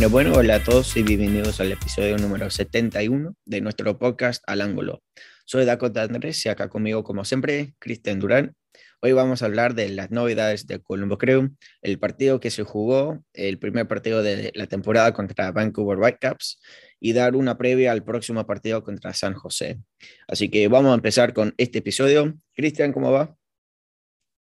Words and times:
Bueno, 0.00 0.12
bueno, 0.12 0.32
hola 0.38 0.54
a 0.54 0.64
todos 0.64 0.96
y 0.96 1.02
bienvenidos 1.02 1.60
al 1.60 1.72
episodio 1.72 2.16
número 2.16 2.48
71 2.48 3.34
de 3.44 3.60
nuestro 3.60 3.98
podcast 3.98 4.42
Al 4.46 4.62
Ángulo. 4.62 5.02
Soy 5.44 5.66
Dakota 5.66 6.00
Andrés 6.00 6.46
y 6.46 6.48
acá 6.48 6.70
conmigo, 6.70 7.04
como 7.04 7.22
siempre, 7.26 7.74
Cristian 7.78 8.18
Durán. 8.18 8.56
Hoy 9.02 9.12
vamos 9.12 9.42
a 9.42 9.44
hablar 9.44 9.74
de 9.74 9.90
las 9.90 10.10
novedades 10.10 10.66
de 10.66 10.80
Colombo 10.80 11.18
Crew, 11.18 11.50
el 11.82 11.98
partido 11.98 12.40
que 12.40 12.50
se 12.50 12.62
jugó, 12.62 13.22
el 13.34 13.58
primer 13.58 13.86
partido 13.88 14.22
de 14.22 14.50
la 14.54 14.66
temporada 14.66 15.12
contra 15.12 15.52
Vancouver 15.52 15.98
Whitecaps 15.98 16.62
y 16.98 17.12
dar 17.12 17.36
una 17.36 17.58
previa 17.58 17.92
al 17.92 18.02
próximo 18.02 18.46
partido 18.46 18.82
contra 18.82 19.12
San 19.12 19.34
José. 19.34 19.80
Así 20.26 20.48
que 20.48 20.66
vamos 20.68 20.92
a 20.92 20.94
empezar 20.94 21.34
con 21.34 21.52
este 21.58 21.80
episodio. 21.80 22.32
Cristian, 22.54 22.94
¿cómo 22.94 23.12
va? 23.12 23.36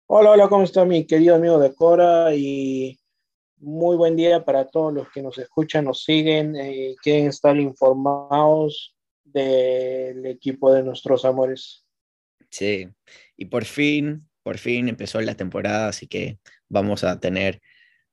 Hola, 0.07 0.33
hola, 0.33 0.49
¿cómo 0.49 0.65
está 0.65 0.85
mi 0.85 1.07
querido 1.07 1.35
amigo 1.35 1.59
de 1.59 1.75
Cora? 1.75 2.35
Y 2.35 2.99
muy 3.59 3.97
buen 3.97 4.17
día 4.17 4.45
para 4.45 4.67
todos 4.67 4.93
los 4.93 5.11
que 5.11 5.23
nos 5.23 5.39
escuchan, 5.39 5.85
nos 5.85 6.05
siguen, 6.05 6.57
eh, 6.57 6.95
quieren 7.03 7.29
estar 7.29 7.57
informados 7.57 8.95
del 9.25 10.25
equipo 10.27 10.73
de 10.73 10.83
nuestros 10.83 11.25
amores. 11.25 11.85
Sí, 12.51 12.89
y 13.37 13.47
por 13.47 13.65
fin, 13.65 14.29
por 14.43 14.59
fin 14.59 14.89
empezó 14.89 15.21
la 15.21 15.35
temporada, 15.35 15.89
así 15.89 16.07
que 16.07 16.39
vamos 16.69 17.05
a 17.05 17.19
tener 17.19 17.61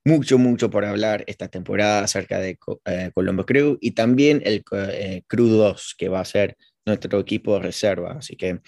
mucho, 0.06 0.38
mucho 0.38 0.70
por 0.70 0.86
hablar 0.86 1.24
esta 1.28 1.48
temporada 1.48 2.04
acerca 2.04 2.40
de 2.40 2.58
eh, 2.86 3.12
Colombo 3.14 3.46
Crew 3.46 3.78
y 3.80 3.92
también 3.92 4.42
el 4.44 4.64
eh, 4.72 5.24
Crew 5.28 5.48
2, 5.48 5.96
que 5.98 6.10
va 6.10 6.20
a 6.20 6.26
ser 6.26 6.58
nuestro 6.86 7.20
equipo 7.20 7.56
de 7.56 7.62
reserva. 7.62 8.14
Así 8.14 8.36
que 8.36 8.60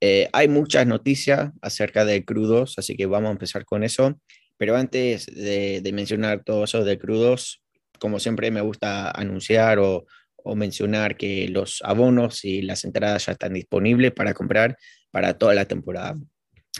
eh, 0.00 0.28
hay 0.32 0.48
muchas 0.48 0.86
noticias 0.86 1.50
acerca 1.62 2.04
de 2.04 2.24
crudos, 2.24 2.74
así 2.78 2.96
que 2.96 3.06
vamos 3.06 3.28
a 3.28 3.32
empezar 3.32 3.64
con 3.64 3.82
eso. 3.82 4.20
Pero 4.58 4.76
antes 4.76 5.26
de, 5.26 5.82
mencionar 5.92 6.42
todo 6.44 6.64
eso 6.64 6.84
de 6.84 6.98
crudos, 6.98 7.62
como 7.98 8.18
siempre 8.18 8.50
me 8.50 8.60
gusta 8.60 9.10
anunciar 9.10 9.78
o, 9.78 10.06
mencionar 10.54 11.16
que 11.16 11.48
los 11.48 11.80
abonos 11.82 12.44
y 12.44 12.62
las 12.62 12.84
entradas 12.84 13.26
ya 13.26 13.32
están 13.32 13.54
disponibles 13.54 14.12
para 14.12 14.32
comprar 14.32 14.76
para 15.10 15.36
toda 15.36 15.54
la 15.54 15.64
temporada. 15.64 16.14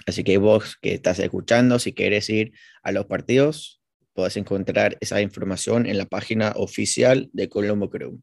Así 0.06 0.22
que 0.22 0.38
vos 0.38 0.76
que 0.80 0.94
estás 0.94 1.18
escuchando, 1.18 1.80
si 1.80 1.92
quieres 1.92 2.30
ir 2.30 2.52
a 2.84 2.92
los 2.92 3.06
partidos, 3.06 3.80
podés 4.12 4.36
encontrar 4.36 4.96
esa 5.00 5.20
información 5.20 5.86
en 5.86 5.98
la 5.98 6.06
página 6.06 6.52
oficial 6.54 7.28
de 7.32 7.48
Colombo 7.48 7.90
Crew. 7.90 8.20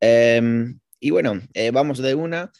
Em, 0.00 0.80
y 0.98 1.10
bueno, 1.10 1.40
eh, 1.54 1.70
vamos 1.70 1.98
de 1.98 2.16
una. 2.16 2.50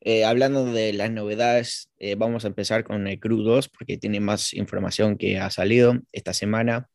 Eh, 0.00 0.24
hablando 0.24 0.64
de 0.64 0.92
las 0.92 1.10
novedades, 1.10 1.90
eh, 1.98 2.14
vamos 2.14 2.44
a 2.44 2.48
empezar 2.48 2.84
con 2.84 3.06
el 3.08 3.18
Crew 3.18 3.42
2 3.42 3.68
porque 3.68 3.96
tiene 3.96 4.20
más 4.20 4.54
información 4.54 5.18
que 5.18 5.38
ha 5.38 5.50
salido 5.50 5.98
esta 6.12 6.32
semana. 6.32 6.88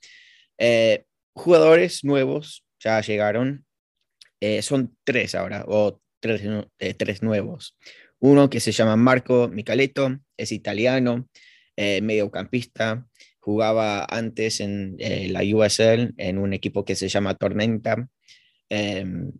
Eh, 0.58 1.04
jugadores 1.34 2.04
nuevos 2.04 2.66
ya 2.80 3.02
llegaron. 3.02 3.66
son 4.62 4.98
tres 5.06 5.36
ahora, 5.36 5.64
o 5.68 6.02
tres, 6.20 6.42
tres, 6.98 7.23
nuevos. 7.23 7.78
Uno 8.20 8.50
que 8.50 8.60
se 8.60 8.73
llama 8.73 8.98
Marco 8.98 9.48
Micaletto, 9.48 10.20
es 10.36 10.52
italiano, 10.52 11.30
mediocampista, 11.77 13.08
jugaba 13.39 14.06
antes 14.10 14.60
en 14.60 14.98
la 15.00 15.44
USL 15.44 16.14
en 16.17 16.38
un 16.39 16.52
equipo 16.52 16.83
que 16.83 16.95
se 16.95 17.08
llama 17.08 17.36
Tormenta 17.36 18.10
Em, 18.76 19.32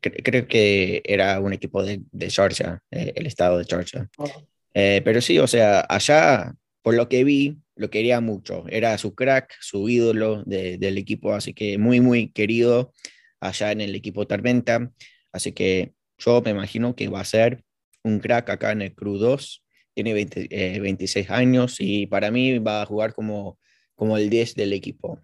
creo 0.00 0.48
que 0.48 1.02
era 1.04 1.38
un 1.38 1.52
equipo 1.52 1.82
de, 1.82 2.00
de 2.10 2.30
Georgia, 2.30 2.82
eh, 2.90 3.12
el 3.14 3.26
estado 3.26 3.58
de 3.58 3.66
Georgia. 3.66 4.08
Oh. 4.16 4.26
Eh, 4.72 5.02
pero 5.04 5.20
sí, 5.20 5.38
o 5.38 5.46
sea, 5.46 5.84
allá, 5.86 6.54
por 6.80 6.94
lo 6.94 7.06
que 7.10 7.24
vi, 7.24 7.58
lo 7.76 7.90
quería 7.90 8.22
mucho. 8.22 8.64
Era 8.68 8.96
su 8.96 9.14
crack, 9.14 9.54
su 9.60 9.86
ídolo 9.90 10.44
del 10.44 10.96
equipo, 10.96 11.34
así 11.34 11.52
que 11.52 11.76
muy, 11.76 12.00
muy 12.00 12.30
querido 12.30 12.94
allá 13.38 13.70
en 13.70 13.82
el 13.82 13.94
equipo 13.94 14.26
Tormenta. 14.26 14.90
Así 15.30 15.52
que 15.52 15.92
yo 16.16 16.40
me 16.40 16.52
imagino 16.52 16.96
que 16.96 17.08
va 17.08 17.20
a 17.20 17.24
ser 17.26 17.62
un 18.02 18.18
crack 18.18 18.48
acá 18.48 18.72
en 18.72 18.80
el 18.80 18.94
Crew 18.94 19.18
2. 19.18 19.62
Tiene 19.92 20.14
26 20.14 21.16
eh, 21.16 21.32
años 21.32 21.76
y 21.80 22.06
para 22.06 22.30
mí 22.30 22.58
va 22.60 22.80
a 22.80 22.86
jugar 22.86 23.12
como, 23.12 23.58
como 23.94 24.16
el 24.16 24.30
10 24.30 24.54
del 24.54 24.72
equipo 24.72 25.20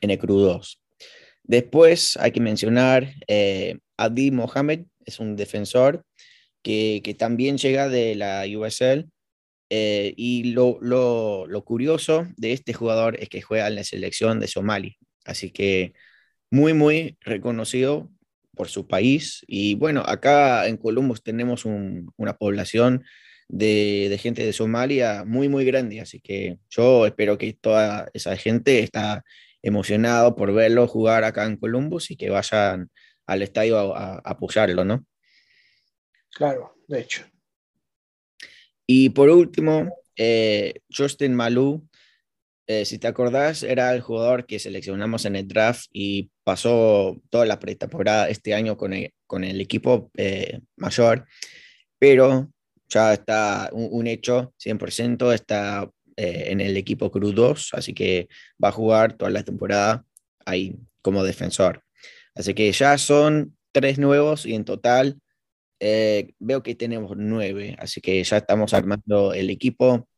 en 0.00 0.10
el 0.10 0.18
Crew 0.18 0.38
2. 0.38 0.80
Después 1.48 2.18
hay 2.18 2.30
que 2.30 2.40
mencionar 2.40 3.14
eh, 3.26 3.78
Adi 3.96 4.30
Mohamed, 4.30 4.84
es 5.06 5.18
un 5.18 5.34
defensor 5.34 6.04
que, 6.62 7.16
también 7.18 7.56
llega 7.56 7.88
de 7.88 8.14
la 8.14 8.44
USL. 8.46 9.08
Eh, 9.70 10.14
y 10.16 10.52
lo, 10.52 10.78
curioso 11.64 12.26
de 12.36 12.52
este 12.52 12.74
jugador 12.74 13.16
es 13.20 13.28
que 13.30 13.42
juega 13.42 13.66
en 13.68 13.76
la 13.76 13.84
selección 13.84 14.40
de 14.40 14.46
Somalia. 14.46 14.94
Así 15.24 15.50
que 15.50 15.94
muy, 16.50 16.74
muy 16.74 17.16
reconocido 17.22 18.10
por 18.54 18.68
su 18.68 18.86
país. 18.86 19.42
Y 19.46 19.74
bueno, 19.74 20.02
acá 20.06 20.66
en 20.68 20.76
Columbus 20.76 21.22
tenemos 21.22 21.64
una 21.64 22.36
población 22.36 23.04
de, 23.48 24.08
de, 24.10 24.18
gente 24.18 24.44
de 24.44 24.52
Somalia 24.52 25.24
muy, 25.26 25.48
muy 25.48 25.64
grande. 25.64 26.00
Así 26.02 26.20
que 26.20 26.58
yo 26.68 27.06
espero 27.06 27.38
que 27.38 27.54
toda 27.54 28.10
esa 28.12 28.36
gente 28.36 28.80
está 28.80 29.24
emocionado 29.62 30.36
por 30.36 30.52
verlo 30.52 30.86
jugar 30.86 31.24
acá 31.24 31.44
en 31.44 31.56
Columbus 31.56 32.10
y 32.10 32.16
que 32.16 32.30
vayan 32.30 32.90
al 33.26 33.42
estadio 33.42 33.94
a, 33.94 34.18
apoyarlo, 34.24 34.84
¿no? 34.84 35.04
Claro, 36.30 36.76
de 36.86 37.00
hecho. 37.00 37.24
Y 38.86 39.10
por 39.10 39.28
último, 39.28 39.92
eh, 40.16 40.80
Justin 40.94 41.34
Malou, 41.34 41.86
eh, 42.66 42.84
si 42.84 42.98
te 42.98 43.06
acordás, 43.06 43.62
era 43.62 43.94
el 43.94 44.00
jugador 44.00 44.46
que 44.46 44.58
seleccionamos 44.58 45.24
en 45.24 45.36
el 45.36 45.48
draft 45.48 45.86
y 45.92 46.30
pasó 46.44 47.20
toda 47.30 47.46
la 47.46 47.58
pretemporada 47.58 48.28
este 48.28 48.54
año 48.54 48.76
con 48.76 48.92
el, 48.92 49.12
con 49.26 49.44
el 49.44 49.60
equipo 49.60 50.10
eh, 50.16 50.60
mayor, 50.76 51.26
pero 51.98 52.50
ya 52.88 53.12
está 53.12 53.68
un, 53.72 53.88
un 53.90 54.06
hecho 54.06 54.54
100%, 54.58 55.32
está 55.32 55.90
eh, 56.18 56.50
en 56.50 56.60
el 56.60 56.76
equipo 56.76 57.12
Cruz 57.12 57.32
2, 57.32 57.70
así 57.74 57.94
que 57.94 58.28
va 58.62 58.70
a 58.70 58.72
jugar 58.72 59.12
toda 59.16 59.30
la 59.30 59.44
temporada 59.44 60.04
ahí 60.44 60.74
como 61.00 61.22
defensor. 61.22 61.84
Así 62.34 62.54
que 62.54 62.72
ya 62.72 62.98
son 62.98 63.56
tres 63.70 64.00
nuevos 64.00 64.44
y 64.44 64.54
en 64.56 64.64
total 64.64 65.20
eh, 65.78 66.32
veo 66.40 66.64
que 66.64 66.74
tenemos 66.74 67.12
nueve, 67.16 67.76
así 67.78 68.00
que 68.00 68.22
ya 68.24 68.38
estamos 68.38 68.74
armando 68.74 69.32
el 69.32 69.48
equipo. 69.48 70.08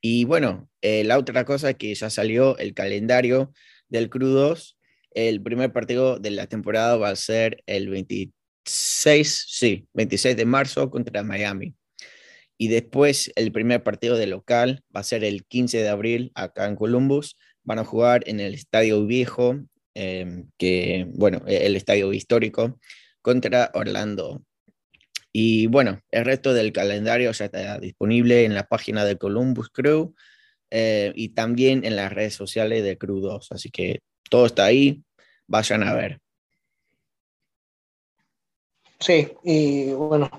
Y 0.00 0.26
bueno, 0.26 0.70
eh, 0.80 1.02
la 1.02 1.18
otra 1.18 1.44
cosa 1.44 1.70
es 1.70 1.76
que 1.76 1.92
ya 1.92 2.08
salió 2.08 2.56
el 2.58 2.72
calendario 2.72 3.52
del 3.88 4.10
Cruz 4.10 4.32
2. 4.32 4.78
El 5.10 5.42
primer 5.42 5.72
partido 5.72 6.20
de 6.20 6.30
la 6.30 6.46
temporada 6.46 6.96
va 6.96 7.08
a 7.08 7.16
ser 7.16 7.64
el 7.66 7.88
26, 7.90 9.44
sí, 9.48 9.88
26 9.92 10.36
de 10.36 10.44
marzo 10.44 10.88
contra 10.88 11.24
Miami. 11.24 11.74
Y 12.62 12.68
después 12.68 13.32
el 13.34 13.50
primer 13.50 13.82
partido 13.82 14.16
de 14.16 14.28
local 14.28 14.84
va 14.94 15.00
a 15.00 15.02
ser 15.02 15.24
el 15.24 15.44
15 15.44 15.78
de 15.78 15.88
abril 15.88 16.30
acá 16.36 16.66
en 16.66 16.76
Columbus. 16.76 17.36
Van 17.64 17.80
a 17.80 17.84
jugar 17.84 18.22
en 18.26 18.38
el 18.38 18.54
Estadio 18.54 19.04
Viejo, 19.04 19.56
em, 19.94 20.48
que, 20.58 21.08
bueno, 21.08 21.42
e-, 21.48 21.66
el 21.66 21.74
estadio 21.74 22.12
histórico, 22.12 22.78
contra 23.20 23.72
Orlando. 23.74 24.44
Y 25.32 25.66
bueno, 25.66 26.02
el 26.12 26.24
resto 26.24 26.54
del 26.54 26.70
calendario 26.72 27.32
ya 27.32 27.46
está 27.46 27.80
disponible 27.80 28.44
en 28.44 28.54
la 28.54 28.62
página 28.62 29.04
de 29.04 29.18
Columbus 29.18 29.68
Crew 29.70 30.14
eh, 30.70 31.12
y 31.16 31.30
también 31.30 31.84
en 31.84 31.96
las 31.96 32.12
redes 32.12 32.34
sociales 32.34 32.84
de 32.84 32.96
Crew 32.96 33.18
2. 33.18 33.50
Así 33.50 33.70
que 33.70 34.02
todo 34.30 34.46
está 34.46 34.66
ahí, 34.66 35.02
vayan 35.48 35.82
a 35.82 35.94
ver. 35.94 36.20
Sí, 39.00 39.32
y 39.42 39.90
bueno, 39.90 40.30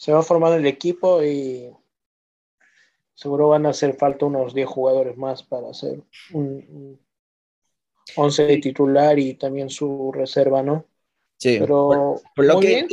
se 0.00 0.12
va 0.12 0.22
formando 0.22 0.56
el 0.56 0.66
equipo 0.66 1.22
y 1.22 1.70
seguro 3.12 3.48
van 3.48 3.66
a 3.66 3.68
hacer 3.68 3.98
falta 3.98 4.24
unos 4.24 4.54
10 4.54 4.66
jugadores 4.66 5.14
más 5.18 5.42
para 5.42 5.68
hacer 5.68 6.02
un, 6.32 6.98
11 8.16 8.56
titular 8.56 9.18
y 9.18 9.34
también 9.34 9.68
su 9.68 10.10
reserva, 10.10 10.62
¿no? 10.62 10.86
Sí, 11.36 11.58
pero 11.60 12.18
por, 12.34 12.44
lo 12.46 12.60
que 12.60 12.86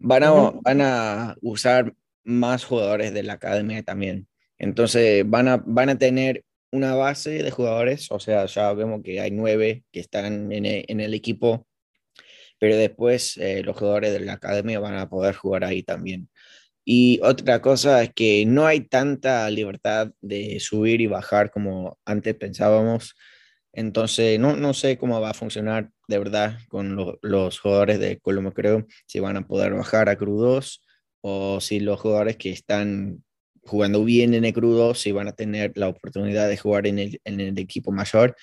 van, 0.00 0.24
a, 0.24 0.50
van 0.60 0.80
a 0.80 1.36
usar 1.40 1.94
más 2.24 2.64
jugadores 2.64 3.14
de 3.14 3.22
la 3.22 3.34
academia 3.34 3.84
también. 3.84 4.26
Entonces 4.58 5.22
van 5.24 5.46
a, 5.46 5.62
van 5.64 5.90
a 5.90 5.98
tener 5.98 6.44
una 6.72 6.96
base 6.96 7.44
de 7.44 7.50
jugadores, 7.52 8.10
o 8.10 8.18
sea, 8.18 8.44
ya 8.46 8.72
vemos 8.72 9.02
que 9.04 9.20
hay 9.20 9.30
nueve 9.30 9.84
que 9.92 10.00
están 10.00 10.50
en 10.50 10.66
en 10.66 11.00
el 11.00 11.14
equipo 11.14 11.64
pero 12.60 12.76
después 12.76 13.38
eh, 13.38 13.62
los 13.64 13.76
jugadores 13.76 14.12
de 14.12 14.20
la 14.20 14.34
academia 14.34 14.78
van 14.80 14.96
a 14.96 15.08
poder 15.08 15.34
jugar 15.34 15.64
ahí 15.64 15.82
también. 15.82 16.28
Y 16.84 17.20
otra 17.22 17.62
cosa 17.62 18.02
es 18.02 18.12
que 18.14 18.44
no 18.46 18.66
hay 18.66 18.82
tanta 18.82 19.48
libertad 19.50 20.12
de 20.20 20.60
subir 20.60 21.00
y 21.00 21.06
bajar 21.06 21.50
como 21.50 21.98
antes 22.04 22.34
pensábamos. 22.36 23.14
Entonces, 23.72 24.38
no, 24.40 24.56
no 24.56 24.74
sé 24.74 24.98
cómo 24.98 25.20
va 25.20 25.30
a 25.30 25.34
funcionar 25.34 25.90
de 26.08 26.18
verdad 26.18 26.58
con 26.68 27.18
los 27.22 27.60
jugadores 27.60 27.98
de 28.00 28.18
Colombia, 28.20 28.52
creo, 28.54 28.86
si 29.06 29.20
van 29.20 29.36
a 29.36 29.46
poder 29.46 29.72
bajar 29.74 30.08
a 30.08 30.16
crudos 30.16 30.82
o 31.22 31.60
si 31.60 31.80
los 31.80 32.00
jugadores 32.00 32.36
que 32.36 32.50
están 32.50 33.24
jugando 33.62 34.04
bien 34.04 34.34
en 34.34 34.44
el 34.44 34.52
crudo, 34.52 34.94
si 34.94 35.12
van 35.12 35.28
a 35.28 35.32
tener 35.32 35.72
la 35.76 35.88
oportunidad 35.88 36.48
de 36.48 36.56
jugar 36.58 36.86
en 36.86 36.98
el, 36.98 37.20
en 37.24 37.40
el 37.40 37.58
equipo 37.58 37.92
mayor. 37.92 38.36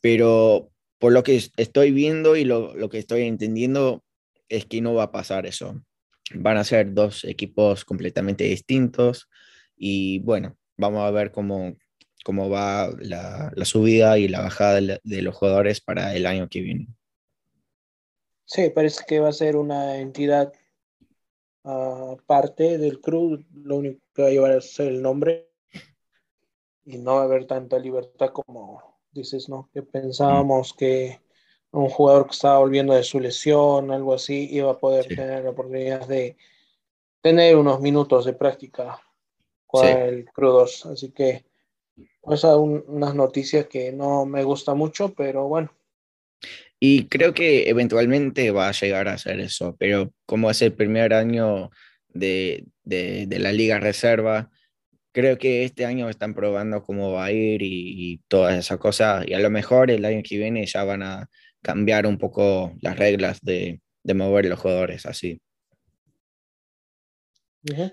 pero 0.00 0.70
por 0.98 1.12
lo 1.12 1.22
que 1.22 1.40
estoy 1.56 1.90
viendo 1.90 2.36
y 2.36 2.44
lo, 2.44 2.88
que 2.88 2.98
estoy 2.98 3.22
entendiendo 3.22 4.04
es 4.48 4.66
que 4.66 4.80
no 4.80 4.94
va 4.94 5.04
a 5.04 5.12
pasar 5.12 5.46
eso. 5.46 5.82
Van 6.34 6.56
a 6.56 6.64
ser 6.64 6.94
dos 6.94 7.24
equipos 7.24 7.84
completamente 7.84 8.44
distintos 8.44 9.28
y 9.76 10.20
bueno, 10.20 10.56
vamos 10.76 11.02
a 11.02 11.10
ver 11.10 11.30
cómo, 11.30 11.76
cómo 12.24 12.48
va 12.48 12.90
la, 12.98 13.52
subida 13.64 14.18
y 14.18 14.28
la 14.28 14.40
bajada 14.40 14.80
de, 14.80 15.22
los 15.22 15.34
jugadores 15.34 15.80
para 15.80 16.14
el 16.14 16.26
año 16.26 16.48
que 16.48 16.60
viene. 16.60 16.88
Sí, 18.46 18.70
parece 18.70 19.04
que 19.06 19.20
va 19.20 19.28
a 19.28 19.32
ser 19.32 19.56
una 19.56 19.98
entidad 19.98 20.52
uh, 21.64 22.16
del 22.56 23.00
crew, 23.00 23.44
lo 23.52 23.76
único 23.76 24.00
que 24.14 24.22
va 24.22 24.28
a 24.28 24.30
llevar 24.30 24.62
ser 24.62 24.88
el 24.88 25.02
nombre 25.02 25.50
y 26.84 26.98
no 26.98 27.16
va 27.16 27.22
a 27.22 27.24
haber 27.24 27.46
tanta 27.46 27.78
libertad 27.78 28.30
como 28.30 28.93
dices, 29.14 29.48
¿no? 29.48 29.70
Que 29.72 29.82
pensábamos 29.82 30.74
mm. 30.74 30.76
que 30.76 31.20
un 31.70 31.88
jugador 31.88 32.26
que 32.26 32.32
estaba 32.32 32.58
volviendo 32.58 32.94
de 32.94 33.02
su 33.02 33.18
lesión, 33.18 33.90
algo 33.90 34.14
así, 34.14 34.48
iba 34.50 34.70
a 34.70 34.78
poder 34.78 35.06
sí. 35.08 35.16
tener 35.16 35.44
la 35.44 35.50
oportunidad 35.50 36.06
de 36.06 36.36
tener 37.20 37.56
unos 37.56 37.80
minutos 37.80 38.26
de 38.26 38.34
práctica 38.34 39.00
con 39.66 39.84
sí. 39.84 39.92
el 39.92 40.28
2. 40.36 40.86
Así 40.86 41.10
que, 41.10 41.44
pues, 42.20 42.44
un, 42.44 42.84
unas 42.86 43.14
noticias 43.14 43.66
que 43.66 43.92
no 43.92 44.24
me 44.24 44.44
gusta 44.44 44.74
mucho, 44.74 45.14
pero 45.14 45.48
bueno. 45.48 45.72
Y 46.78 47.06
creo 47.06 47.32
que 47.32 47.68
eventualmente 47.68 48.50
va 48.50 48.68
a 48.68 48.72
llegar 48.72 49.08
a 49.08 49.14
hacer 49.14 49.40
eso, 49.40 49.74
pero 49.78 50.12
como 50.26 50.50
es 50.50 50.60
el 50.60 50.74
primer 50.74 51.14
año 51.14 51.70
de, 52.08 52.66
de, 52.82 53.26
de 53.26 53.38
la 53.38 53.52
Liga 53.52 53.80
Reserva, 53.80 54.50
creo 55.14 55.38
que 55.38 55.64
este 55.64 55.86
año 55.86 56.10
están 56.10 56.34
probando 56.34 56.82
cómo 56.82 57.12
va 57.12 57.26
a 57.26 57.32
ir 57.32 57.62
y, 57.62 58.12
y 58.12 58.20
todas 58.28 58.58
esas 58.58 58.78
cosas, 58.78 59.24
y 59.26 59.32
a 59.32 59.38
lo 59.38 59.48
mejor 59.48 59.90
el 59.90 60.04
año 60.04 60.22
que 60.22 60.36
viene 60.36 60.66
ya 60.66 60.84
van 60.84 61.02
a 61.02 61.28
cambiar 61.62 62.06
un 62.06 62.18
poco 62.18 62.74
las 62.82 62.98
reglas 62.98 63.40
de, 63.40 63.80
de 64.02 64.14
mover 64.14 64.46
los 64.46 64.58
jugadores 64.58 65.06
así. 65.06 65.40
Uh 67.62 67.74
-huh. 67.74 67.92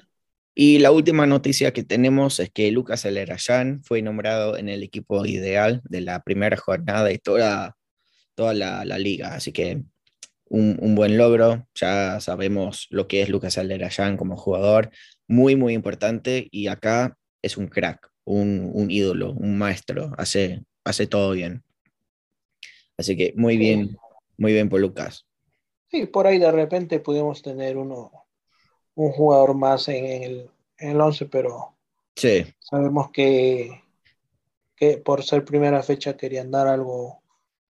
Y 0.53 0.79
la 0.79 0.91
última 0.91 1.25
noticia 1.25 1.71
que 1.71 1.83
tenemos 1.83 2.39
es 2.39 2.49
que 2.49 2.71
Lucas 2.71 3.05
Elerayan 3.05 3.81
fue 3.83 4.01
nombrado 4.01 4.57
en 4.57 4.67
el 4.67 4.83
equipo 4.83 5.25
ideal 5.25 5.81
de 5.85 6.01
la 6.01 6.21
primera 6.23 6.57
jornada 6.57 7.05
de 7.05 7.19
toda 7.19 7.77
toda 8.35 8.53
la, 8.53 8.83
la 8.85 8.97
liga. 8.97 9.35
Así 9.35 9.51
que 9.51 9.83
un, 10.51 10.77
un, 10.81 10.95
buen 10.95 11.17
logro. 11.17 11.65
Ya 11.75 12.19
sabemos 12.19 12.87
lo 12.89 13.07
que 13.07 13.21
es 13.21 13.29
Lucas 13.29 13.57
Alderayan 13.57 14.17
como 14.17 14.35
jugador. 14.35 14.91
Muy, 15.27 15.55
muy 15.55 15.73
importante. 15.73 16.47
Y 16.51 16.67
acá 16.67 17.17
es 17.41 17.57
un 17.57 17.67
crack, 17.67 18.11
un, 18.25 18.69
un 18.73 18.91
ídolo, 18.91 19.31
un 19.31 19.57
maestro. 19.57 20.11
Hace, 20.17 20.63
hace 20.83 21.07
todo 21.07 21.31
bien. 21.31 21.63
Así 22.97 23.15
que 23.15 23.33
muy 23.35 23.57
bien, 23.57 23.97
muy 24.37 24.53
bien 24.53 24.69
por 24.69 24.81
Lucas. 24.81 25.25
Sí, 25.89 26.05
por 26.05 26.27
ahí 26.27 26.37
de 26.37 26.51
repente 26.51 26.99
pudimos 26.99 27.41
tener 27.41 27.77
uno, 27.77 28.11
un 28.95 29.11
jugador 29.11 29.55
más 29.55 29.87
en 29.87 30.05
el, 30.05 30.49
en 30.77 30.89
el 30.91 31.01
11, 31.01 31.25
pero 31.25 31.77
sí. 32.15 32.45
sabemos 32.59 33.09
que, 33.11 33.83
que 34.75 34.97
por 34.97 35.23
ser 35.23 35.43
primera 35.43 35.81
fecha 35.81 36.15
querían 36.15 36.51
dar 36.51 36.67
algo 36.67 37.20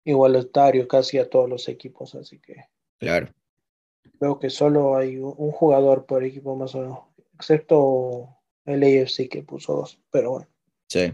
igualitario 0.05 0.87
casi 0.87 1.17
a 1.17 1.29
todos 1.29 1.49
los 1.49 1.67
equipos, 1.67 2.15
así 2.15 2.39
que. 2.39 2.55
Claro. 2.97 3.33
Creo 4.19 4.39
que 4.39 4.49
solo 4.49 4.95
hay 4.95 5.17
un 5.17 5.51
jugador 5.51 6.05
por 6.05 6.23
equipo 6.23 6.55
más 6.55 6.73
o 6.75 6.81
menos, 6.81 6.99
excepto 7.33 8.29
el 8.63 8.83
AFC 8.83 9.27
que 9.29 9.43
puso 9.43 9.73
dos, 9.73 9.99
pero 10.11 10.31
bueno. 10.31 10.47
Sí. 10.87 11.11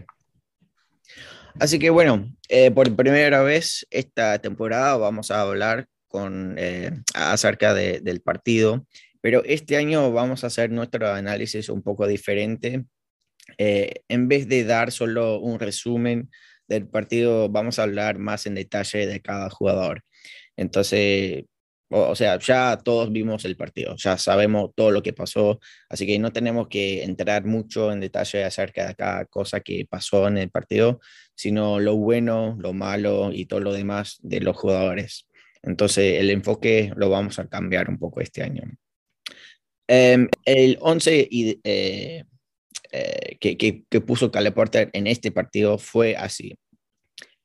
Así 1.58 1.78
que 1.78 1.90
bueno, 1.90 2.32
eh, 2.48 2.70
por 2.70 2.94
primera 2.94 3.42
vez 3.42 3.86
esta 3.90 4.38
temporada 4.38 4.96
vamos 4.96 5.30
a 5.30 5.42
hablar 5.42 5.86
con, 6.08 6.54
eh, 6.58 6.92
acerca 7.14 7.74
de, 7.74 8.00
del 8.00 8.20
partido, 8.20 8.86
pero 9.20 9.42
este 9.44 9.76
año 9.76 10.12
vamos 10.12 10.44
a 10.44 10.48
hacer 10.48 10.70
nuestro 10.70 11.08
análisis 11.10 11.68
un 11.68 11.82
poco 11.82 12.06
diferente. 12.06 12.84
Eh, 13.58 14.02
en 14.08 14.28
vez 14.28 14.48
de 14.48 14.64
dar 14.64 14.92
solo 14.92 15.40
un 15.40 15.58
resumen 15.58 16.30
del 16.72 16.88
partido 16.88 17.48
vamos 17.48 17.78
a 17.78 17.84
hablar 17.84 18.18
más 18.18 18.46
en 18.46 18.54
detalle 18.54 19.06
de 19.06 19.20
cada 19.20 19.50
jugador. 19.50 20.02
Entonces, 20.56 21.44
o, 21.90 22.14
sea, 22.14 22.38
ya 22.38 22.78
todos 22.82 23.12
vimos 23.12 23.44
el 23.44 23.56
partido, 23.56 23.94
ya 23.96 24.16
sabemos 24.16 24.70
todo 24.74 24.90
lo 24.90 25.02
que 25.02 25.12
pasó, 25.12 25.60
así 25.90 26.06
que 26.06 26.18
no 26.18 26.32
tenemos 26.32 26.68
que 26.68 27.04
entrar 27.04 27.44
mucho 27.44 27.92
en 27.92 28.00
detalle 28.00 28.44
acerca 28.44 28.88
de 28.88 28.94
cada 28.94 29.26
cosa 29.26 29.60
que 29.60 29.86
pasó 29.88 30.26
en 30.26 30.38
el 30.38 30.50
partido, 30.50 31.00
sino 31.34 31.80
lo 31.80 31.96
bueno, 31.96 32.56
lo 32.58 32.72
malo 32.72 33.30
y 33.32 33.44
todo 33.46 33.60
lo 33.60 33.72
demás 33.74 34.18
de 34.22 34.40
los 34.40 34.56
jugadores. 34.56 35.28
Entonces, 35.62 36.20
el 36.20 36.30
enfoque 36.30 36.92
lo 36.96 37.10
vamos 37.10 37.38
a 37.38 37.46
cambiar 37.46 37.88
un 37.90 37.98
poco 37.98 38.20
este 38.20 38.42
año. 38.42 38.62
Um, 39.88 40.28
el 40.46 40.78
11 40.80 41.28
y, 41.30 41.60
eh, 41.62 42.24
eh, 42.92 43.38
que, 43.40 43.56
que, 43.56 44.00
puso 44.02 44.30
Cale 44.30 44.52
Porter 44.52 44.90
en 44.92 45.06
este 45.06 45.32
partido 45.32 45.78
fue 45.78 46.14
así. 46.14 46.58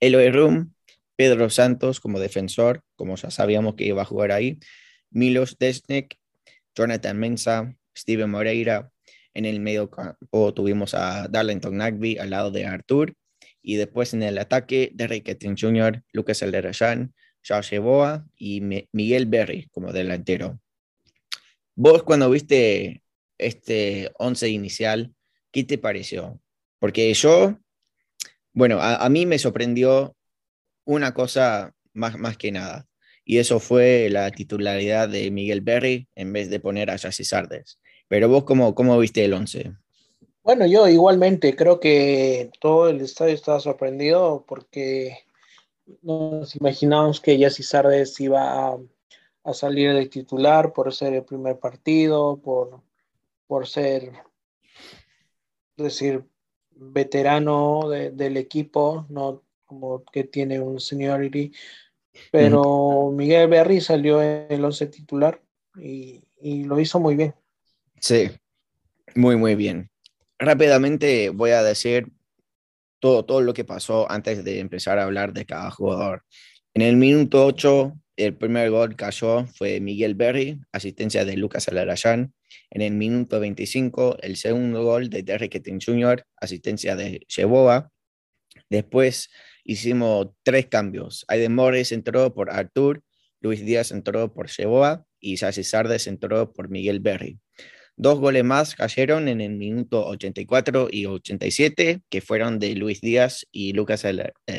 Eloy 0.01 0.29
Room, 0.29 0.73
Pedro 1.15 1.49
Santos 1.49 2.01
como 2.01 2.19
defensor, 2.19 2.83
como 2.95 3.15
ya 3.15 3.31
sabíamos 3.31 3.75
que 3.75 3.85
iba 3.85 4.01
a 4.01 4.05
jugar 4.05 4.33
ahí, 4.33 4.59
Milos 5.09 5.57
Desnek, 5.57 6.17
Jonathan 6.75 7.17
Mensa, 7.17 7.75
Steven 7.97 8.29
Moreira. 8.29 8.91
En 9.33 9.45
el 9.45 9.59
medio 9.59 9.89
campo 9.89 10.53
tuvimos 10.53 10.93
a 10.93 11.27
Darlington 11.29 11.77
Nagby 11.77 12.17
al 12.17 12.31
lado 12.31 12.51
de 12.51 12.65
Artur. 12.65 13.13
Y 13.61 13.75
después 13.75 14.13
en 14.13 14.23
el 14.23 14.37
ataque, 14.37 14.91
Derrick 14.93 15.25
Kettin 15.25 15.55
Jr., 15.57 16.03
Lucas 16.11 16.43
Alderayan, 16.43 17.13
Josh 17.47 17.77
Boa 17.79 18.25
y 18.35 18.61
Miguel 18.91 19.25
Berry 19.25 19.67
como 19.71 19.93
delantero. 19.93 20.59
Vos 21.75 22.03
cuando 22.03 22.29
viste 22.29 23.01
este 23.37 24.11
11 24.17 24.49
inicial, 24.49 25.13
¿qué 25.51 25.63
te 25.63 25.77
pareció? 25.77 26.39
Porque 26.79 27.13
yo, 27.13 27.57
bueno, 28.53 28.79
a, 28.81 29.07
mí 29.09 29.25
me 29.25 29.39
sorprendió 29.39 30.15
una 30.85 31.13
cosa 31.13 31.73
más, 31.93 32.17
más, 32.17 32.37
que 32.37 32.51
nada, 32.51 32.87
y 33.25 33.39
eso 33.39 33.59
fue 33.59 34.09
la 34.09 34.31
titularidad 34.31 35.09
de 35.09 35.31
Miguel 35.31 35.61
Berry 35.61 36.07
en 36.15 36.33
vez 36.33 36.49
de 36.49 36.59
poner 36.59 36.89
a 36.89 36.97
Jesse 36.97 37.27
Sardes. 37.27 37.79
Pero 38.07 38.29
vos, 38.29 38.43
¿cómo, 38.45 38.73
cómo 38.73 38.97
viste 38.99 39.25
el 39.25 39.33
11? 39.33 39.73
Bueno, 40.43 40.65
yo 40.65 40.87
igualmente 40.87 41.55
creo 41.55 41.79
que 41.79 42.51
todo 42.61 42.87
el 42.87 43.01
estadio 43.01 43.33
estaba 43.33 43.59
sorprendido 43.59 44.45
porque 44.47 45.17
nos 46.01 46.55
imaginábamos 46.55 47.19
que 47.19 47.37
Jesse 47.37 47.67
Sardes 47.67 48.17
iba 48.21 48.69
a, 48.69 48.77
a, 49.43 49.53
salir 49.53 49.93
de 49.93 50.05
titular 50.07 50.71
por 50.71 50.93
ser 50.93 51.13
el 51.13 51.25
primer 51.25 51.59
partido, 51.59 52.37
por, 52.37 52.81
por 53.45 53.67
ser 53.67 54.13
decir, 55.77 56.23
veterano 56.71 57.89
de, 57.89 58.11
del 58.11 58.37
equipo, 58.37 59.05
no 59.09 59.43
como 59.65 60.03
que 60.05 60.23
tiene 60.23 60.59
un 60.59 60.79
seniority, 60.79 61.51
pero 62.31 63.11
mm. 63.11 63.15
Miguel 63.15 63.47
Berry 63.49 63.81
salió 63.81 64.21
en 64.21 64.47
el 64.49 64.63
11 64.63 64.87
titular 64.87 65.41
y, 65.75 66.23
y, 66.41 66.63
lo 66.63 66.79
hizo 66.79 66.99
muy 66.99 67.15
bien. 67.15 67.35
Sí, 67.99 68.29
muy, 69.15 69.35
muy 69.35 69.55
bien. 69.55 69.89
Rápidamente 70.39 71.29
voy 71.29 71.51
a 71.51 71.63
decir 71.63 72.11
todo, 72.99 73.25
todo 73.25 73.41
lo 73.41 73.53
que 73.53 73.65
pasó 73.65 74.09
antes 74.09 74.43
de 74.43 74.59
empezar 74.59 74.99
a 74.99 75.03
hablar 75.03 75.33
de 75.33 75.45
cada 75.45 75.69
jugador. 75.71 76.23
En 76.73 76.81
el 76.81 76.95
minuto 76.95 77.45
8, 77.45 77.93
el 78.17 78.35
primer 78.35 78.71
gol 78.71 78.95
cayó 78.95 79.45
fue 79.47 79.79
Miguel 79.79 80.15
Berry, 80.15 80.59
asistencia 80.71 81.25
de 81.25 81.37
Lucas 81.37 81.67
Alarayán. 81.67 82.33
En 82.69 82.81
el 82.81 82.93
minuto 82.93 83.39
25, 83.39 84.17
el 84.21 84.35
segundo 84.35 84.83
gol 84.83 85.09
de 85.09 85.23
Derrick 85.23 85.55
Etting 85.55 85.79
Jr., 85.79 86.23
asistencia 86.37 86.95
de 86.95 87.21
Cheboa. 87.27 87.91
Después 88.69 89.29
hicimos 89.63 90.29
tres 90.43 90.67
cambios. 90.67 91.25
Aiden 91.27 91.55
Morris 91.55 91.91
entró 91.91 92.33
por 92.33 92.49
Artur, 92.49 93.03
Luis 93.41 93.65
Díaz 93.65 93.91
entró 93.91 94.33
por 94.33 94.47
Cheboa 94.47 95.05
y 95.19 95.37
Sassi 95.37 95.63
Sardes 95.63 96.07
entró 96.07 96.53
por 96.53 96.69
Miguel 96.69 96.99
Berry. 96.99 97.39
Dos 97.95 98.19
goles 98.19 98.43
más 98.43 98.75
cayeron 98.75 99.27
en 99.27 99.41
el 99.41 99.53
minuto 99.53 100.05
84 100.05 100.87
y 100.91 101.07
87, 101.07 102.01
que 102.09 102.21
fueron 102.21 102.59
de 102.59 102.75
Luis 102.75 103.01
Díaz 103.01 103.47
y 103.51 103.73
Lucas 103.73 104.05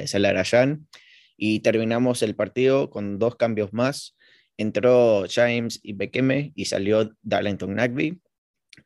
Salarayán. 0.06 0.88
Y 1.36 1.60
terminamos 1.60 2.22
el 2.22 2.34
partido 2.34 2.90
con 2.90 3.20
dos 3.20 3.36
cambios 3.36 3.72
más 3.72 4.16
entró 4.58 5.24
James 5.26 5.80
y 5.82 5.94
Bekeme 5.94 6.52
y 6.54 6.66
salió 6.66 7.10
Darlington 7.22 7.74
Nagby. 7.74 8.20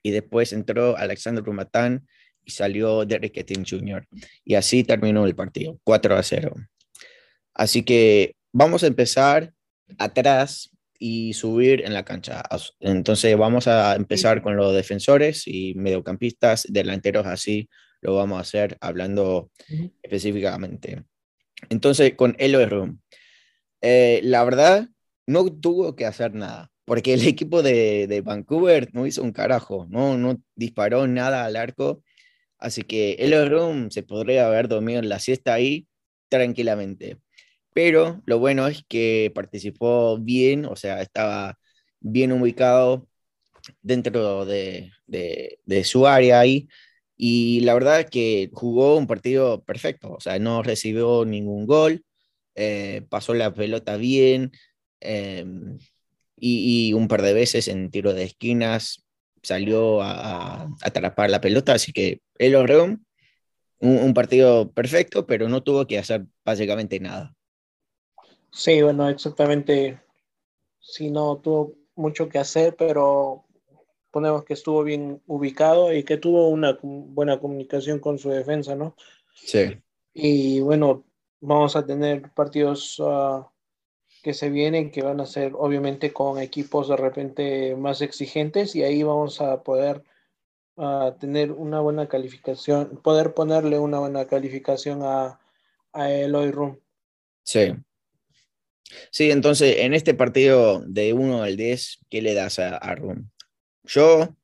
Y 0.03 0.11
después 0.13 0.53
entró 0.53 0.97
Alexander 0.97 1.43
Rumatán 1.43 2.07
y 2.45 2.53
salió 2.53 3.05
Derek 3.05 3.37
Etting 3.37 3.65
Jr. 3.69 4.07
Y 4.45 4.55
así 4.55 4.85
terminó 4.85 5.27
el 5.27 5.35
partido, 5.35 5.81
4 5.83 6.17
a 6.17 6.23
0. 6.23 6.55
Así 7.55 7.83
que 7.83 8.37
vamos 8.53 8.85
a 8.85 8.87
empezar 8.87 9.53
atrás 9.99 10.71
y 10.99 11.33
subir 11.33 11.83
en 11.85 11.95
la 11.95 12.05
cancha. 12.05 12.43
Entonces 12.79 13.37
vamos 13.37 13.67
a 13.67 13.97
empezar 13.97 14.41
con 14.43 14.57
los 14.57 14.73
defensores 14.73 15.47
y 15.47 15.75
mediocampistas, 15.75 16.67
delanteros 16.69 17.27
así 17.27 17.69
lo 18.03 18.17
vamos 18.17 18.39
a 18.39 18.43
hacer 18.43 18.77
hablando 18.81 19.51
uh 19.71 19.75
-huh. 19.75 19.93
específicamente. 20.03 21.05
Entonces, 21.71 22.15
con 22.15 22.37
Eloy 22.39 22.67
Room, 22.67 23.01
eh, 23.81 24.21
la 24.25 24.45
verdad, 24.45 24.89
no 25.27 25.47
tuvo 25.47 25.97
que 25.97 26.07
hacer 26.07 26.35
nada, 26.35 26.71
porque 26.85 27.15
el 27.15 27.27
equipo 27.27 27.63
de, 27.63 28.07
de, 28.07 28.21
Vancouver 28.23 28.89
no 28.95 29.07
hizo 29.07 29.23
un 29.23 29.33
carajo, 29.33 29.87
no, 29.91 30.17
no 30.19 30.41
disparó 30.57 31.07
nada 31.07 31.45
al 31.45 31.57
arco, 31.57 32.03
así 32.59 32.83
que 32.83 33.15
Eloy 33.15 33.49
Room 33.49 33.91
se 33.91 34.03
podría 34.03 34.47
haber 34.47 34.69
dormido 34.69 35.01
en 35.01 35.09
la 35.09 35.19
siesta 35.19 35.55
ahí 35.55 35.87
tranquilamente. 36.29 37.19
Pero 37.75 38.23
lo 38.27 38.39
bueno 38.39 38.67
es 38.69 38.85
que 38.89 39.33
participó 39.35 40.19
bien, 40.19 40.67
o 40.67 40.77
sea, 40.77 41.03
estaba 41.03 41.59
bien 42.01 42.33
ubicado 42.33 43.09
dentro 43.83 44.45
de, 44.47 44.93
de, 45.07 45.85
su 45.85 46.07
área 46.07 46.41
ahí. 46.41 46.69
Y 47.17 47.61
la 47.61 47.75
verdad 47.75 48.01
es 48.01 48.07
que 48.11 48.51
jugó 48.53 48.97
un 48.97 49.07
partido 49.07 49.63
perfecto, 49.65 50.13
o 50.13 50.21
sea, 50.21 50.39
no 50.39 50.63
recibió 50.63 51.25
ningún 51.25 51.67
gol, 51.67 52.05
eh, 52.55 53.03
pasó 53.09 53.35
la 53.35 53.55
pelota 53.55 53.97
bien 53.97 54.53
em, 55.03 55.79
y, 56.37 56.93
un 56.95 57.09
par 57.09 57.23
de 57.23 57.35
veces 57.35 57.69
en 57.69 57.91
tiro 57.91 58.15
de 58.15 58.25
esquinas 58.25 59.05
salió 59.43 60.03
a, 60.03 60.69
atrapar 60.83 61.31
la 61.31 61.41
pelota, 61.41 61.75
así 61.75 61.93
que 61.93 62.21
el 62.39 62.55
Orreón, 62.55 63.07
un, 63.81 63.99
un 63.99 64.15
partido 64.15 64.71
perfecto, 64.73 65.27
pero 65.27 65.49
no 65.49 65.63
tuvo 65.63 65.87
que 65.87 65.99
hacer 65.99 66.27
básicamente 66.45 67.01
nada. 67.01 67.35
Sí, 68.53 68.83
bueno, 68.83 69.09
exactamente. 69.09 70.01
Sí, 70.79 71.11
no 71.11 71.39
tuvo 71.39 71.75
mucho 71.95 72.29
que 72.29 72.39
hacer, 72.39 72.77
pero 72.77 73.45
ponemos 74.11 74.45
que 74.45 74.55
estuvo 74.55 74.85
bien 74.85 75.23
ubicado 75.27 75.93
y 75.93 76.05
que 76.05 76.19
tuvo 76.19 76.49
una 76.49 76.79
buena 76.83 77.41
comunicación 77.41 77.99
con 77.99 78.19
su 78.19 78.29
defensa, 78.29 78.77
¿no? 78.77 78.95
Sí. 79.35 79.79
Y 80.13 80.61
bueno, 80.61 81.05
vamos 81.41 81.75
a 81.75 81.85
tener 81.85 82.31
partidos 82.33 82.99
uh, 82.99 83.45
que 84.23 84.35
se 84.35 84.51
vienen, 84.51 84.91
que 84.91 85.03
van 85.03 85.21
a 85.21 85.27
ser 85.27 85.53
obviamente 85.55 86.13
con 86.13 86.39
equipos 86.39 86.89
de 86.89 86.97
repente 86.97 87.77
más 87.77 88.01
exigentes 88.03 88.75
y 88.77 88.83
ahí 88.83 89.03
vamos 89.03 89.41
a 89.41 89.63
poder 89.63 90.05
uh, 90.77 91.13
tener 91.19 91.53
una 91.53 91.81
buena 91.81 92.09
calificación, 92.09 93.01
poder 93.03 93.35
ponerle 93.35 93.79
una 93.79 93.99
buena 93.99 94.27
calificación 94.27 95.03
a, 95.03 95.41
a 95.93 96.11
Eloy 96.11 96.51
Room. 96.51 96.79
Sí, 97.45 97.73
Sí, 99.11 99.31
entonces 99.31 99.79
en 99.79 99.95
este 99.95 100.15
partido 100.15 100.81
de 100.87 101.13
1 101.13 101.43
al 101.43 101.57
10, 101.57 102.01
¿qué 102.09 102.23
le 102.23 102.35
das 102.35 102.59
a, 102.59 102.77
a 102.77 102.97
Yo 103.85 104.37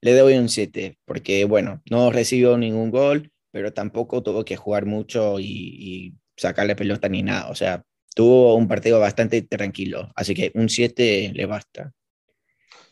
le 0.00 0.14
doy 0.14 0.34
un 0.34 0.48
7, 0.48 0.98
porque 1.04 1.44
bueno, 1.44 1.82
no 1.90 2.10
recibió 2.10 2.56
ningún 2.58 2.90
gol, 2.90 3.30
pero 3.50 3.72
tampoco 3.72 4.22
tuvo 4.22 4.44
que 4.44 4.56
jugar 4.56 4.86
mucho 4.86 5.38
y, 5.38 5.44
y 5.46 6.14
sacarle 6.36 6.76
pelota 6.76 7.08
ni 7.08 7.22
nada. 7.22 7.50
O 7.50 7.54
sea, 7.54 7.84
tuvo 8.14 8.54
un 8.54 8.68
partido 8.68 9.00
bastante 9.00 9.42
tranquilo, 9.42 10.10
así 10.14 10.34
que 10.34 10.52
un 10.54 10.68
7 10.68 11.32
le 11.34 11.46
basta. 11.46 11.92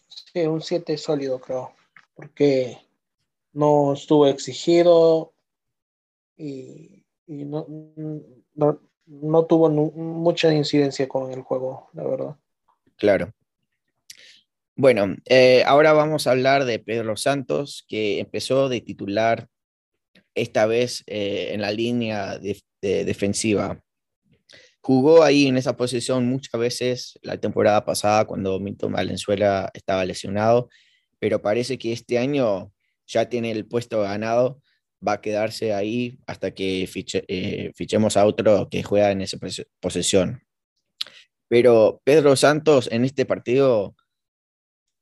Sí, 0.08 0.40
un 0.40 0.60
7 0.60 0.96
sólido, 0.96 1.40
creo, 1.40 1.74
porque 2.14 2.78
no 3.52 3.94
estuvo 3.94 4.26
exigido 4.26 5.32
y, 6.36 7.04
y 7.26 7.44
no, 7.44 7.66
no, 8.54 8.80
no 9.06 9.44
tuvo 9.46 9.68
mucha 9.68 10.52
incidencia 10.52 11.08
con 11.08 11.32
el 11.32 11.42
juego, 11.42 11.90
la 11.92 12.04
verdad. 12.04 12.36
Claro. 12.96 13.32
Bueno, 14.76 15.16
eh, 15.26 15.62
ahora 15.66 15.92
vamos 15.92 16.26
a 16.26 16.30
hablar 16.30 16.64
de 16.64 16.78
Pedro 16.78 17.16
Santos, 17.16 17.84
que 17.88 18.20
empezó 18.20 18.68
de 18.68 18.80
titular 18.80 19.48
esta 20.34 20.66
vez 20.66 21.02
eh, 21.06 21.50
en 21.52 21.60
la 21.60 21.72
línea 21.72 22.38
de, 22.38 22.62
defensiva. 22.80 23.82
Jugó 24.82 25.22
ahí 25.22 25.46
en 25.46 25.56
esa 25.56 25.76
posición 25.76 26.26
muchas 26.26 26.58
veces 26.58 27.18
la 27.22 27.36
temporada 27.38 27.84
pasada 27.84 28.24
cuando 28.24 28.58
Milton 28.60 28.92
Valenzuela 28.92 29.70
estaba 29.74 30.04
lesionado, 30.04 30.68
pero 31.18 31.42
parece 31.42 31.78
que 31.78 31.92
este 31.92 32.18
año 32.18 32.72
ya 33.06 33.28
tiene 33.28 33.50
el 33.50 33.66
puesto 33.66 34.00
ganado 34.02 34.60
va 35.06 35.14
a 35.14 35.20
quedarse 35.20 35.72
ahí 35.72 36.18
hasta 36.26 36.52
que 36.52 36.88
eh, 37.28 37.72
fichemos 37.74 38.16
a 38.16 38.26
otro 38.26 38.68
que 38.70 38.82
juega 38.82 39.10
en 39.10 39.22
esa 39.22 39.38
posición. 39.80 40.42
Pero 41.48 42.00
Pedro 42.04 42.36
Santos 42.36 42.88
en 42.92 43.04
este 43.04 43.26
partido, 43.26 43.96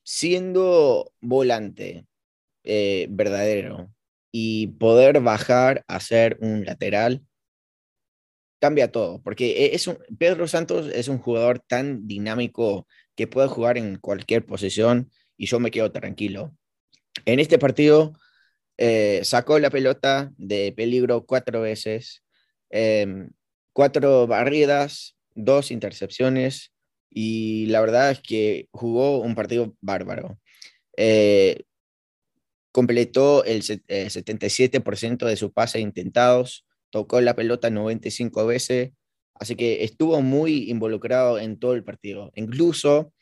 siendo 0.05 1.13
volante 1.21 2.07
eh, 2.65 3.07
verdadero 3.11 3.93
y 4.33 4.69
poder 4.69 5.21
bajar 5.21 5.85
a 5.89 6.01
ser 6.01 6.39
un 6.41 6.65
lateral, 6.65 7.23
cambia 8.59 8.91
todo, 8.91 9.21
porque 9.23 9.67
e-, 9.67 9.75
es 9.75 9.87
un, 9.87 9.99
Pedro 10.19 10.49
Santos 10.49 10.91
es 10.93 11.09
un 11.09 11.19
jugador 11.19 11.61
tan 11.61 12.07
dinámico 12.07 12.87
que 13.15 13.27
puede 13.27 13.49
jugar 13.49 13.79
en 13.79 13.99
cualquier 13.99 14.47
posición 14.47 15.11
y 15.37 15.47
yo 15.47 15.61
me 15.61 15.71
quedo 15.71 15.91
tranquilo. 15.93 16.55
En 17.25 17.41
este 17.41 17.59
partido 17.59 18.12
eh, 18.77 19.21
sacó 19.25 19.59
la 19.59 19.71
pelota 19.71 20.31
de 20.37 20.73
peligro 20.77 21.27
cuatro 21.27 21.61
veces, 21.62 22.23
em, 22.71 23.31
cuatro 23.73 24.27
barridas, 24.27 25.17
dos 25.35 25.71
intercepciones 25.71 26.73
y 27.11 27.67
la 27.67 27.81
verdad 27.81 28.11
es 28.12 28.21
que 28.21 28.69
jugó 28.71 29.21
un 29.21 29.35
partido 29.35 29.75
bárbaro. 29.81 30.38
Eh, 30.97 31.65
completó 32.73 33.45
el 33.45 33.62
77% 33.62 35.27
eh, 35.27 35.31
de 35.31 35.37
sus 35.37 35.53
pases 35.53 35.83
intentados, 35.83 36.67
tocó 36.90 37.21
la 37.21 37.35
pelota 37.37 37.71
95 37.71 38.47
veces, 38.47 38.92
así 39.35 39.57
que 39.57 39.85
estuvo 39.85 40.21
muy 40.23 40.71
involucrado 40.71 41.38
en 41.38 41.59
todo 41.59 41.75
el 41.75 41.85
partido. 41.85 42.30
Incluso 42.35 43.12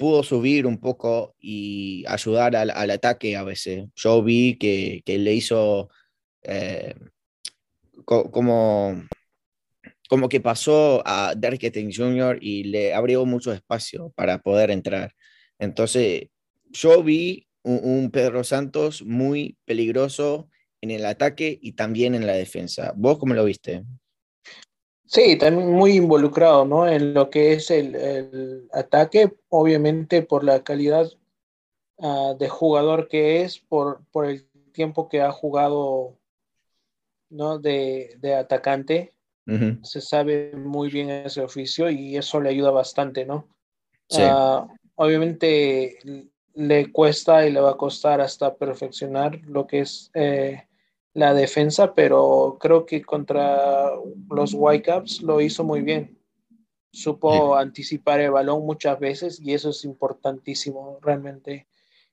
pudo 0.00 0.22
subir 0.22 0.66
un 0.66 0.80
poco 0.80 1.34
y 1.38 2.04
ayudar 2.08 2.56
al, 2.56 2.90
ataque 2.90 3.36
a 3.36 3.44
veces. 3.44 3.84
Yo 3.94 4.22
vi 4.22 4.56
que, 4.56 5.02
le 5.06 5.34
hizo 5.34 5.90
eh, 6.42 6.94
como, 8.04 9.02
como 10.08 10.28
que 10.28 10.40
pasó 10.40 11.02
a 11.04 11.34
Derek 11.36 11.64
Etting 11.64 11.92
Jr. 11.94 12.38
y 12.40 12.64
le 12.64 12.94
abrió 12.94 13.26
mucho 13.26 13.52
espacio 13.52 14.10
para 14.16 14.38
poder 14.38 14.70
entrar. 14.70 15.14
Entonces, 15.58 16.28
yo 16.70 17.02
vi 17.02 17.46
un 17.62 18.10
Pedro 18.10 18.42
Santos 18.42 19.02
muy 19.02 19.58
peligroso 19.66 20.48
en 20.80 20.90
el 20.90 21.04
ataque 21.04 21.58
y 21.60 21.72
también 21.72 22.14
en 22.14 22.26
la 22.26 22.32
defensa. 22.32 22.92
¿Vos 22.96 23.18
cómo 23.18 23.34
lo 23.34 23.44
viste? 23.44 23.84
Sí, 25.04 25.36
también 25.36 25.72
muy 25.72 25.96
involucrado, 25.96 26.64
¿no? 26.64 26.86
En 26.86 27.14
lo 27.14 27.30
que 27.30 27.52
es 27.52 27.70
el, 27.70 27.94
el 27.96 28.68
ataque, 28.72 29.32
obviamente 29.48 30.22
por 30.22 30.44
la 30.44 30.62
calidad 30.62 31.10
uh, 31.96 32.36
de 32.38 32.48
jugador 32.48 33.08
que 33.08 33.42
es, 33.42 33.58
por, 33.58 34.04
por, 34.12 34.26
el 34.26 34.48
tiempo 34.72 35.08
que 35.08 35.20
ha 35.20 35.32
jugado, 35.32 36.16
¿no? 37.28 37.58
De, 37.58 38.16
de 38.20 38.36
atacante, 38.36 39.12
uh 39.48 39.52
-huh. 39.52 39.84
se 39.84 40.00
sabe 40.00 40.52
muy 40.54 40.90
bien 40.90 41.10
ese 41.10 41.40
oficio 41.40 41.90
y 41.90 42.16
eso 42.16 42.40
le 42.40 42.50
ayuda 42.50 42.70
bastante, 42.70 43.26
¿no? 43.26 43.48
Sí. 44.08 44.22
Uh, 44.22 44.68
obviamente 44.94 45.98
le 46.54 46.92
cuesta 46.92 47.46
y 47.46 47.52
le 47.52 47.60
va 47.60 47.70
a 47.70 47.76
costar 47.76 48.20
hasta 48.20 48.54
perfeccionar 48.54 49.40
lo 49.46 49.66
que 49.66 49.80
es 49.80 50.10
eh, 50.14 50.66
la 51.14 51.34
defensa, 51.34 51.94
pero 51.94 52.56
creo 52.60 52.86
que 52.86 53.02
contra 53.02 53.90
los 54.30 54.54
Whitecaps 54.54 55.22
lo 55.22 55.40
hizo 55.40 55.64
muy 55.64 55.82
bien. 55.82 56.18
Supo 56.92 57.56
sí. 57.56 57.62
anticipar 57.62 58.20
el 58.20 58.32
balón 58.32 58.64
muchas 58.64 58.98
veces 58.98 59.40
y 59.40 59.54
eso 59.54 59.70
es 59.70 59.84
importantísimo 59.84 60.98
realmente. 61.02 61.66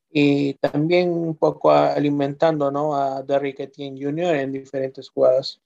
Y 0.09 0.53
también 0.55 1.09
un 1.09 1.35
poco 1.35 1.71
alimentando 1.71 2.71
¿no? 2.71 2.95
a 2.95 3.23
Derrick 3.23 3.59
Etienne 3.59 4.01
Jr. 4.01 4.35
en 4.35 4.53
diferentes 4.53 5.09
jugadas. 5.09 5.61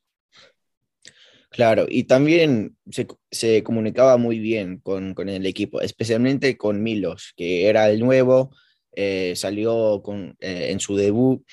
Claro, 1.51 1.85
y 1.89 2.05
también 2.05 2.77
se, 2.89 3.07
se 3.29 3.61
comunicaba 3.61 4.15
muy 4.15 4.39
bien 4.39 4.79
con, 4.79 5.13
con, 5.13 5.27
el 5.27 5.45
equipo, 5.45 5.81
especialmente 5.81 6.57
con 6.57 6.81
Milos, 6.81 7.33
que 7.35 7.67
era 7.67 7.89
el 7.89 7.99
nuevo, 7.99 8.51
eh, 8.93 9.33
salió 9.35 10.01
con, 10.01 10.37
eh, 10.39 10.67
en 10.71 10.79
su 10.79 10.95
debut 10.95 11.45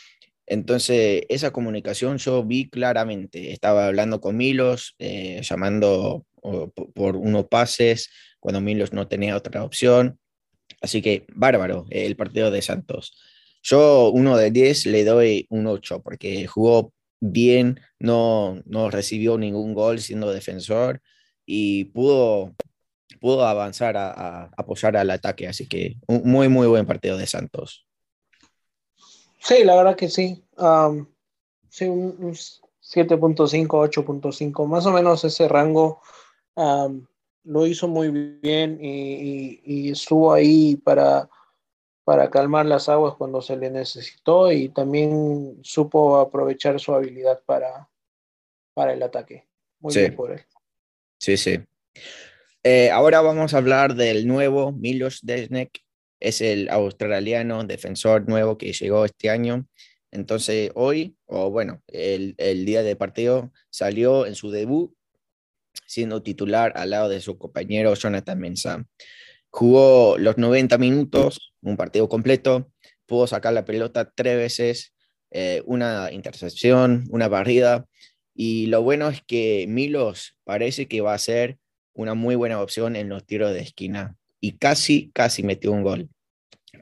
entonces, 0.51 1.25
esa 1.29 1.51
comunicación 1.53 2.17
yo 2.17 2.43
vi 2.43 2.71
claramente. 2.71 3.53
Estaba 3.53 3.87
hablando 3.87 4.21
con 4.21 4.37
Milos, 4.37 4.95
eh, 4.99 5.43
llamando 5.43 6.25
por 6.95 7.17
unos 7.17 7.49
pases 7.49 8.11
cuando 8.41 8.63
Milos 8.63 8.95
no 8.95 9.09
tenía 9.09 9.37
otra 9.37 9.63
opción. 9.63 10.19
Así 10.81 11.03
que, 11.03 11.27
bárbaro, 11.35 11.87
eh, 11.91 12.07
el 12.07 12.17
partido 12.17 12.51
de 12.51 12.63
Santos. 12.63 13.15
Yo, 13.63 14.11
uno 14.11 14.39
de 14.39 14.51
10, 14.51 14.87
le 14.87 15.05
doy 15.05 15.47
un 15.51 15.67
8 15.67 16.01
porque 16.03 16.47
jugó 16.47 16.95
bien, 17.21 17.81
no, 17.99 18.63
no 18.65 18.91
recibió 18.91 19.37
ningún 19.37 19.75
gol 19.75 20.01
siendo 20.01 20.33
defensor 20.33 21.03
y 21.45 21.87
pudo, 21.87 22.55
pudo 23.21 23.45
avanzar 23.47 23.99
a, 23.99 24.11
a 24.11 24.51
apoyar 24.57 24.97
al 24.97 25.11
ataque. 25.11 25.47
Así 25.47 25.67
que, 25.67 25.97
un 26.07 26.23
muy, 26.25 26.49
muy 26.49 26.69
buen 26.69 26.87
partido 26.87 27.19
de 27.19 27.27
Santos. 27.27 27.88
Sí, 29.39 29.65
la 29.65 29.77
verdad 29.77 29.97
que 29.97 30.09
sí. 30.09 30.45
Um, 30.57 31.07
sí, 31.69 31.87
un 31.87 32.35
7.5, 32.89 33.67
8.5, 33.69 34.67
más 34.67 34.87
o 34.87 34.93
menos 34.93 35.25
ese 35.25 35.49
rango. 35.49 36.01
lo 37.45 37.67
hizo 37.67 37.89
muy 37.89 38.11
bien 38.11 38.79
y, 38.81 39.91
estuvo 39.91 40.33
ahí 40.33 40.77
para, 40.77 41.29
para 42.05 42.31
calmar 42.31 42.67
las 42.67 42.89
aguas 42.89 43.15
cuando 43.17 43.43
se 43.43 43.57
le 43.57 43.71
necesitó 43.71 44.51
y 44.51 44.71
también 44.71 45.59
supo 45.63 46.19
aprovechar 46.19 46.81
su 46.81 46.95
habilidad 46.95 47.43
para, 47.45 47.89
para 48.75 48.93
el 48.95 49.03
ataque. 49.03 49.47
Muy 49.81 49.95
bien 49.95 50.17
por 50.17 50.33
él. 50.33 50.41
Sí, 51.19 51.37
sí. 51.37 51.61
Eh, 52.63 52.91
ahora 52.91 53.21
vamos 53.21 53.55
a 53.55 53.59
hablar 53.59 53.95
del 53.95 54.27
nuevo 54.27 54.73
Milos 54.73 55.21
Desnek. 55.23 55.83
Es 56.21 56.41
el 56.41 56.69
australiano 56.69 57.65
defensor 57.65 58.29
nuevo 58.29 58.59
que 58.59 58.73
llegó 58.73 59.05
este 59.05 59.31
año. 59.31 59.67
Entonces, 60.11 60.71
hoy, 60.75 61.17
o 61.27 61.51
bueno, 61.51 61.83
el, 61.89 62.35
el 62.39 62.65
día 62.65 62.83
de 62.83 62.97
partido, 62.97 63.53
salió 63.71 64.27
en 64.27 64.35
su 64.35 64.51
debut 64.51 64.93
siendo 65.87 66.23
titular 66.23 66.73
al 66.77 66.91
lado 66.91 67.09
de 67.09 67.21
su 67.21 67.39
compañero 67.39 67.95
Jonathan 67.95 68.39
Mensah. 68.39 68.85
Jugó 69.51 70.19
los 70.19 70.37
90 70.37 70.77
minutos, 70.79 71.55
un 71.63 71.77
partido 71.77 72.09
completo, 72.09 72.71
pudo 73.07 73.27
sacar 73.27 73.55
la 73.55 73.65
pelota 73.65 74.13
tres 74.15 74.37
veces, 74.37 74.95
eh, 75.31 75.63
una 75.65 76.13
intercepción, 76.13 77.07
una 77.11 77.29
barrida, 77.29 77.87
y 78.35 78.67
lo 78.67 78.83
bueno 78.83 79.09
es 79.09 79.23
que 79.23 79.67
Milos 79.67 80.37
parece 80.45 80.87
que 80.87 81.01
va 81.01 81.15
a 81.15 81.19
ser 81.19 81.59
una 81.95 82.15
muy 82.15 82.37
buena 82.37 82.61
opción 82.61 82.95
en 82.95 83.09
los 83.09 83.27
tiros 83.27 83.53
de 83.53 83.61
esquina, 83.61 84.17
y 84.41 84.59
casi, 84.59 85.11
casi 85.13 85.43
metió 85.43 85.73
un 85.73 85.83
gol. 85.83 86.09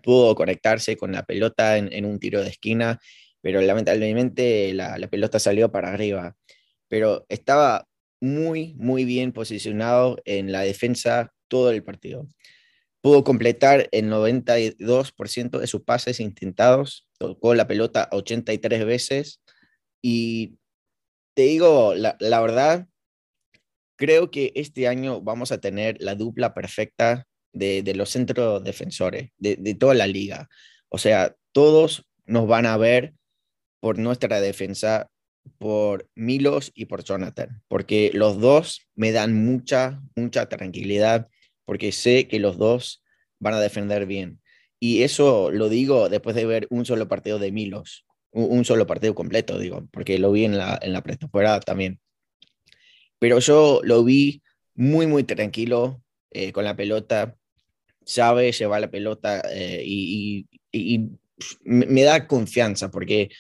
Pudo 0.03 0.35
conectarse 0.35 0.97
con 0.97 1.13
la 1.13 1.25
pelota 1.25 1.77
en, 1.79 2.05
un 2.05 2.19
tiro 2.19 2.43
de 2.43 2.51
esquina, 2.51 3.01
pero 3.41 3.61
lamentablemente 3.61 4.73
la, 4.75 4.99
la 4.99 5.09
pelota 5.09 5.39
salió 5.39 5.71
para 5.71 5.93
arriba. 5.93 6.37
Pero 6.89 7.27
estaba 7.29 7.87
muy, 8.21 8.75
muy 8.77 9.05
bien 9.05 9.33
posicionado 9.33 10.19
en 10.25 10.53
la 10.53 10.63
defensa 10.63 11.33
todo 11.49 11.71
el 11.71 11.83
partido. 11.85 12.27
Pudo 13.01 13.25
completar 13.25 13.89
el 13.93 14.11
92% 14.11 15.59
de 15.61 15.67
sus 15.67 15.83
pases 15.83 16.19
intentados, 16.21 17.07
tocó 17.19 17.55
la 17.55 17.69
pelota 17.69 18.09
83 18.11 18.85
veces 18.85 19.41
y 20.03 20.59
te 21.35 21.43
digo, 21.43 21.95
la, 21.95 22.17
verdad, 22.19 22.89
creo 23.97 24.31
que 24.31 24.53
este 24.57 24.89
año 24.89 25.21
vamos 25.21 25.53
a 25.53 25.61
tener 25.61 25.97
la 26.01 26.15
dupla 26.15 26.55
perfecta 26.55 27.27
de, 27.57 27.95
los 27.95 28.11
centros 28.11 28.63
defensores, 28.63 29.31
de, 29.39 29.75
toda 29.75 29.95
la 29.95 30.07
liga. 30.07 30.49
O 30.89 30.99
sea, 30.99 31.35
todos 31.53 32.07
nos 32.27 32.47
van 32.47 32.67
a 32.67 32.77
ver 32.77 33.15
por 33.81 33.99
nuestra 33.99 34.41
defensa 34.41 35.11
por 35.59 36.09
Milos 36.15 36.73
y 36.75 36.87
por 36.87 37.05
Jonathan, 37.05 37.63
porque 37.69 38.11
los 38.13 38.41
dos 38.41 38.89
me 38.95 39.13
dan 39.13 39.33
mucha, 39.45 40.03
mucha 40.17 40.49
tranquilidad, 40.49 41.29
porque 41.65 41.93
sé 41.93 42.27
que 42.27 42.41
los 42.41 42.59
dos 42.59 43.05
van 43.39 43.55
a 43.55 43.61
defender 43.61 44.07
bien. 44.07 44.41
Y 44.81 45.03
eso 45.03 45.51
lo 45.53 45.69
digo 45.69 46.09
después 46.09 46.35
de 46.37 46.47
ver 46.47 46.67
un 46.71 46.85
solo 46.85 47.09
partido 47.09 47.39
de 47.39 47.53
Milos, 47.53 48.05
un, 48.33 48.65
solo 48.65 48.87
partido 48.87 49.15
completo, 49.15 49.59
digo, 49.59 49.87
porque 49.93 50.19
lo 50.19 50.33
vi 50.33 50.45
en 50.45 50.59
la, 50.59 50.79
en 50.83 50.93
la 50.93 51.03
pretemporada 51.03 51.61
también. 51.61 52.01
Pero 53.19 53.39
yo 53.39 53.81
lo 53.83 54.05
vi 54.05 54.43
muy, 54.75 55.07
muy 55.07 55.25
tranquilo 55.25 56.03
eh, 56.31 56.53
con 56.53 56.65
la 56.65 56.77
pelota, 56.77 57.37
sabe 58.07 58.53
llevar 58.53 58.81
la 58.81 58.91
pelota 58.91 59.43
eh, 59.51 59.83
y, 59.85 60.47
me 61.65 62.03
da 62.03 62.27
confianza, 62.27 62.91
porque 62.91 63.31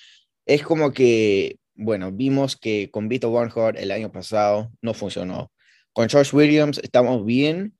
es 0.44 0.62
como 0.62 0.92
que 0.92 1.58
bueno, 1.76 2.10
vimos 2.10 2.56
que 2.56 2.90
con 2.90 3.08
Vito 3.08 3.30
Barnhart 3.30 3.76
el 3.78 3.90
año 3.90 4.10
pasado 4.10 4.72
no 4.80 4.94
funcionó. 4.94 5.52
Con 5.92 6.08
George 6.08 6.34
Williams 6.34 6.78
estamos 6.82 7.24
bien, 7.24 7.76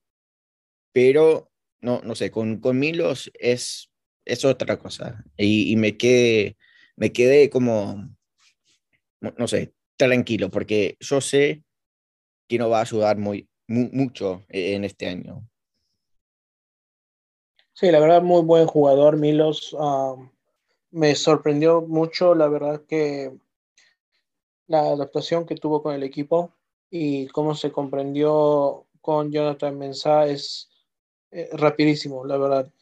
pero 0.93 1.51
no, 1.81 2.01
no 2.05 2.15
sé, 2.15 2.31
con, 2.31 2.61
con 2.61 2.79
Milos 2.79 3.31
es, 3.35 3.91
es 4.25 4.45
otra 4.45 4.79
cosa. 4.79 5.25
Y, 5.37 5.75
me, 5.77 5.97
quedé, 5.97 6.57
me 6.97 7.13
quedé 7.13 7.51
como, 7.51 8.15
no, 9.21 9.49
sé, 9.49 9.73
tranquilo, 9.97 10.51
porque 10.51 10.97
yo 11.01 11.21
sé 11.21 11.63
que 12.49 12.59
no 12.59 12.69
va 12.69 12.79
a 12.79 12.83
ayudar 12.83 13.19
muy, 13.19 13.49
mucho 13.67 14.45
en 14.49 14.85
este 14.85 15.07
año. 15.07 15.49
Sí, 17.79 17.91
la 17.93 18.01
verdad, 18.01 18.23
muy 18.23 18.43
buen 18.43 18.67
jugador, 18.67 19.19
Milos. 19.19 19.77
Ah, 19.79 20.17
me 20.91 21.15
sorprendió 21.15 21.83
mucho, 21.83 22.35
la 22.35 22.49
verdad 22.49 22.83
que 22.89 23.39
la 24.69 24.81
adaptación 24.81 25.47
que 25.47 25.55
tuvo 25.57 25.83
con 25.83 25.95
el 25.95 26.03
equipo 26.03 26.53
y 26.91 27.27
cómo 27.29 27.55
se 27.55 27.73
comprendió 27.73 28.87
con 29.01 29.31
Jonathan 29.31 29.79
Mensah 29.79 30.27
es 30.27 30.69
eh, 31.31 31.49
rapidísimo, 31.53 32.25
la 32.25 32.37
verdad. 32.37 32.73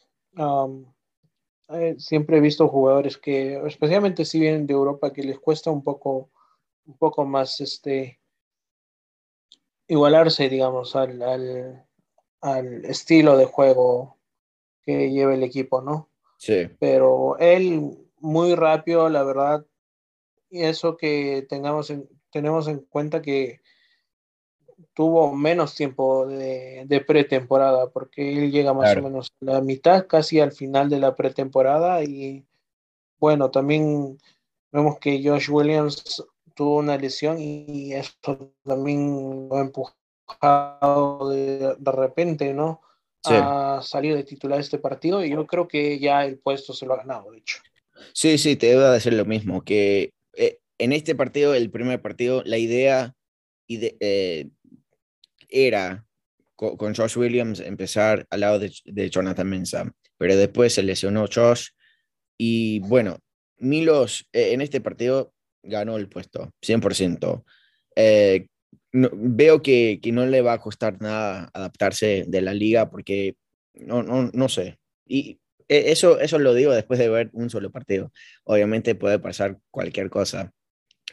Eh, 1.69 1.95
siempre 1.99 2.37
he 2.37 2.41
visto 2.41 2.67
jugadores 2.67 3.17
que, 3.19 3.57
especialmente 3.67 4.25
si 4.25 4.39
vienen 4.39 4.65
de 4.65 4.73
Europa, 4.73 5.13
que 5.13 5.21
les 5.23 5.39
cuesta 5.39 5.69
un 5.69 5.83
poco, 5.83 6.29
un 6.85 6.97
poco 6.97 7.25
más 7.25 7.61
este 7.61 8.19
igualarse, 9.87 10.49
digamos, 10.49 10.95
al, 10.95 11.21
al, 11.21 11.85
al 12.41 12.85
estilo 12.85 13.37
de 13.37 13.45
juego 13.45 14.14
que 14.85 15.11
lleva 15.11 15.33
el 15.33 15.43
equipo, 15.43 15.81
¿no? 15.81 16.09
Sí. 16.37 16.67
Pero 16.79 17.37
él 17.39 17.97
muy 18.19 18.55
rápido, 18.55 19.09
la 19.09 19.23
verdad, 19.23 19.65
y 20.49 20.63
eso 20.63 20.97
que 20.97 21.45
tengamos 21.49 21.89
en, 21.89 22.07
tenemos 22.31 22.67
en 22.67 22.79
cuenta 22.79 23.21
que 23.21 23.61
tuvo 24.93 25.33
menos 25.33 25.75
tiempo 25.75 26.27
de, 26.27 27.03
pretemporada, 27.05 27.89
porque 27.89 28.33
él 28.33 28.51
llega 28.51 28.73
más 28.73 28.95
o 28.97 29.01
menos 29.01 29.31
a 29.41 29.45
la 29.45 29.61
mitad, 29.61 30.07
casi 30.07 30.39
al 30.39 30.51
final 30.51 30.89
de 30.89 30.99
la 30.99 31.15
pretemporada. 31.15 32.03
Y 32.03 32.45
bueno, 33.19 33.51
también 33.51 34.17
vemos 34.71 34.99
que 34.99 35.21
Josh 35.23 35.49
Williams 35.49 36.25
tuvo 36.55 36.77
una 36.77 36.97
lesión 36.97 37.37
y 37.39 37.93
eso 37.93 38.53
también 38.63 39.49
lo 39.49 39.57
ha 39.57 39.61
empujado 39.61 41.29
de, 41.29 41.75
repente, 41.85 42.53
¿no? 42.53 42.81
A 43.27 43.81
salir 43.81 44.15
de 44.15 44.23
titular 44.23 44.59
este 44.59 44.77
partido 44.77 45.23
y 45.23 45.29
yo 45.31 45.45
creo 45.45 45.67
que 45.67 45.99
ya 45.99 46.25
el 46.25 46.39
puesto 46.39 46.73
se 46.73 46.85
lo 46.85 46.93
ha 46.93 46.97
ganado, 46.97 47.31
de 47.31 47.39
hecho. 47.39 47.57
Sí, 48.13 48.37
sí, 48.37 48.55
te 48.55 48.67
debo 48.67 48.83
decir 48.83 49.13
lo 49.13 49.25
mismo, 49.25 49.63
que 49.63 50.11
eh, 50.35 50.59
en 50.77 50.91
este 50.91 51.15
partido, 51.15 51.53
el 51.53 51.71
primer 51.71 52.01
partido, 52.01 52.43
la 52.45 52.57
idea 52.57 53.13
eh, 53.67 54.49
era 55.49 56.05
con, 56.55 56.95
Josh 56.95 57.17
Williams 57.17 57.59
empezar 57.59 58.25
al 58.29 58.39
lado 58.41 58.59
de, 58.59 59.09
Jonathan 59.09 59.49
Mensah, 59.49 59.91
pero 60.17 60.35
después 60.35 60.73
se 60.73 60.83
lesionó 60.83 61.25
Josh 61.33 61.69
y 62.37 62.79
bueno, 62.79 63.19
Milos 63.57 64.27
eh, 64.33 64.51
en 64.51 64.61
este 64.61 64.81
partido 64.81 65.33
ganó 65.63 65.97
el 65.97 66.09
puesto, 66.09 66.51
100%. 66.61 67.43
Veo 69.13 69.61
que, 69.61 69.99
que, 70.01 70.11
no 70.11 70.25
le 70.25 70.41
va 70.41 70.53
a 70.53 70.61
costar 70.61 71.01
nada 71.01 71.49
adaptarse 71.53 72.25
de 72.27 72.41
la 72.41 72.53
liga 72.53 72.89
porque 72.89 73.35
no, 73.73 74.03
no, 74.03 74.29
no 74.33 74.49
sé. 74.49 74.79
Y 75.05 75.39
eso, 75.67 76.19
eso 76.19 76.39
lo 76.39 76.53
digo 76.53 76.71
después 76.73 76.99
de 76.99 77.09
ver 77.09 77.29
un 77.33 77.49
solo 77.49 77.71
partido. 77.71 78.11
Obviamente 78.43 78.95
puede 78.95 79.19
pasar 79.19 79.57
cualquier 79.71 80.09
cosa, 80.09 80.53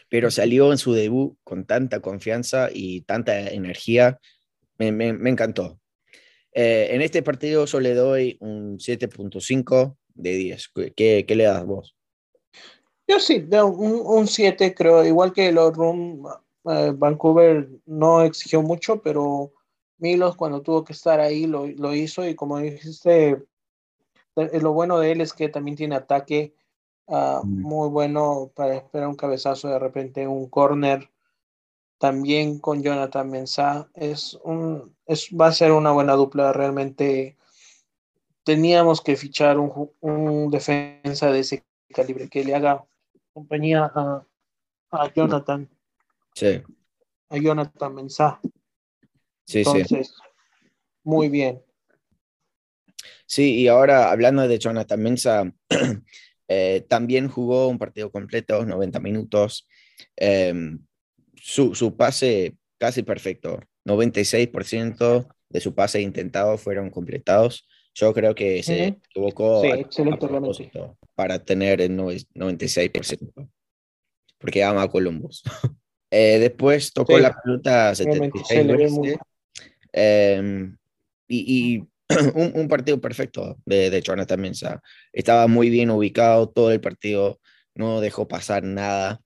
pero 0.08 0.30
salió 0.30 0.72
en 0.72 0.78
su 0.78 0.92
debut 0.92 1.36
con 1.42 1.64
tanta 1.64 2.00
confianza 2.00 2.68
y 2.72 3.02
tanta 3.02 3.50
energía, 3.50 4.18
me, 4.78 4.92
me, 4.92 5.30
encantó. 5.30 5.80
Eh, 6.52 6.88
en 6.90 7.02
este 7.02 7.22
partido 7.22 7.64
yo 7.64 7.80
le 7.80 7.94
doy 7.94 8.36
un 8.40 8.78
7.5 8.78 9.96
de 10.14 10.32
10. 10.34 10.70
¿Qué, 10.96 11.24
¿Qué, 11.26 11.34
le 11.34 11.44
das 11.44 11.64
vos? 11.64 11.96
Yo 13.08 13.18
sí, 13.20 13.46
un, 13.52 14.26
7 14.26 14.74
creo, 14.74 15.04
igual 15.04 15.32
que 15.32 15.50
los 15.50 15.74
Room, 15.74 16.24
eh, 16.64 16.92
Vancouver 16.94 17.68
no 17.86 18.22
exigió 18.22 18.62
mucho, 18.62 19.00
pero 19.02 19.52
Milos 19.98 20.36
cuando 20.36 20.62
tuvo 20.62 20.84
que 20.84 20.92
estar 20.92 21.20
ahí 21.20 21.46
lo, 21.46 21.66
lo 21.66 21.94
hizo 21.94 22.26
y 22.26 22.34
como 22.34 22.58
dijiste, 22.58 23.44
eh, 24.36 24.60
lo 24.60 24.72
bueno 24.72 24.98
de 24.98 25.12
él 25.12 25.20
es 25.20 25.32
que 25.32 25.48
también 25.48 25.76
tiene 25.76 25.94
ataque 25.94 26.54
Ah, 27.08 27.42
muy 27.44 27.88
bueno 27.88 28.52
para 28.54 28.76
esperar 28.76 29.08
un 29.08 29.16
cabezazo, 29.16 29.68
de 29.68 29.78
repente 29.78 30.26
un 30.26 30.48
corner. 30.48 31.10
También 31.98 32.58
con 32.58 32.82
Jonathan 32.82 33.30
Mensah. 33.30 33.88
Es 33.94 34.34
un, 34.42 34.96
es, 35.06 35.28
va 35.28 35.48
a 35.48 35.52
ser 35.52 35.72
una 35.72 35.92
buena 35.92 36.14
dupla. 36.14 36.52
Realmente 36.52 37.36
teníamos 38.44 39.00
que 39.00 39.16
fichar 39.16 39.58
un, 39.58 39.90
un 40.00 40.50
defensa 40.50 41.30
de 41.30 41.40
ese 41.40 41.64
calibre 41.90 42.28
que 42.28 42.44
le 42.44 42.54
haga 42.54 42.84
compañía 43.32 43.92
a, 43.94 44.24
a 44.90 45.12
Jonathan. 45.12 45.68
Sí. 46.34 46.62
A 47.28 47.36
Jonathan 47.38 47.94
Mensah. 47.94 48.40
Sí, 49.46 49.58
Entonces, 49.58 50.14
muy 51.02 51.28
bien. 51.28 51.62
Sí, 53.26 53.56
y 53.60 53.68
ahora 53.68 54.10
hablando 54.10 54.46
de 54.46 54.58
Jonathan 54.58 55.02
Mensah, 55.02 55.52
Eh, 56.54 56.84
también 56.86 57.28
jugó 57.28 57.68
un 57.68 57.78
partido 57.78 58.10
completo, 58.12 58.66
90 58.66 59.00
minutos. 59.00 59.66
Em, 60.16 60.84
su, 61.34 61.74
su 61.74 61.96
pase 61.96 62.58
casi 62.78 63.02
perfecto. 63.02 63.58
96% 63.86 65.28
de 65.48 65.60
su 65.60 65.74
pase 65.74 66.02
intentado 66.02 66.58
fueron 66.58 66.90
completados. 66.90 67.66
Yo 67.94 68.12
creo 68.12 68.34
que 68.34 68.62
se 68.62 68.86
equivocó 68.88 69.62
sí, 69.62 69.70
a- 69.70 70.18
propósito 70.18 70.98
para 71.14 71.42
tener 71.42 71.80
el 71.80 71.96
nove- 71.96 72.26
96%, 72.34 73.48
porque 74.38 74.62
ama 74.62 74.82
a 74.82 74.88
Columbus. 74.88 75.42
Eh, 76.14 76.38
después 76.38 76.92
tocó 76.92 77.16
Sí, 77.16 77.22
la 77.22 77.34
pelota 77.42 77.94
realmente 77.94 78.44
76 78.44 78.46
se 78.48 78.64
le 78.64 78.76
ve 78.76 78.88
muy 78.90 79.08
veces. 79.08 79.22
eh, 79.94 80.70
y, 81.28 81.76
y 81.76 81.88
un, 82.34 82.52
un 82.54 82.68
partido 82.68 83.00
perfecto 83.00 83.56
de, 83.64 83.88
de 83.90 84.02
Jonathan 84.02 84.40
Mensah. 84.40 84.82
Estaba 85.12 85.46
muy 85.46 85.70
bien 85.70 85.90
ubicado 85.90 86.50
todo 86.50 86.70
el 86.70 86.80
partido, 86.80 87.40
no 87.74 88.00
dejó 88.00 88.28
pasar 88.28 88.62
nada. 88.64 89.20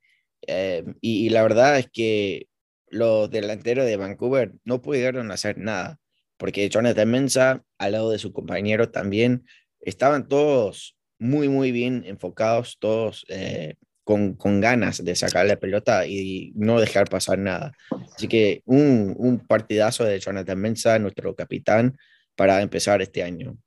eh, 0.46 0.84
y, 1.00 1.26
y 1.26 1.30
la 1.30 1.42
verdad 1.42 1.78
es 1.78 1.88
que 1.92 2.46
los 2.88 3.28
delanteros 3.30 3.84
de 3.86 3.96
Vancouver 3.96 4.52
no 4.64 4.80
pudieron 4.80 5.32
hacer 5.32 5.58
nada, 5.58 5.98
porque 6.36 6.68
Jonathan 6.68 7.10
Mensah, 7.10 7.62
al 7.78 7.92
lado 7.92 8.10
de 8.12 8.18
su 8.18 8.32
compañero 8.32 8.90
también, 8.90 9.44
estaban 9.80 10.28
todos 10.28 10.96
muy, 11.18 11.48
muy 11.48 11.72
bien 11.72 12.04
enfocados, 12.06 12.76
todos 12.78 13.24
eh, 13.28 13.74
con, 14.06 14.34
con 14.34 14.60
ganas 14.60 15.04
de 15.04 15.16
sacar 15.16 15.46
la 15.46 15.56
pelota 15.56 16.06
y 16.06 16.52
no 16.54 16.78
dejar 16.78 17.10
pasar 17.10 17.40
nada. 17.40 17.72
Así 18.14 18.28
que 18.28 18.62
un, 18.64 19.16
un 19.18 19.40
partidazo 19.40 20.04
de 20.04 20.20
Jonathan 20.20 20.60
Mensah, 20.60 21.00
nuestro 21.00 21.34
capitán, 21.34 21.98
para 22.36 22.62
empezar 22.62 23.02
este 23.02 23.24
año. 23.24 23.58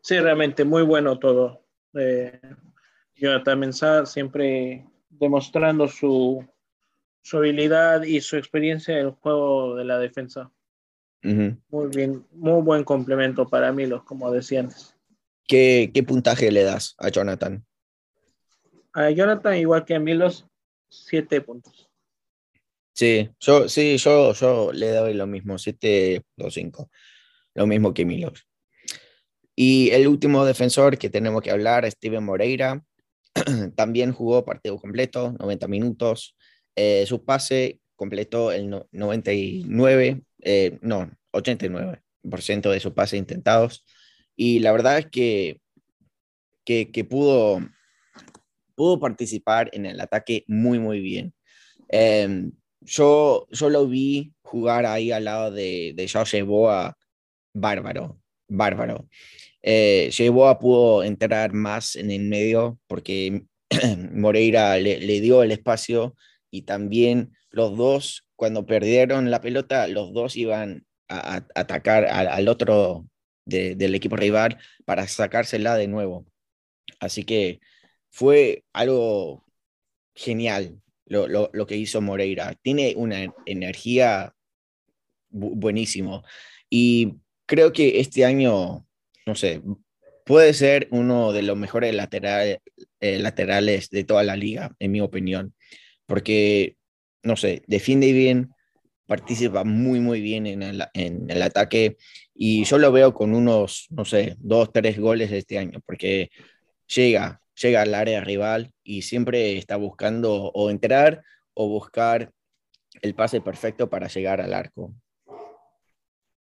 Sí, 0.00 0.18
realmente 0.18 0.64
muy 0.64 0.84
bueno 0.84 1.18
todo. 1.18 1.66
Eh, 1.92 2.40
Jonathan 3.14 3.58
Mensah 3.58 4.06
siempre 4.06 4.86
demostrando 5.10 5.86
su, 5.86 6.42
su 7.20 7.36
habilidad 7.36 8.04
y 8.04 8.22
su 8.22 8.38
experiencia 8.38 8.98
en 8.98 9.08
el 9.08 9.10
juego 9.10 9.76
de 9.76 9.84
la 9.84 9.98
defensa. 9.98 10.50
Muy 11.20 11.88
bien, 11.94 12.24
muy 12.30 12.62
buen 12.62 12.84
complemento 12.84 13.46
para 13.46 13.70
Milos, 13.70 14.02
como 14.04 14.32
decía 14.32 14.60
antes. 14.60 14.96
¿Qué, 15.46 15.90
¿Qué 15.92 16.02
puntaje 16.02 16.50
le 16.50 16.62
das 16.62 16.94
a 16.96 17.10
Jonathan? 17.10 17.66
Jonathan, 19.14 19.56
igual 19.56 19.84
que 19.84 19.94
a 19.94 20.00
Milos, 20.00 20.46
siete 20.88 21.40
puntos. 21.40 21.88
Sí, 22.94 23.30
yo, 23.38 23.68
sí, 23.68 23.96
yo, 23.98 24.32
yo 24.32 24.72
le 24.72 24.90
doy 24.90 25.14
lo 25.14 25.26
mismo, 25.26 25.56
7-2-5, 25.56 26.90
lo 27.54 27.66
mismo 27.66 27.94
que 27.94 28.04
Milos. 28.04 28.48
Y 29.54 29.90
el 29.90 30.08
último 30.08 30.44
defensor 30.44 30.98
que 30.98 31.10
tenemos 31.10 31.42
que 31.42 31.50
hablar, 31.52 31.88
Steven 31.90 32.24
Moreira, 32.24 32.84
también 33.76 34.12
jugó 34.12 34.44
partido 34.44 34.76
completo, 34.78 35.32
90 35.38 35.68
minutos. 35.68 36.36
Eh, 36.74 37.04
su 37.06 37.24
pase 37.24 37.80
completó 37.94 38.50
el 38.52 38.68
no- 38.68 38.88
99, 38.90 40.22
eh, 40.42 40.78
no, 40.82 41.10
89% 41.32 42.70
de 42.70 42.80
su 42.80 42.94
pase 42.94 43.16
intentados. 43.16 43.84
Y 44.36 44.58
la 44.60 44.72
verdad 44.72 44.98
es 44.98 45.06
que, 45.06 45.60
que 46.64 47.04
pudo, 47.04 47.60
pudo 48.78 49.00
participar 49.00 49.68
en 49.72 49.86
el 49.86 50.00
ataque 50.00 50.44
muy, 50.46 50.78
muy 50.78 51.00
bien. 51.00 51.34
Em, 51.88 52.52
yo, 52.80 53.48
yo 53.50 53.70
lo 53.70 53.88
vi 53.88 54.32
jugar 54.42 54.86
ahí 54.86 55.10
al 55.10 55.24
lado 55.24 55.50
de, 55.50 55.94
de 55.96 56.08
Josh 56.08 56.32
Yeboah, 56.36 56.94
bárbaro, 57.52 58.20
bárbaro. 58.48 59.08
Eh, 59.62 60.10
pudo 60.60 61.02
entrar 61.02 61.52
más 61.52 61.96
en 61.96 62.12
el 62.12 62.22
medio 62.22 62.78
porque 62.86 63.42
Moreira 64.12 64.78
le, 64.78 65.20
dio 65.20 65.42
el 65.42 65.50
espacio 65.50 66.14
y 66.50 66.62
también 66.62 67.32
los 67.50 67.76
dos, 67.76 68.26
cuando 68.36 68.64
perdieron 68.64 69.32
la 69.32 69.40
pelota, 69.40 69.88
los 69.88 70.12
dos 70.12 70.36
iban 70.36 70.86
a, 71.08 71.42
atacar 71.56 72.04
al, 72.04 72.46
otro 72.46 73.08
de- 73.44 73.74
del 73.74 73.96
equipo 73.96 74.14
rival 74.14 74.58
para 74.84 75.08
sacársela 75.08 75.74
de 75.74 75.88
nuevo. 75.88 76.26
Así 77.00 77.24
que 77.24 77.60
fue 78.10 78.64
algo 78.72 79.44
genial 80.14 80.80
lo, 81.06 81.26
lo, 81.28 81.50
lo 81.52 81.66
que 81.66 81.76
hizo 81.76 82.00
Moreira. 82.00 82.54
Tiene 82.62 82.94
una 82.96 83.34
energía 83.46 84.34
bu- 85.30 85.54
buenísimo. 85.54 86.22
Y 86.68 87.14
creo 87.46 87.72
que 87.72 88.00
este 88.00 88.24
año, 88.24 88.86
no 89.26 89.34
sé, 89.34 89.62
puede 90.24 90.52
ser 90.52 90.88
uno 90.90 91.32
de 91.32 91.42
los 91.42 91.56
mejores 91.56 91.94
lateral- 91.94 92.60
eh, 93.00 93.18
laterales 93.18 93.88
de 93.90 94.04
toda 94.04 94.22
la 94.22 94.36
liga, 94.36 94.74
en 94.78 94.92
mi 94.92 95.00
opinión. 95.00 95.54
Porque, 96.06 96.76
no 97.22 97.36
sé, 97.36 97.62
defiende 97.66 98.12
bien, 98.12 98.50
participa 99.06 99.64
muy, 99.64 100.00
muy 100.00 100.20
bien 100.20 100.46
en 100.46 100.62
el, 100.62 100.84
en 100.92 101.30
el 101.30 101.40
ataque. 101.42 101.96
Y 102.34 102.64
yo 102.64 102.78
lo 102.78 102.92
veo 102.92 103.14
con 103.14 103.34
unos, 103.34 103.86
no 103.90 104.04
sé, 104.04 104.36
dos, 104.38 104.70
tres 104.72 104.98
goles 104.98 105.32
este 105.32 105.58
año, 105.58 105.80
porque 105.86 106.30
llega, 106.94 107.40
llega 107.60 107.82
al 107.82 107.94
área 107.94 108.22
rival 108.22 108.72
y 108.82 109.02
siempre 109.02 109.58
está 109.58 109.76
buscando 109.76 110.34
o 110.34 110.70
entrar 110.70 111.24
o 111.54 111.68
buscar 111.68 112.32
el 113.02 113.14
pase 113.14 113.40
perfecto 113.40 113.88
para 113.88 114.08
llegar 114.08 114.40
al 114.40 114.54
arco. 114.54 114.94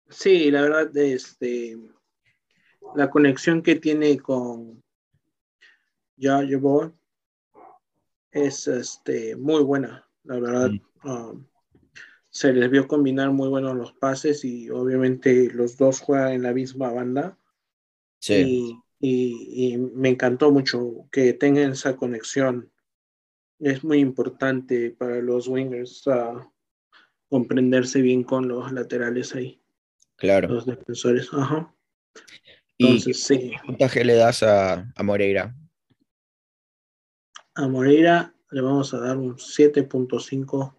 Sí, 0.09 0.49
la 0.51 0.61
verdad, 0.61 0.95
este, 0.95 1.77
la 2.95 3.09
conexión 3.09 3.61
que 3.61 3.75
tiene 3.75 4.17
con 4.17 4.81
Yeboah 6.15 6.93
es 8.31 8.67
este, 8.67 9.35
muy 9.35 9.63
buena, 9.63 10.07
la 10.23 10.39
verdad. 10.39 10.71
Um, 11.03 11.45
se 12.29 12.53
les 12.53 12.69
vio 12.69 12.87
combinar 12.87 13.31
muy 13.31 13.49
buenos 13.49 13.75
los 13.75 13.93
pases 13.93 14.45
y 14.45 14.69
obviamente 14.69 15.49
los 15.51 15.77
dos 15.77 15.99
juegan 15.99 16.33
en 16.33 16.43
la 16.43 16.53
misma 16.53 16.91
banda. 16.91 17.37
Sí, 18.19 18.33
Y, 18.33 18.81
y- 18.99 19.73
y 19.73 19.77
me 19.77 20.09
encantó 20.09 20.51
mucho 20.51 21.07
que 21.11 21.33
tengan 21.33 21.71
esa 21.71 21.95
conexión. 21.95 22.71
Es 23.59 23.83
muy 23.83 23.99
importante 23.99 24.91
para 24.91 25.17
los 25.21 25.47
wingers 25.47 26.07
ah, 26.07 26.51
comprenderse 27.29 28.01
bien 28.01 28.23
con 28.23 28.47
los 28.47 28.71
laterales 28.71 29.33
ahí, 29.35 29.61
claro. 30.15 30.47
los 30.49 30.65
defensores. 30.65 31.29
Ajá. 31.33 31.73
¿Y 32.77 32.85
Entonces, 32.85 33.23
sí, 33.23 33.51
qué 33.51 33.57
puntaje 33.65 34.05
le 34.05 34.13
das 34.15 34.43
a, 34.43 34.91
a 34.95 35.03
Moreira? 35.03 35.55
a 37.55 37.67
Moreira 37.67 38.33
le 38.51 38.61
vamos 38.61 38.93
a 38.93 38.99
dar 38.99 39.17
un 39.17 39.35
7.5. 39.39 40.75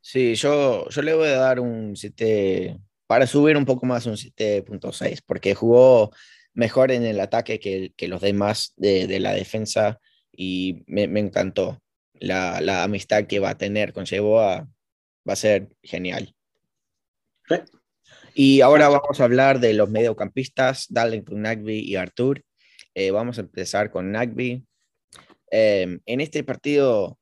Sí, 0.00 0.34
yo, 0.34 0.88
yo 0.88 1.02
le 1.02 1.14
voy 1.14 1.28
a 1.28 1.36
dar 1.36 1.60
un 1.60 1.96
7, 1.96 2.78
para 3.10 3.26
subir 3.26 3.56
un 3.56 3.64
poco 3.64 3.86
más, 3.86 4.06
un 4.06 4.14
7.6, 4.14 5.22
porque 5.26 5.56
jugó 5.56 6.12
mejor 6.54 6.92
en 6.92 7.02
el 7.02 7.18
ataque 7.18 7.58
que, 7.58 7.92
que 7.96 8.06
los 8.06 8.20
demás 8.20 8.72
de, 8.76 9.08
de 9.08 9.18
la 9.18 9.34
defensa 9.34 9.98
y 10.30 10.84
me, 10.86 11.08
me 11.08 11.18
encantó. 11.18 11.82
La, 12.14 12.60
la 12.60 12.84
amistad 12.84 13.26
que 13.26 13.40
va 13.40 13.50
a 13.50 13.58
tener 13.58 13.92
con 13.92 14.04
Yeboah 14.04 14.60
va 15.28 15.32
a 15.32 15.34
ser 15.34 15.70
genial. 15.82 16.36
Sí. 17.48 17.56
Y 18.32 18.60
ahora 18.60 18.88
vamos 18.88 19.20
a 19.20 19.24
hablar 19.24 19.58
de 19.58 19.74
los 19.74 19.90
mediocampistas, 19.90 20.86
Darlington 20.88 21.42
Nagby 21.42 21.80
y 21.80 21.96
Artur. 21.96 22.44
Eh, 22.94 23.10
vamos 23.10 23.38
a 23.38 23.40
empezar 23.40 23.90
con 23.90 24.12
Nagby. 24.12 24.64
Eh, 25.50 25.98
en 26.06 26.20
este 26.20 26.44
partido 26.44 27.18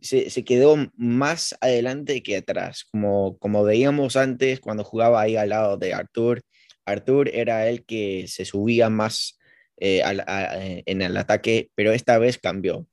se, 0.00 0.44
quedó 0.44 0.76
más 0.96 1.56
adelante 1.60 2.22
que 2.22 2.36
atrás, 2.36 2.84
como, 2.90 3.38
como 3.38 3.64
veíamos 3.64 4.16
antes 4.16 4.60
cuando 4.60 4.84
jugaba 4.84 5.20
ahí 5.22 5.36
al 5.36 5.50
lado 5.50 5.76
de 5.76 5.94
Artur. 5.94 6.42
Artur 6.84 7.28
era 7.32 7.68
el 7.68 7.84
que 7.84 8.26
se 8.28 8.44
subía 8.44 8.90
más 8.90 9.38
eh, 9.78 10.02
a- 10.04 10.58
en 10.86 11.02
el 11.02 11.16
ataque, 11.16 11.70
pero 11.74 11.92
esta 11.92 12.18
vez 12.18 12.38
cambió. 12.38 12.86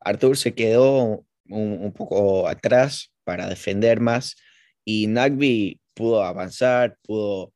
Artur 0.00 0.36
se 0.36 0.54
quedó 0.54 1.24
un, 1.48 1.92
poco 1.92 2.48
atrás 2.48 3.12
para 3.24 3.48
defender 3.48 4.00
más 4.00 4.36
y 4.84 5.06
Nagby 5.08 5.80
pudo 5.94 6.22
avanzar, 6.22 6.96
pudo 7.02 7.52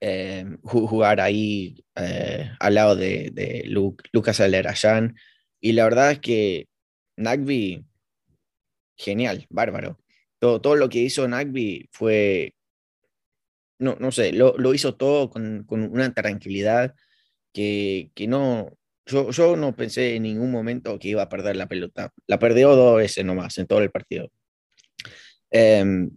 eh, 0.00 0.44
ju- 0.62 0.86
jugar 0.88 1.20
ahí 1.20 1.84
eh, 1.96 2.50
al 2.60 2.74
lado 2.74 2.96
de, 2.96 3.30
de 3.32 3.64
Lu- 3.66 3.96
Lucas 4.12 4.40
Alerayan. 4.40 5.16
Y 5.60 5.72
la 5.72 5.84
verdad 5.84 6.12
es 6.12 6.20
que 6.20 6.68
Nagby, 7.16 7.84
genial, 8.96 9.46
bárbaro. 9.50 9.98
Todo, 10.38 10.60
todo 10.60 10.76
lo 10.76 10.88
que 10.88 10.98
hizo 11.00 11.26
Nagby 11.26 11.88
fue, 11.92 12.54
no, 13.78 13.96
no 14.00 14.12
sé, 14.12 14.32
lo, 14.32 14.56
lo 14.58 14.74
hizo 14.74 14.94
todo 14.96 15.30
con, 15.30 15.64
con 15.64 15.82
una 15.82 16.12
tranquilidad 16.12 16.94
que, 17.52 18.10
que 18.14 18.26
no, 18.26 18.76
yo, 19.06 19.30
yo 19.30 19.56
no 19.56 19.74
pensé 19.74 20.16
en 20.16 20.24
ningún 20.24 20.50
momento 20.50 20.98
que 20.98 21.08
iba 21.08 21.22
a 21.22 21.28
perder 21.28 21.56
la 21.56 21.68
pelota. 21.68 22.12
La 22.26 22.38
perdió 22.38 22.74
dos 22.74 22.98
veces 22.98 23.24
nomás 23.24 23.56
en 23.58 23.66
todo 23.66 23.80
el 23.80 23.90
partido. 23.90 24.30
Em, 25.50 26.10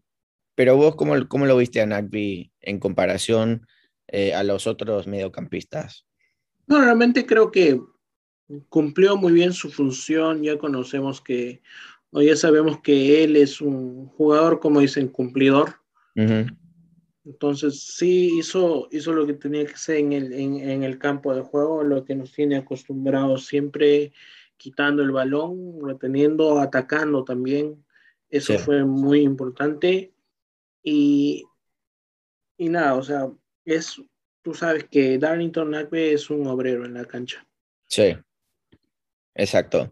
pero 0.55 0.75
vos, 0.75 0.95
¿cómo, 0.95 1.27
cómo 1.27 1.45
lo 1.45 1.55
viste 1.55 1.81
a 1.81 1.85
Nagby 1.85 2.51
en 2.59 2.79
comparación 2.79 3.65
eh, 4.07 4.33
a 4.33 4.43
los 4.43 4.67
otros 4.67 5.07
mediocampistas? 5.07 6.05
No, 6.67 6.81
realmente 6.81 7.25
creo 7.25 7.51
que 7.51 7.79
cumplió 8.67 9.15
muy 9.15 9.31
bien 9.31 9.53
su 9.53 9.71
función, 9.71 10.43
ya 10.43 10.57
conocemos 10.57 11.21
que, 11.21 11.61
o 12.11 12.21
ya 12.21 12.35
sabemos 12.35 12.81
que 12.81 13.23
él 13.23 13.35
es 13.35 13.61
un 13.61 14.07
jugador, 14.07 14.59
como 14.59 14.79
dicen, 14.79 15.07
cumplidor. 15.09 15.75
Entonces 17.23 17.83
sí 17.95 18.39
hizo, 18.39 18.87
hizo 18.91 19.13
lo 19.13 19.25
que 19.25 19.33
tenía 19.33 19.65
que 19.65 19.73
hacer 19.73 19.97
en 19.97 20.13
el, 20.13 20.33
en, 20.33 20.83
el 20.83 20.97
campo 20.97 21.33
de 21.35 21.41
juego, 21.41 21.83
lo 21.83 22.03
que 22.03 22.15
nos 22.15 22.31
tiene 22.31 22.57
acostumbrados 22.57 23.45
siempre 23.45 24.11
quitando 24.57 25.03
el 25.03 25.11
balón, 25.11 25.79
reteniendo, 25.85 26.59
atacando 26.59 27.23
también. 27.23 27.85
Eso 28.29 28.57
fue 28.59 28.83
muy 28.83 29.21
importante. 29.21 30.11
Y, 30.83 31.45
y 32.57 32.69
nada, 32.69 32.95
o 32.95 33.03
sea, 33.03 33.29
es, 33.63 34.01
tú 34.41 34.53
sabes 34.53 34.85
que 34.85 35.17
Darlington 35.17 35.71
Nagbe 35.71 36.13
es 36.13 36.29
un 36.29 36.47
obrero 36.47 36.85
en 36.85 36.95
la 36.95 37.05
cancha. 37.05 37.47
Sí, 37.87 38.15
exacto. 39.35 39.89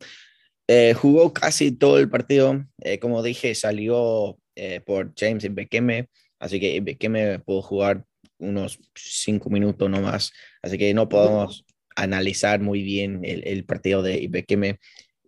Eh, 0.67 0.93
jugó 0.93 1.33
casi 1.33 1.71
todo 1.71 1.97
el 1.99 2.09
partido. 2.09 2.65
Eh, 2.79 2.99
como 2.99 3.23
dije, 3.23 3.55
salió 3.55 4.37
eh, 4.55 4.81
por 4.81 5.13
James 5.17 5.53
Bekeme, 5.53 6.09
así 6.39 6.59
que 6.59 6.79
Bekeme 6.81 7.39
pudo 7.39 7.61
jugar 7.61 8.05
unos 8.39 8.79
cinco 8.95 9.49
minutos 9.49 9.89
no 9.89 10.01
más. 10.01 10.33
Así 10.61 10.77
que 10.77 10.93
no 10.93 11.07
podemos 11.09 11.65
analizar 11.95 12.59
muy 12.59 12.83
bien 12.83 13.21
el, 13.23 13.47
el 13.47 13.65
partido 13.65 14.03
de 14.03 14.27
Bekeme. 14.29 14.79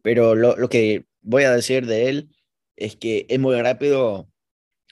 Pero 0.02 0.36
lo, 0.36 0.58
lo, 0.58 0.70
que 0.70 1.06
voy 1.22 1.44
a 1.44 1.56
decir 1.56 1.86
de 1.86 2.10
él 2.10 2.30
es 2.76 2.96
que 2.96 3.26
es 3.30 3.40
muy 3.40 3.60
rápido 3.62 4.30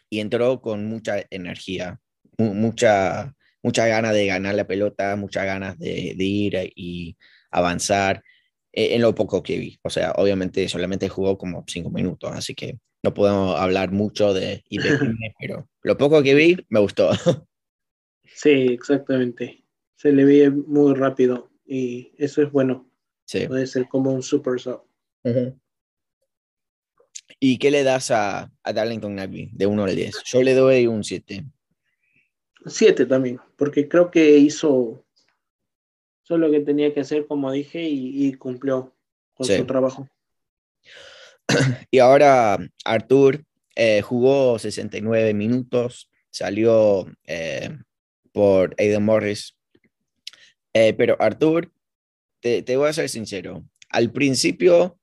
y 0.10 0.20
entró 0.20 0.62
con 0.62 0.86
mucha 0.88 1.26
energía, 1.30 2.00
mucha, 2.38 3.36
mucha 3.64 3.88
ganas 3.88 4.14
de 4.14 4.28
ganar 4.28 4.56
la 4.56 4.68
pelota, 4.68 5.16
muchas 5.16 5.46
ganas 5.46 5.78
de, 5.80 6.14
de 6.18 6.24
ir 6.24 6.74
y 6.76 7.18
avanzar 7.52 8.24
en 8.74 9.02
lo 9.02 9.16
poco 9.16 9.42
que 9.44 9.58
vi. 9.58 9.80
O 9.84 9.90
sea, 9.90 10.14
obviamente 10.18 10.68
solamente 10.70 11.10
jugó 11.10 11.38
como 11.38 11.64
cinco 11.68 11.90
minutos, 11.90 12.32
así 12.34 12.54
que 12.54 12.80
no 13.04 13.14
podemos 13.14 13.56
hablar 13.60 13.92
mucho 13.92 14.34
de 14.34 14.64
IBM, 14.70 15.18
pero 15.40 15.68
lo 15.82 15.98
poco 15.98 16.22
que 16.24 16.36
vi 16.36 16.58
me 16.70 16.80
gustó. 16.80 17.12
Sí, 18.26 18.50
exactamente. 18.50 19.64
Se 19.96 20.12
le 20.12 20.26
ve 20.26 20.50
muy 20.52 20.94
rápido 20.94 21.50
y 21.66 22.12
eso 22.18 22.42
es 22.42 22.52
bueno. 22.52 22.90
Sí. 23.26 23.48
Puede 23.48 23.68
ser 23.68 23.88
como 23.88 24.12
un 24.12 24.22
super 24.22 24.60
sub. 24.60 24.84
¿Y 27.40 27.58
qué 27.58 27.72
le 27.72 27.84
das 27.84 28.12
a, 28.12 28.52
a 28.64 28.74
Darlington 28.74 29.16
Nagby 29.16 29.50
de 29.54 29.66
1 29.66 29.84
al 29.84 29.96
10? 29.96 30.24
Yo 30.26 30.44
le 30.44 30.54
doy 30.54 30.88
un 30.88 31.04
7. 31.04 31.46
7 32.66 33.06
también, 33.06 33.40
porque 33.56 33.88
creo 33.88 34.12
que 34.12 34.38
hizo 34.38 35.04
Eso 36.28 36.38
lo 36.38 36.52
que 36.52 36.60
tenía 36.60 36.94
que 36.94 37.00
hacer, 37.00 37.26
como 37.26 37.54
dije, 37.54 37.84
y, 37.84 38.34
cumplió 38.34 38.94
con 39.34 39.48
su 39.48 39.66
trabajo. 39.66 40.10
Y 41.90 42.00
ahora 42.00 42.58
Artur 42.84 43.46
eh, 43.78 44.02
jugó 44.02 44.60
69 44.60 45.34
minutos, 45.34 46.12
salió 46.30 47.10
eh, 47.24 47.70
por 48.34 48.76
Aiden 48.78 49.06
Morris. 49.06 49.56
Eh, 50.74 50.94
pero 50.96 51.16
Artur, 51.22 51.72
te, 52.42 52.62
te, 52.62 52.76
voy 52.76 52.90
a 52.90 52.94
ser 52.94 53.08
sincero, 53.08 53.64
al 53.88 54.12
principio 54.12 55.00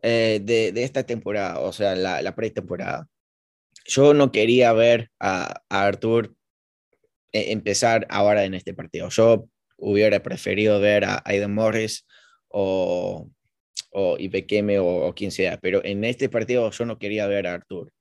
de, 0.00 0.70
de, 0.72 0.84
esta 0.84 1.02
temporada, 1.02 1.58
o 1.58 1.72
sea, 1.72 1.96
la, 1.96 2.22
la 2.22 2.36
pretemporada, 2.36 3.08
yo 3.84 4.14
no 4.14 4.30
quería 4.30 4.72
ver 4.72 5.10
a, 5.18 5.62
a 5.68 5.86
Artur 5.86 6.36
empezar 7.32 8.06
ahora 8.08 8.44
en 8.44 8.54
este 8.54 8.74
partido. 8.74 9.08
Yo 9.08 9.48
hubiera 9.76 10.22
preferido 10.22 10.80
ver 10.80 11.04
a 11.04 11.22
Aiden 11.24 11.54
Morris 11.54 12.06
o, 12.48 13.28
o 13.90 14.18
Ibekeme 14.18 14.78
o, 14.78 15.14
quien 15.14 15.30
sea, 15.30 15.58
pero 15.58 15.84
en 15.84 16.04
este 16.04 16.28
partido 16.28 16.70
yo 16.70 16.84
no 16.84 16.98
quería 16.98 17.26
ver 17.26 17.46
a 17.46 17.54
Artur. 17.54 17.92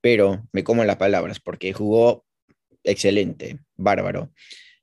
Pero 0.00 0.42
me 0.52 0.64
como 0.64 0.84
las 0.84 0.96
palabras 0.96 1.40
porque 1.40 1.72
jugó 1.72 2.24
excelente, 2.84 3.60
bárbaro. 3.76 4.32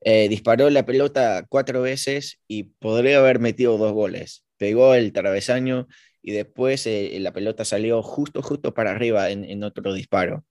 Eh, 0.02 0.30
disparó 0.30 0.70
la 0.70 0.86
pelota 0.86 1.46
cuatro 1.50 1.82
veces 1.82 2.40
y 2.48 2.64
podría 2.64 3.20
haber 3.20 3.40
metido 3.40 3.78
dos 3.78 3.92
goles. 3.94 4.46
Pegó 4.58 4.96
el 4.96 5.12
travesaño 5.12 5.88
y 6.22 6.32
después 6.32 6.88
eh, 6.88 7.18
la 7.20 7.34
pelota 7.34 7.66
salió 7.66 8.02
justo, 8.02 8.42
justo 8.42 8.74
para 8.74 8.92
arriba 8.92 9.30
en, 9.30 9.44
en 9.44 9.64
otro 9.64 9.94
disparo. 9.94 10.46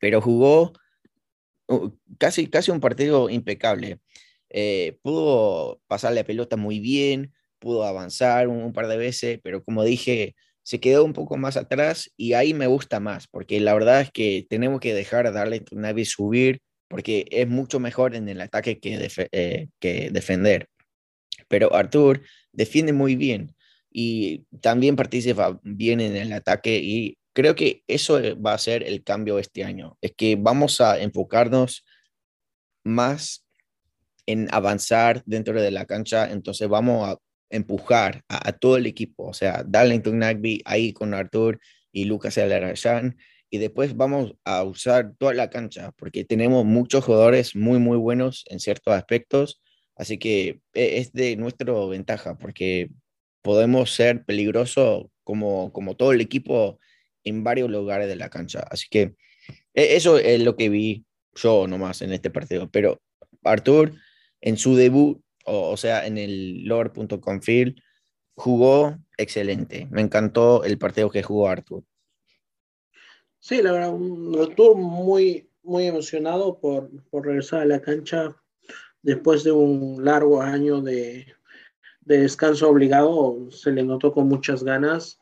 Pero 0.00 0.20
jugó 0.20 0.72
uh, 1.68 1.90
casi, 2.18 2.46
casi 2.48 2.70
un 2.70 2.80
partido 2.80 3.30
impecable. 3.30 3.98
Eh, 4.56 4.98
pudo 5.02 5.82
pasar 5.88 6.12
la 6.12 6.22
pelota 6.22 6.56
muy 6.56 6.78
bien, 6.78 7.34
pudo 7.58 7.82
avanzar 7.82 8.46
un, 8.46 8.72
par 8.72 8.86
de 8.86 8.96
veces, 8.96 9.40
pero 9.42 9.64
como 9.64 9.82
dije, 9.82 10.36
se 10.62 10.78
quedó 10.78 11.04
un 11.04 11.12
poco 11.12 11.36
más 11.36 11.56
atrás 11.56 12.12
y 12.16 12.34
ahí 12.34 12.54
me 12.54 12.68
gusta 12.68 13.00
más, 13.00 13.26
porque 13.26 13.58
la 13.58 13.74
verdad 13.74 14.02
es 14.02 14.12
que 14.12 14.46
tenemos 14.48 14.78
que 14.78 14.94
dejar 14.94 15.26
a 15.26 15.32
darle 15.32 15.64
a 15.72 16.04
subir, 16.04 16.60
porque 16.86 17.26
es 17.32 17.48
mucho 17.48 17.80
mejor 17.80 18.14
en 18.14 18.28
el 18.28 18.40
ataque 18.40 18.78
que, 18.78 19.08
eh, 19.32 19.68
que 19.80 20.10
defender. 20.12 20.68
Pero 21.48 21.74
Artur 21.74 22.22
defiende 22.52 22.92
muy 22.92 23.16
bien 23.16 23.56
y 23.90 24.44
también 24.60 24.94
participa 24.94 25.58
bien 25.64 26.00
en 26.00 26.14
el 26.14 26.32
ataque 26.32 26.78
y 26.78 27.18
creo 27.32 27.56
que 27.56 27.82
eso 27.88 28.20
va 28.40 28.54
a 28.54 28.58
ser 28.58 28.84
el 28.84 29.02
cambio 29.02 29.40
este 29.40 29.64
año, 29.64 29.98
es 30.00 30.12
que 30.16 30.36
vamos 30.36 30.80
a 30.80 31.00
enfocarnos 31.00 31.84
más 32.84 33.43
en 34.26 34.48
avanzar 34.52 35.22
dentro 35.26 35.60
de 35.60 35.70
la 35.70 35.86
cancha, 35.86 36.30
entonces 36.30 36.68
vamos 36.68 37.08
a 37.08 37.18
empujar 37.50 38.22
a, 38.28 38.52
todo 38.52 38.76
el 38.76 38.86
equipo, 38.86 39.26
o 39.26 39.34
sea, 39.34 39.64
Darlington 39.66 40.18
Nagby 40.18 40.62
ahí 40.64 40.92
con 40.92 41.14
Artur 41.14 41.60
y 41.92 42.04
Lucas 42.04 42.36
Alarayán, 42.38 43.16
y 43.50 43.58
después 43.58 43.96
vamos 43.96 44.34
a 44.44 44.64
usar 44.64 45.12
toda 45.18 45.34
la 45.34 45.50
cancha, 45.50 45.92
porque 45.96 46.24
tenemos 46.24 46.64
muchos 46.64 47.04
jugadores 47.04 47.54
muy, 47.54 47.78
muy 47.78 47.96
buenos 47.96 48.44
en 48.48 48.58
ciertos 48.58 48.94
aspectos, 48.94 49.62
así 49.94 50.18
que 50.18 50.60
e, 50.72 50.98
es 50.98 51.12
de 51.12 51.36
nuestra 51.36 51.72
ventaja, 51.86 52.36
porque 52.36 52.90
podemos 53.42 53.94
ser 53.94 54.24
peligrosos 54.24 55.06
como, 55.22 55.72
como 55.72 55.94
todo 55.94 56.12
el 56.12 56.20
equipo 56.20 56.80
en 57.22 57.44
varios 57.44 57.70
lugares 57.70 58.08
de 58.08 58.16
la 58.16 58.30
cancha, 58.30 58.60
así 58.70 58.86
que 58.90 59.14
e, 59.74 59.96
eso 59.96 60.18
es 60.18 60.42
lo 60.42 60.56
que 60.56 60.68
vi 60.70 61.04
yo 61.36 61.66
nomás 61.68 62.02
en 62.02 62.12
este 62.12 62.30
partido, 62.30 62.68
pero 62.70 63.00
Artur 63.44 63.94
en 64.44 64.58
su 64.58 64.76
debut, 64.76 65.18
o, 65.46 65.74
sea, 65.78 66.06
en 66.06 66.18
el 66.18 66.64
lore.com 66.64 67.40
field, 67.40 67.80
jugó 68.34 68.98
excelente. 69.16 69.88
Me 69.90 70.02
encantó 70.02 70.64
el 70.64 70.76
partido 70.76 71.10
que 71.10 71.22
jugó 71.22 71.48
Arthur. 71.48 71.82
Sí, 73.38 73.62
la 73.62 73.72
verdad, 73.72 73.94
Arthur 74.42 74.76
muy, 74.76 75.48
muy 75.62 75.86
emocionado 75.86 76.60
por, 76.60 76.90
por 77.08 77.24
regresar 77.24 77.62
a 77.62 77.64
la 77.64 77.80
cancha 77.80 78.36
después 79.00 79.44
de 79.44 79.52
un 79.52 80.04
largo 80.04 80.42
año 80.42 80.82
de, 80.82 81.26
de 82.02 82.18
descanso 82.18 82.68
obligado. 82.68 83.50
Se 83.50 83.72
le 83.72 83.82
notó 83.82 84.12
con 84.12 84.28
muchas 84.28 84.62
ganas. 84.62 85.18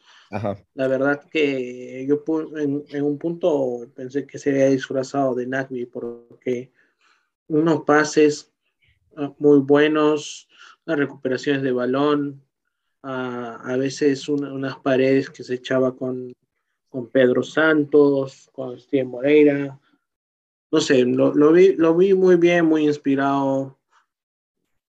La 0.75 0.89
verdad 0.89 1.23
que 1.31 2.07
yo 2.09 2.25
en, 2.57 2.85
en, 2.89 3.05
un 3.05 3.19
punto 3.19 3.87
pensé 3.95 4.27
que 4.27 4.39
se 4.39 4.51
había 4.51 4.71
disfrazado 4.71 5.35
de 5.35 5.47
Nagby 5.47 5.87
porque 5.87 6.73
unos 7.49 7.83
pases 7.85 8.52
muy 9.39 9.59
buenos, 9.59 10.49
las 10.85 10.99
recuperaciones 10.99 11.63
de 11.63 11.73
balón, 11.73 12.43
a, 13.03 13.57
a 13.57 13.77
veces 13.77 14.29
unas 14.29 14.79
paredes 14.79 15.31
que 15.31 15.43
se 15.43 15.55
echaba 15.55 15.97
con, 15.97 16.33
con 16.89 17.09
Pedro 17.09 17.43
Santos, 17.43 18.51
con 18.53 18.79
Steven 18.79 19.09
Moreira. 19.09 19.81
No 20.71 20.81
sé, 20.81 21.05
lo, 21.05 21.35
lo, 21.35 21.53
vi, 21.53 21.75
lo 21.75 21.97
vi 21.97 22.15
muy 22.15 22.37
bien, 22.37 22.67
muy 22.67 22.85
inspirado. 22.87 23.79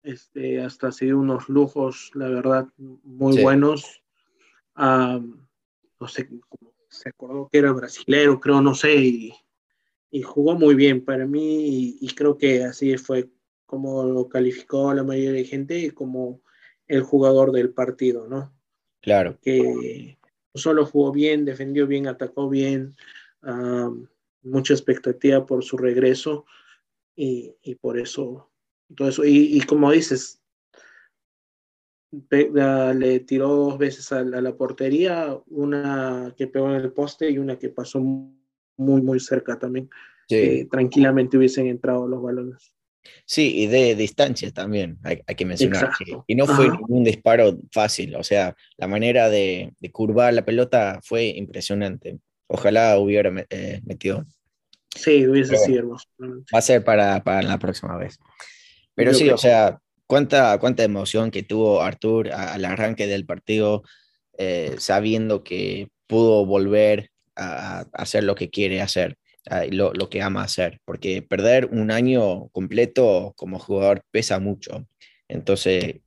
Este, 0.02 0.62
hasta 0.62 0.88
así 0.88 1.12
unos 1.12 1.50
lujos, 1.50 2.12
la 2.14 2.30
verdad, 2.30 2.68
muy 2.78 3.42
buenos. 3.42 4.02
no 4.76 6.08
sé, 6.08 6.30
se 6.88 7.10
acordó 7.10 7.48
que 7.52 7.60
era 7.60 7.72
brasilero, 7.72 8.40
creo, 8.40 8.62
no 8.62 8.74
sé, 8.74 8.96
y, 8.96 9.34
y 10.10 10.22
jugó 10.22 10.56
muy 10.56 10.74
bien 10.74 11.04
para 11.04 11.28
mí 11.28 11.68
y, 11.68 11.98
y, 12.02 12.16
creo 12.16 12.38
que 12.38 12.64
así 12.64 12.98
fue 12.98 13.30
como 13.70 14.04
lo 14.04 14.28
calificó 14.30 14.92
la 14.96 15.04
mayoría 15.04 15.32
de 15.32 15.44
gente, 15.44 15.94
como 15.94 16.42
el 16.88 17.04
jugador 17.04 17.52
del 17.52 17.70
partido, 17.70 18.28
¿no? 18.28 18.52
Claro. 19.00 19.38
Que 19.44 20.18
solo 20.56 20.88
jugó 20.88 21.12
bien, 21.12 21.46
defendió 21.46 21.86
bien, 21.86 22.08
atacó 22.08 22.50
bien, 22.50 22.96
mucha 24.42 24.74
expectativa 24.74 25.46
por 25.46 25.64
su 25.64 25.78
regreso 25.78 26.46
y, 27.16 27.54
por 27.80 28.00
eso, 28.00 28.50
todo 28.96 29.10
eso. 29.10 29.24
Y, 29.24 29.62
como 29.68 29.92
dices, 29.92 30.42
le 32.32 33.20
tiró 33.20 33.50
dos 33.50 33.78
veces 33.78 34.12
a, 34.12 34.24
la 34.24 34.58
portería, 34.58 35.40
una 35.46 36.34
que 36.36 36.48
pegó 36.48 36.72
en 36.72 36.82
el 36.82 36.92
poste 36.92 37.30
y 37.30 37.38
una 37.38 37.60
que 37.60 37.70
pasó 37.70 38.00
muy, 38.00 39.02
muy 39.04 39.20
cerca 39.20 39.60
también. 39.60 39.92
tranquilamente 40.72 41.38
hubiesen 41.38 41.68
entrado 41.68 42.08
los 42.08 42.20
balones. 42.20 42.74
Sí, 43.26 43.60
y 43.60 43.68
de 43.68 43.96
distancia 43.96 44.52
también, 44.52 44.98
hay, 45.04 45.36
que 45.36 45.46
mencionar. 45.46 45.92
y 46.28 46.36
no 46.36 46.46
fue 46.48 46.70
un 46.88 47.04
disparo 47.04 47.58
fácil, 47.72 48.16
o 48.16 48.24
sea, 48.24 48.56
la 48.78 48.88
manera 48.88 49.30
de, 49.30 49.72
curvar 49.92 50.34
la 50.34 50.46
pelota 50.46 51.00
fue 51.04 51.26
impresionante. 51.26 52.20
Ojalá 52.48 52.98
hubiera 52.98 53.32
eh, 53.50 53.82
metido. 53.86 54.26
Sí, 54.96 55.28
hubiese 55.28 55.58
sido 55.58 55.96
Va 56.20 56.58
a 56.58 56.62
ser 56.62 56.84
para, 56.84 57.22
la 57.44 57.60
próxima 57.60 57.96
vez. 57.98 58.20
Pero 58.96 59.14
sí, 59.14 59.30
o 59.30 59.38
sea, 59.38 59.80
cuánta, 60.08 60.58
cuánta 60.58 60.84
emoción 60.84 61.30
que 61.30 61.44
tuvo 61.44 61.82
Artur 61.82 62.32
al 62.32 62.66
arranque 62.66 63.06
del 63.06 63.26
partido, 63.26 63.84
eh, 64.38 64.76
sabiendo 64.80 65.44
que 65.44 65.90
pudo 66.08 66.46
volver 66.46 67.12
a 67.36 67.86
hacer 67.94 68.24
lo 68.24 68.36
que 68.36 68.50
quiere 68.50 68.82
hacer 68.82 69.18
lo, 69.72 69.94
lo, 69.94 70.10
que 70.10 70.22
ama 70.22 70.44
hacer, 70.44 70.80
porque 70.86 71.22
perder 71.22 71.66
un 71.68 71.92
año 71.92 72.50
completo 72.50 73.34
como 73.38 73.60
jugador 73.60 74.04
pesa 74.12 74.40
mucho. 74.40 74.88
Entonces, 75.28 76.02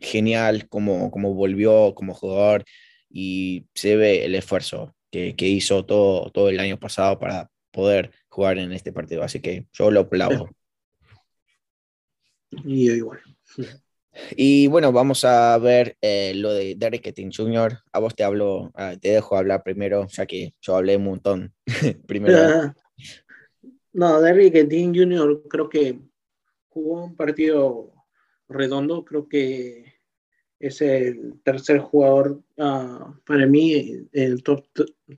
genial 0.00 0.68
como, 0.68 1.10
como 1.10 1.34
volvió 1.34 1.94
como 1.94 2.14
jugador 2.14 2.64
y 3.08 3.66
se 3.74 3.96
ve 3.96 4.24
el 4.24 4.34
esfuerzo 4.34 4.94
que, 5.10 5.36
que, 5.36 5.48
hizo 5.48 5.84
todo, 5.84 6.30
todo 6.30 6.48
el 6.48 6.60
año 6.60 6.78
pasado 6.78 7.18
para 7.18 7.50
poder 7.70 8.12
jugar 8.28 8.58
en 8.58 8.72
este 8.72 8.92
partido. 8.92 9.22
Así 9.22 9.40
que 9.40 9.66
yo 9.72 9.90
lo 9.90 10.00
aplaudo. 10.00 10.48
Y 12.64 12.90
igual. 12.90 13.20
Y 14.36 14.66
bueno, 14.66 14.92
vamos 14.92 15.24
a 15.24 15.56
ver 15.58 15.96
eh, 16.00 16.32
lo 16.34 16.52
de 16.52 16.74
Derek 16.76 17.02
Ketting 17.02 17.32
Jr. 17.32 17.78
A 17.92 17.98
vos 18.00 18.14
te 18.14 18.24
hablo, 18.24 18.70
ah, 18.74 18.94
te 19.00 19.10
dejo 19.10 19.36
hablar 19.36 19.62
primero, 19.62 20.06
ya 20.08 20.26
que 20.26 20.54
yo 20.60 20.76
hablé 20.76 20.96
un 20.96 21.04
montón 21.04 21.54
primero. 22.06 22.74
no, 23.92 24.20
Derek 24.20 24.52
Ketting 24.52 24.94
Jr. 24.94 25.42
creo 25.48 25.68
que 25.68 26.00
jugó 26.68 27.04
un 27.04 27.16
partido 27.16 27.92
redondo, 28.48 29.04
creo 29.04 29.28
que 29.28 29.94
es 30.58 30.82
el 30.82 31.40
tercer 31.42 31.78
jugador 31.78 32.42
ah, 32.58 33.14
para 33.24 33.46
mí, 33.46 34.08
el 34.12 34.42
top, 34.42 34.66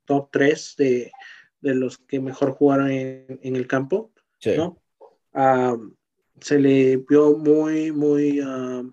top 0.04 0.28
3 0.30 0.74
de, 0.76 1.12
de, 1.60 1.74
los 1.74 1.98
que 1.98 2.20
mejor 2.20 2.52
jugaron 2.52 2.90
en, 2.90 3.40
en 3.42 3.56
el 3.56 3.66
campo. 3.66 4.12
¿no? 4.56 4.82
Ah, 5.32 5.76
se 6.42 6.58
le 6.58 6.96
vio 6.96 7.36
muy, 7.38 7.92
muy 7.92 8.40
uh, 8.40 8.92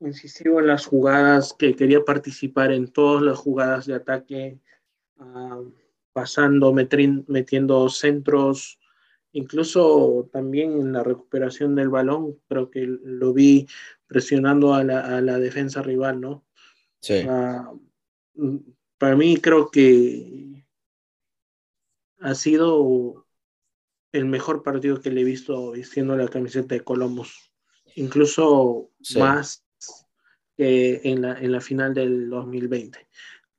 incisivo 0.00 0.60
en 0.60 0.66
las 0.66 0.86
jugadas, 0.86 1.54
que 1.58 1.74
quería 1.76 2.04
participar 2.04 2.72
en 2.72 2.88
todas 2.88 3.22
las 3.22 3.38
jugadas 3.38 3.86
de 3.86 3.94
ataque, 3.94 4.58
uh, 5.16 5.72
pasando, 6.12 6.72
metiendo 6.72 7.88
centros, 7.88 8.78
incluso 9.32 10.28
también 10.32 10.72
en 10.72 10.92
la 10.92 11.04
recuperación 11.04 11.76
del 11.76 11.88
balón, 11.88 12.40
creo 12.48 12.70
que 12.70 12.86
lo 12.86 13.32
vi 13.32 13.68
presionando 14.06 14.74
a 14.74 14.82
la, 14.82 15.16
a 15.16 15.20
la 15.20 15.38
defensa 15.38 15.82
rival, 15.82 16.20
¿no? 16.20 16.44
Sí. 17.00 17.24
Uh, 17.24 17.80
para 18.98 19.16
mí 19.16 19.36
creo 19.36 19.70
que 19.70 20.64
ha 22.18 22.34
sido 22.34 23.26
el 24.12 24.26
mejor 24.26 24.62
partido 24.62 25.00
que 25.00 25.10
le 25.10 25.20
he 25.20 25.24
visto 25.24 25.72
vistiendo 25.72 26.16
la 26.16 26.28
camiseta 26.28 26.74
de 26.74 26.82
Columbus, 26.82 27.52
incluso 27.94 28.90
más 29.18 29.64
que 30.56 31.00
en 31.04 31.22
la, 31.22 31.38
en 31.38 31.52
la 31.52 31.60
final 31.60 31.94
del 31.94 32.28
2020. 32.28 33.06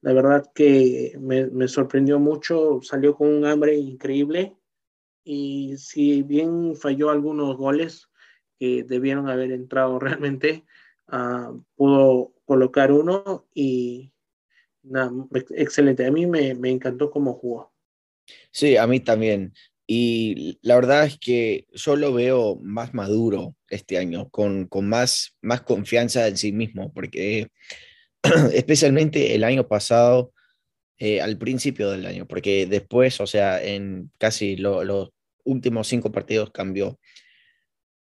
La 0.02 0.14
verdad 0.14 0.52
que 0.54 1.16
me, 1.20 1.48
me, 1.48 1.68
sorprendió 1.68 2.20
mucho, 2.20 2.80
salió 2.82 3.16
con 3.16 3.30
un 3.30 3.46
hambre 3.46 3.76
increíble 3.76 4.56
y 5.24 5.76
si 5.78 6.24
bien 6.24 6.76
falló 6.76 7.12
algunos 7.12 7.56
goles 7.56 8.10
que 8.60 8.84
debieron 8.84 9.30
haber 9.30 9.52
entrado 9.52 10.00
realmente, 10.00 10.66
uh, 11.12 11.62
pudo 11.76 12.34
colocar 12.46 12.92
uno 12.92 13.48
y 13.54 14.12
nada, 14.84 15.12
excelente. 15.52 16.06
A 16.06 16.12
mí 16.12 16.26
me, 16.26 16.54
me 16.56 16.70
encantó 16.70 17.12
cómo 17.12 17.34
jugó. 17.34 17.72
Sí, 18.52 18.78
a 18.78 18.88
mí 18.88 19.00
también. 19.00 19.54
Y 19.94 20.58
la 20.62 20.76
verdad 20.76 21.06
es 21.06 21.18
que 21.20 21.68
yo 21.74 21.98
lo 21.98 22.14
veo 22.14 22.56
más 22.64 22.94
maduro 22.94 23.58
este 23.70 23.98
año, 23.98 24.30
con, 24.30 24.68
con 24.68 24.88
más, 24.88 25.36
más 25.42 25.64
confianza 25.64 26.30
en 26.30 26.38
sí 26.38 26.54
mismo, 26.54 26.94
porque 26.94 27.50
especialmente 28.54 29.36
el 29.36 29.44
año 29.44 29.68
pasado, 29.68 30.32
eh, 30.98 31.20
al 31.20 31.38
principio 31.38 31.92
del 31.92 32.06
año, 32.06 32.26
porque 32.26 32.68
después, 32.68 33.20
o 33.20 33.28
sea, 33.28 33.62
en 33.62 34.14
casi 34.18 34.56
los 34.56 35.10
últimos 35.44 35.90
cinco 35.90 36.10
partidos 36.10 36.52
cambió. 36.52 36.98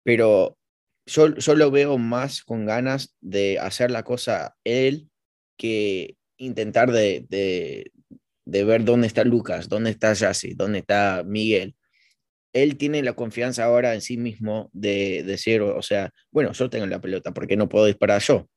Pero 0.03 0.57
yo, 1.05 1.35
yo 1.35 1.53
lo 1.53 1.69
veo 1.69 1.97
más 1.97 2.43
con 2.43 2.65
ganas 2.65 3.13
de 3.19 3.59
hacer 3.59 3.91
la 3.91 4.03
cosa 4.03 4.55
él 4.63 5.09
que 5.57 6.15
intentar 6.37 6.93
de, 6.93 7.25
de 7.27 7.91
ver 8.45 8.83
dónde 8.83 9.07
está 9.07 9.23
Lucas, 9.23 9.69
dónde 9.69 9.91
está 9.91 10.13
Yassi, 10.13 10.53
dónde 10.53 10.79
está 10.79 11.23
Miguel. 11.25 11.75
Él 12.53 12.77
tiene 12.77 13.01
la 13.01 13.13
confianza 13.13 13.63
ahora 13.63 13.93
en 13.95 14.01
sí 14.01 14.17
mismo 14.17 14.69
de, 14.73 15.23
decir, 15.23 15.61
o 15.61 15.81
sea, 15.81 16.11
bueno, 16.31 16.51
yo 16.53 16.69
tengo 16.69 16.85
la 16.85 17.01
pelota, 17.01 17.33
¿por 17.33 17.47
qué 17.47 17.57
no 17.57 17.69
puedo 17.69 17.85
disparar 17.85 18.21
yo? 18.21 18.47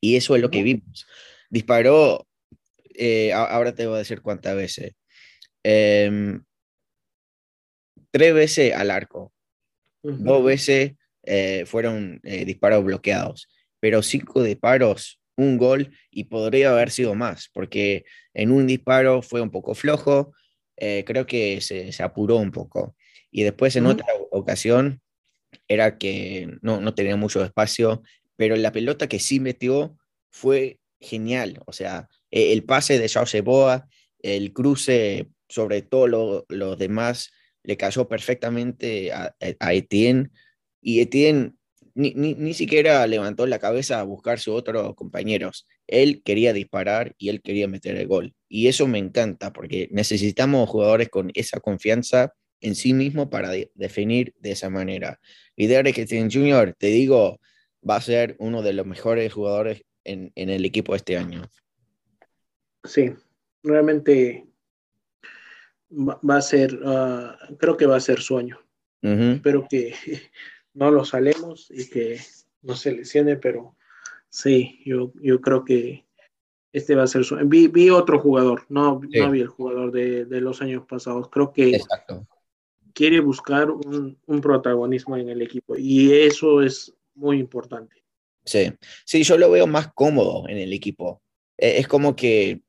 Y 0.00 0.16
eso 0.16 0.36
es 0.36 0.42
lo 0.42 0.50
que 0.50 0.62
vimos. 0.62 1.06
Disparó, 1.48 2.26
eh, 2.94 3.32
ahora 3.32 3.74
te 3.74 3.86
voy 3.86 3.96
a 3.96 3.98
decir 3.98 4.20
cuántas 4.20 4.56
veces. 4.56 4.92
Em, 5.62 6.42
tres 8.10 8.34
veces 8.34 8.74
al 8.74 8.90
arco, 8.90 9.32
dos 10.02 10.44
veces 10.44 10.92
eh, 11.24 11.64
fueron 11.66 12.20
eh, 12.24 12.44
disparos 12.44 12.84
bloqueados, 12.84 13.48
pero 13.78 14.02
cinco 14.02 14.42
disparos 14.42 15.19
un 15.40 15.58
gol 15.58 15.90
y 16.10 16.24
podría 16.24 16.70
haber 16.70 16.90
sido 16.90 17.14
más, 17.14 17.50
porque 17.52 18.04
en 18.34 18.50
un 18.50 18.66
disparo 18.66 19.22
fue 19.22 19.40
un 19.40 19.50
poco 19.50 19.74
flojo, 19.74 20.32
eh, 20.76 21.04
creo 21.06 21.26
que 21.26 21.60
se, 21.60 21.90
apuró 22.02 22.36
un 22.36 22.50
poco. 22.50 22.96
Y 23.30 23.42
después 23.42 23.76
en 23.76 23.86
otra 23.86 24.06
ocasión 24.30 25.00
era 25.68 25.98
que 25.98 26.48
no, 26.62 26.80
no 26.80 26.94
tenía 26.94 27.16
mucho 27.16 27.44
espacio, 27.44 28.02
pero 28.36 28.56
la 28.56 28.72
pelota 28.72 29.08
que 29.08 29.18
sí 29.18 29.40
metió 29.40 29.96
fue 30.30 30.78
genial. 31.00 31.60
O 31.66 31.72
sea, 31.72 32.08
e, 32.30 32.52
el 32.52 32.64
pase 32.64 32.98
de 32.98 33.08
Jose 33.08 33.40
Boa, 33.40 33.88
el 34.20 34.52
cruce 34.52 35.28
sobre 35.48 35.82
todo 35.82 36.44
los 36.48 36.78
demás, 36.78 37.30
le 37.62 37.76
cayó 37.76 38.08
perfectamente 38.08 39.12
a, 39.12 39.34
a 39.58 39.74
Etienne. 39.74 40.30
Y 40.80 41.00
Etienne 41.00 41.54
ni, 41.94 42.54
siquiera 42.54 43.06
levantó 43.06 43.46
la 43.46 43.58
cabeza 43.58 44.00
a 44.00 44.04
buscar 44.04 44.38
sus 44.38 44.54
otros 44.54 44.94
compañeros. 44.94 45.66
Él 45.86 46.22
quería 46.22 46.52
disparar 46.52 47.14
y 47.18 47.28
él 47.28 47.42
quería 47.42 47.68
meter 47.68 47.96
el 47.96 48.06
gol. 48.06 48.34
Y 48.48 48.68
eso 48.68 48.86
me 48.86 48.98
encanta 48.98 49.52
porque 49.52 49.88
necesitamos 49.90 50.68
jugadores 50.68 51.08
con 51.08 51.30
esa 51.34 51.60
confianza 51.60 52.34
en 52.60 52.74
sí 52.74 52.92
mismo 52.92 53.30
para 53.30 53.52
definir 53.74 54.34
de 54.38 54.52
esa 54.52 54.70
manera. 54.70 55.20
Y 55.56 55.66
Derek 55.66 55.98
Stein 55.98 56.30
Jr., 56.30 56.74
te 56.78 56.88
digo, 56.88 57.40
va 57.88 57.96
a 57.96 58.00
ser 58.00 58.36
uno 58.38 58.62
de 58.62 58.72
los 58.72 58.86
mejores 58.86 59.32
jugadores 59.32 59.82
en, 60.04 60.32
el 60.34 60.64
equipo 60.64 60.94
este 60.94 61.16
año. 61.16 61.42
Sí, 62.84 63.12
realmente 63.62 64.46
va, 65.90 66.36
a 66.36 66.42
ser, 66.42 66.78
ah, 66.84 67.36
creo 67.58 67.76
que 67.76 67.86
va 67.86 67.96
a 67.96 68.00
ser 68.00 68.20
sueño. 68.20 68.58
Espero 69.02 69.66
que 69.68 69.94
no 70.74 70.90
lo 70.90 71.04
salemos 71.04 71.70
y 71.70 71.88
que 71.88 72.20
no 72.62 72.76
se 72.76 72.92
lesione, 72.92 73.36
pero 73.36 73.76
sí, 74.28 74.80
yo, 74.84 75.12
yo 75.20 75.40
creo 75.40 75.64
que 75.64 76.04
este 76.72 76.94
va 76.94 77.04
a 77.04 77.08
ser 77.08 77.24
su... 77.24 77.36
Vi, 77.36 77.68
vi 77.68 77.90
otro 77.90 78.20
jugador, 78.20 78.64
no, 78.68 79.00
no 79.00 79.30
vi 79.30 79.40
el 79.40 79.48
jugador 79.48 79.90
de, 79.92 80.24
de, 80.24 80.40
los 80.40 80.62
años 80.62 80.84
pasados. 80.86 81.28
Creo 81.28 81.52
que 81.52 81.80
quiere 82.92 83.20
buscar 83.20 83.70
un, 83.70 84.18
un, 84.26 84.40
protagonismo 84.40 85.16
en 85.16 85.28
el 85.28 85.42
equipo 85.42 85.76
y 85.76 86.12
eso 86.12 86.62
es 86.62 86.94
muy 87.14 87.38
importante. 87.38 88.04
Sí, 88.44 88.72
sí, 89.04 89.22
yo 89.22 89.36
lo 89.36 89.50
veo 89.50 89.66
más 89.66 89.92
cómodo 89.92 90.48
en 90.48 90.58
el 90.58 90.72
equipo. 90.72 91.22
E, 91.56 91.78
es 91.78 91.88
como 91.88 92.14
que, 92.14 92.62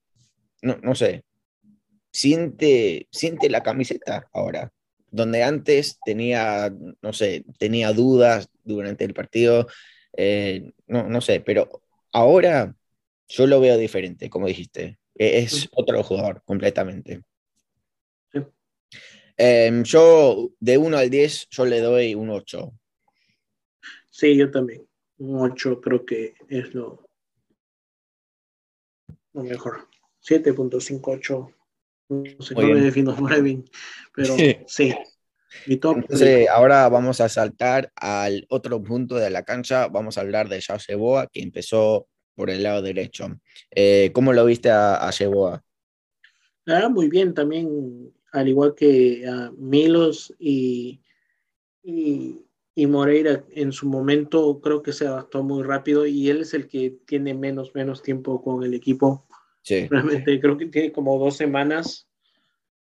no, 0.61 0.77
no 0.81 0.95
sé, 0.95 1.23
siente, 2.11 3.07
siente 3.11 3.49
la 3.49 3.63
camiseta 3.63 4.27
ahora 4.33 4.71
donde 5.11 5.43
antes 5.43 5.99
tenía, 6.03 6.73
no 7.01 7.13
sé, 7.13 7.45
tenía 7.59 7.93
dudas 7.93 8.49
durante 8.63 9.03
el 9.03 9.13
partido, 9.13 9.67
eh, 10.13 10.71
no, 10.87 11.07
no 11.07 11.21
sé, 11.21 11.41
pero 11.41 11.83
ahora 12.11 12.75
yo 13.27 13.47
lo 13.47 13.59
veo 13.59 13.77
diferente, 13.77 14.29
como 14.29 14.47
dijiste. 14.47 14.97
E, 15.15 15.39
es 15.39 15.69
otro 15.73 16.01
jugador 16.03 16.41
completamente. 16.45 17.21
Em, 19.37 19.83
yo, 19.83 20.51
de 20.59 20.77
1 20.77 20.97
al 20.97 21.09
10, 21.09 21.47
yo 21.49 21.65
le 21.65 21.79
doy 21.79 22.13
un 22.13 22.29
8. 22.29 22.71
Sí, 24.09 24.37
yo 24.37 24.51
también. 24.51 24.87
Un 25.17 25.51
8 25.51 25.81
creo 25.81 26.05
que 26.05 26.35
es 26.47 26.73
lo, 26.75 27.07
lo 29.33 29.43
mejor. 29.43 29.87
7.58 30.21 31.53
no 32.11 32.45
sé 32.45 32.53
cómo 32.53 32.67
me 32.67 32.81
defino 32.81 33.15
muy 33.15 33.41
bien, 33.41 33.65
pero 34.13 34.35
sí. 34.67 34.93
Entonces, 35.65 36.47
ahora 36.49 36.87
vamos 36.89 37.19
a 37.21 37.29
saltar 37.29 37.91
al 37.95 38.45
otro 38.49 38.81
punto 38.81 39.15
de 39.15 39.29
la 39.29 39.43
cancha. 39.43 39.87
Vamos 39.87 40.17
a 40.17 40.21
hablar 40.21 40.47
de 40.47 40.61
Jao 40.61 40.77
Boa, 40.97 41.27
que 41.27 41.41
empezó 41.41 42.07
por 42.35 42.49
el 42.49 42.63
lado 42.63 42.81
derecho. 42.81 43.27
Eh, 43.71 44.11
¿Cómo 44.13 44.33
lo 44.33 44.45
viste 44.45 44.69
a, 44.69 44.95
a 44.95 45.11
Ah, 46.67 46.89
muy 46.89 47.09
bien, 47.09 47.33
también, 47.33 48.13
al 48.31 48.47
igual 48.47 48.75
que 48.75 49.27
a 49.27 49.51
Milos 49.57 50.33
y, 50.39 51.01
y, 51.83 52.45
Moreira 52.87 53.43
en 53.51 53.71
su 53.71 53.87
momento, 53.87 54.59
creo 54.61 54.81
que 54.81 54.93
se 54.93 55.07
adaptó 55.07 55.43
muy 55.43 55.63
rápido 55.63 56.05
y 56.05 56.29
él 56.29 56.41
es 56.41 56.53
el 56.53 56.67
que 56.67 56.97
tiene 57.05 57.33
menos, 57.33 57.75
menos 57.75 58.01
tiempo 58.01 58.41
con 58.41 58.63
el 58.63 58.73
equipo. 58.73 59.27
Sí. 59.61 59.87
Realmente 59.87 60.39
creo 60.39 60.57
que 60.57 60.67
tiene 60.67 60.91
como 60.91 61.17
dos 61.19 61.37
semanas 61.37 62.07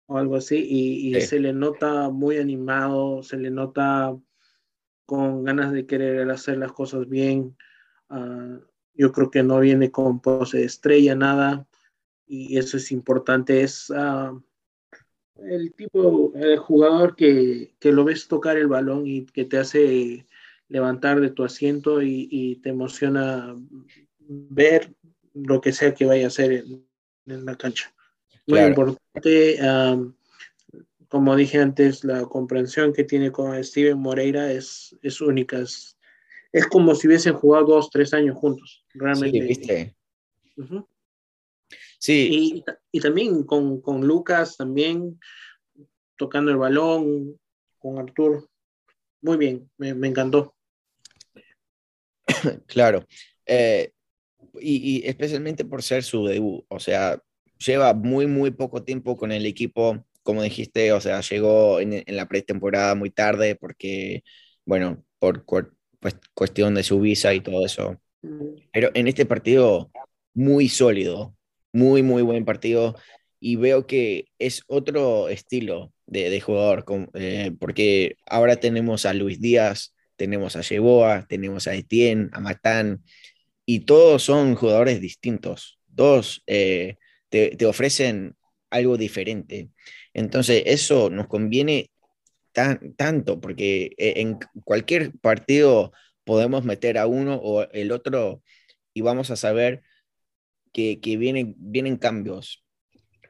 o 0.07 0.17
algo 0.17 0.35
así, 0.35 0.57
y, 0.57 1.21
se 1.21 1.39
le 1.39 1.53
nota 1.53 2.09
muy 2.09 2.37
animado, 2.37 3.23
se 3.23 3.37
le 3.37 3.49
nota 3.49 4.13
con 5.05 5.45
ganas 5.45 5.71
de 5.71 5.85
querer 5.85 6.29
hacer 6.29 6.57
las 6.57 6.73
cosas 6.73 7.07
bien. 7.07 7.55
Ah, 8.09 8.59
yo 8.93 9.13
creo 9.13 9.31
que 9.31 9.41
no 9.41 9.61
viene 9.61 9.89
con 9.89 10.19
pose 10.19 10.57
de 10.57 10.65
estrella, 10.65 11.15
nada, 11.15 11.65
y 12.27 12.57
eso 12.57 12.75
es 12.75 12.91
importante. 12.91 13.61
Es 13.61 13.89
ah, 13.95 14.37
el 15.37 15.73
tipo, 15.73 16.33
de 16.35 16.57
jugador 16.57 17.15
que, 17.15 17.73
que, 17.79 17.93
lo 17.93 18.03
ves 18.03 18.27
tocar 18.27 18.57
el 18.57 18.67
balón 18.67 19.07
y 19.07 19.25
que 19.25 19.45
te 19.45 19.59
hace 19.59 20.25
levantar 20.67 21.19
de 21.19 21.29
tu 21.29 21.43
asiento 21.43 22.01
y, 22.01 22.59
te 22.63 22.69
emociona 22.69 23.55
ver 24.19 24.93
lo 25.33 25.61
que 25.61 25.71
sea 25.71 25.93
que 25.93 26.05
vaya 26.05 26.25
a 26.25 26.27
hacer 26.27 26.65
en 27.25 27.45
la 27.45 27.55
cancha. 27.55 27.93
Muy 28.47 28.59
importante, 28.59 29.57
como 31.07 31.35
dije 31.35 31.59
antes, 31.59 32.05
la 32.05 32.23
comprensión 32.23 32.93
que 32.93 33.03
tiene 33.03 33.31
con 33.33 33.61
Steven 33.61 33.99
Moreira 33.99 34.49
es, 34.51 34.97
es 35.01 35.19
única. 35.19 35.59
Es, 35.59 35.97
como 36.69 36.95
si 36.95 37.07
hubiesen 37.07 37.33
jugado 37.33 37.65
dos, 37.65 37.89
tres 37.89 38.13
años 38.13 38.37
juntos. 38.37 38.85
Realmente. 38.93 39.93
Sí, 41.99 42.63
Y, 42.91 42.99
también 43.01 43.43
con, 43.43 43.81
con, 43.81 44.07
Lucas, 44.07 44.57
también 44.57 45.19
tocando 46.15 46.49
el 46.49 46.57
balón, 46.57 47.37
con 47.77 47.99
Artur. 47.99 48.49
Muy 49.21 49.37
bien, 49.37 49.69
me, 49.77 49.93
me 49.93 50.07
encantó. 50.07 50.55
Claro. 52.67 53.05
Eh, 53.45 53.91
y, 54.59 54.99
y, 55.03 55.07
especialmente 55.07 55.65
por 55.65 55.83
ser 55.83 56.03
su 56.03 56.25
debut. 56.25 56.65
O 56.69 56.79
sea, 56.79 57.21
lleva 57.65 57.93
muy, 57.93 58.27
muy 58.27 58.51
poco 58.51 58.83
tiempo 58.83 59.17
con 59.17 59.31
el 59.31 59.45
equipo, 59.45 60.05
como 60.23 60.43
dijiste, 60.43 60.91
o 60.93 61.01
sea, 61.01 61.21
llegó 61.21 61.79
en, 61.79 62.03
la 62.07 62.27
pretemporada 62.27 62.95
muy 62.95 63.09
tarde 63.09 63.55
porque, 63.55 64.23
bueno, 64.65 65.03
por 65.19 65.45
pues, 65.99 66.15
cuestión 66.33 66.75
de 66.75 66.83
su 66.83 66.99
visa 66.99 67.33
y 67.33 67.41
todo 67.41 67.65
eso. 67.65 67.99
Pero 68.71 68.91
en 68.93 69.07
este 69.07 69.25
partido, 69.25 69.91
muy 70.33 70.69
sólido, 70.69 71.35
muy, 71.73 72.03
muy 72.03 72.21
buen 72.21 72.45
partido. 72.45 72.95
Y 73.39 73.55
veo 73.55 73.87
que 73.87 74.25
es 74.37 74.63
otro 74.67 75.29
estilo 75.29 75.91
de, 76.05 76.39
jugador, 76.41 76.85
eh, 77.15 77.51
porque 77.59 78.17
ahora 78.27 78.57
tenemos 78.57 79.05
a 79.05 79.13
Luis 79.13 79.41
Díaz, 79.41 79.95
tenemos 80.15 80.55
a 80.55 80.61
Yeboa, 80.61 81.25
tenemos 81.27 81.67
a 81.67 81.73
Etienne, 81.73 82.29
a 82.33 82.39
Matán, 82.39 83.03
y 83.65 83.81
todos 83.81 84.23
son 84.23 84.55
jugadores 84.55 85.01
distintos. 85.01 85.79
Todos 85.95 86.43
eh, 86.47 86.97
te, 87.29 87.65
ofrecen 87.65 88.35
algo 88.69 88.97
diferente. 88.97 89.69
Entonces, 90.13 90.63
eso 90.65 91.09
nos 91.09 91.27
conviene 91.27 91.91
tan, 92.51 92.93
tanto, 92.95 93.39
porque 93.39 93.93
eh, 93.97 94.13
en 94.17 94.39
cualquier 94.63 95.11
partido 95.19 95.91
podemos 96.23 96.63
meter 96.63 96.97
a 96.97 97.07
uno 97.07 97.35
o 97.35 97.63
el 97.71 97.91
otro 97.91 98.41
y 98.93 99.01
vamos 99.01 99.31
a 99.31 99.35
saber 99.35 99.81
que, 100.73 100.99
que 100.99 101.17
vienen, 101.17 101.55
vienen 101.57 101.97
cambios. 101.97 102.63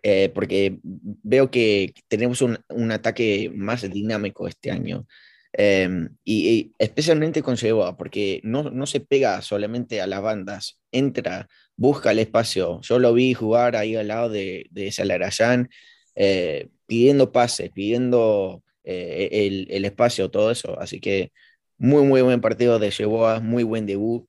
Eh, 0.03 0.29
porque 0.33 0.79
veo 0.83 1.51
que 1.51 1.93
tenemos 2.07 2.41
un, 2.41 2.57
un, 2.69 2.91
ataque 2.91 3.51
más 3.53 3.87
dinámico 3.91 4.47
este 4.47 4.71
año. 4.71 5.05
Em, 5.53 6.09
y, 6.23 6.73
especialmente 6.79 7.43
con 7.43 7.55
Sheboa, 7.55 7.97
porque 7.97 8.39
no, 8.43 8.63
no 8.71 8.85
se 8.85 9.01
pega 9.01 9.41
solamente 9.41 10.01
a 10.01 10.07
las 10.07 10.21
bandas, 10.21 10.79
entra 10.91 11.47
busca 11.81 12.11
el 12.11 12.19
espacio. 12.19 12.79
Yo 12.83 12.99
lo 12.99 13.13
vi 13.13 13.33
jugar 13.33 13.75
ahí 13.75 13.95
al 13.95 14.07
lado 14.09 14.29
de, 14.29 14.67
de 14.71 14.91
Salarayán, 14.91 15.69
eh, 16.15 16.69
pidiendo 16.85 17.31
pases, 17.31 17.71
pidiendo 17.71 18.63
eh, 18.83 19.29
el, 19.31 19.67
el, 19.71 19.85
espacio, 19.85 20.29
todo 20.29 20.51
eso. 20.51 20.79
Así 20.79 20.99
que 20.99 21.31
muy, 21.77 22.03
muy 22.03 22.21
buen 22.21 22.41
partido 22.41 22.79
de 22.79 22.91
Yeboa, 22.91 23.39
muy 23.39 23.63
buen 23.63 23.85
debut. 23.87 24.27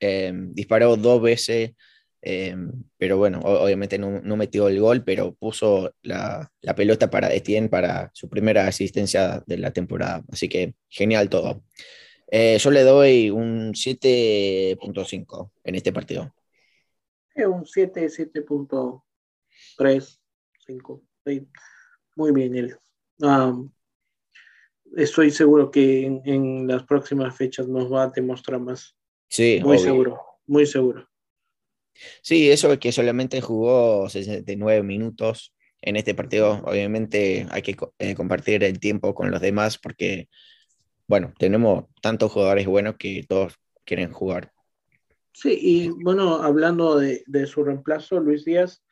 Eh, 0.00 0.32
disparó 0.52 0.96
dos 0.96 1.20
veces, 1.20 1.72
pero 2.20 3.16
bueno, 3.16 3.40
obviamente 3.40 3.98
no, 3.98 4.20
no, 4.20 4.36
metió 4.36 4.68
el 4.68 4.80
gol, 4.80 5.04
pero 5.04 5.34
puso 5.34 5.94
la, 6.02 6.50
la, 6.60 6.74
pelota 6.74 7.10
para 7.10 7.32
Etienne 7.32 7.68
para 7.68 8.10
su 8.12 8.28
primera 8.28 8.66
asistencia 8.66 9.42
de 9.46 9.58
la 9.58 9.72
temporada. 9.72 10.24
Así 10.30 10.48
que 10.48 10.74
genial 10.88 11.28
todo. 11.28 11.62
yo 12.30 12.70
le 12.70 12.82
doy 12.82 13.30
un 13.30 13.72
7.5 13.72 15.50
en 15.64 15.74
este 15.74 15.92
partido 15.92 16.32
un 17.46 17.64
7, 17.64 18.06
7.3, 18.06 20.20
5. 20.66 21.02
Muy 22.16 22.32
bien, 22.32 22.56
él. 22.56 22.76
estoy 24.96 25.30
seguro 25.30 25.70
que 25.70 26.20
en, 26.24 26.66
las 26.66 26.82
próximas 26.84 27.36
fechas 27.36 27.68
nos 27.68 27.92
va 27.92 28.04
a 28.04 28.08
demostrar 28.08 28.58
más. 28.60 28.96
Sí, 29.28 29.60
muy 29.62 29.78
seguro, 29.78 30.18
muy 30.46 30.64
seguro. 30.66 31.06
Sí, 32.22 32.50
eso 32.50 32.72
es 32.72 32.78
que 32.78 32.92
solamente 32.92 33.40
jugó 33.40 34.08
69 34.08 34.82
minutos 34.82 35.54
en 35.82 35.96
este 35.96 36.14
partido. 36.14 36.62
Obviamente 36.64 37.46
hay 37.50 37.62
que 37.62 37.76
eh, 37.98 38.14
compartir 38.14 38.64
el 38.64 38.80
tiempo 38.80 39.14
con 39.14 39.30
los 39.30 39.40
demás 39.40 39.78
porque, 39.78 40.28
bueno, 41.06 41.32
tenemos 41.38 41.84
tantos 42.02 42.32
jugadores 42.32 42.66
buenos 42.66 42.96
que 42.96 43.24
todos 43.28 43.54
quieren 43.84 44.12
jugar. 44.12 44.52
Sí, 45.32 45.56
y 45.60 45.88
bueno, 45.88 46.42
hablando 46.42 46.98
de, 46.98 47.46
su 47.46 47.62
reemplazo, 47.62 48.18
Luis 48.18 48.44
Díaz, 48.44 48.82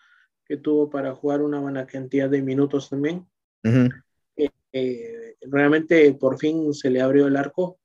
que 0.44 0.56
tuvo 0.56 0.88
para 0.88 1.14
jugar 1.14 1.42
una 1.42 1.58
buena 1.58 1.86
cantidad 1.86 2.30
de 2.30 2.40
minutos 2.40 2.88
también. 2.88 3.26
Eh, 3.64 4.50
eh, 4.72 5.36
realmente 5.40 6.12
por 6.14 6.38
fin 6.38 6.72
se 6.72 6.90
le 6.90 7.00
abrió 7.00 7.26
el 7.26 7.36
arco. 7.36 7.80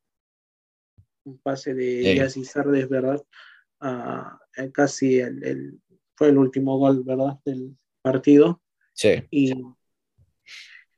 Un 1.23 1.39
pase 1.39 1.73
de 1.73 2.13
Díaz 2.13 2.37
y 2.37 2.45
Sardes, 2.45 2.87
¿verdad? 2.87 3.23
Casi 4.73 5.19
el, 5.19 5.79
fue 6.15 6.29
el 6.29 6.37
último 6.37 6.77
gol, 6.77 7.03
¿verdad? 7.03 7.39
Del 7.45 7.77
partido. 8.01 8.61
Sí. 8.93 9.23
Y, 9.31 9.51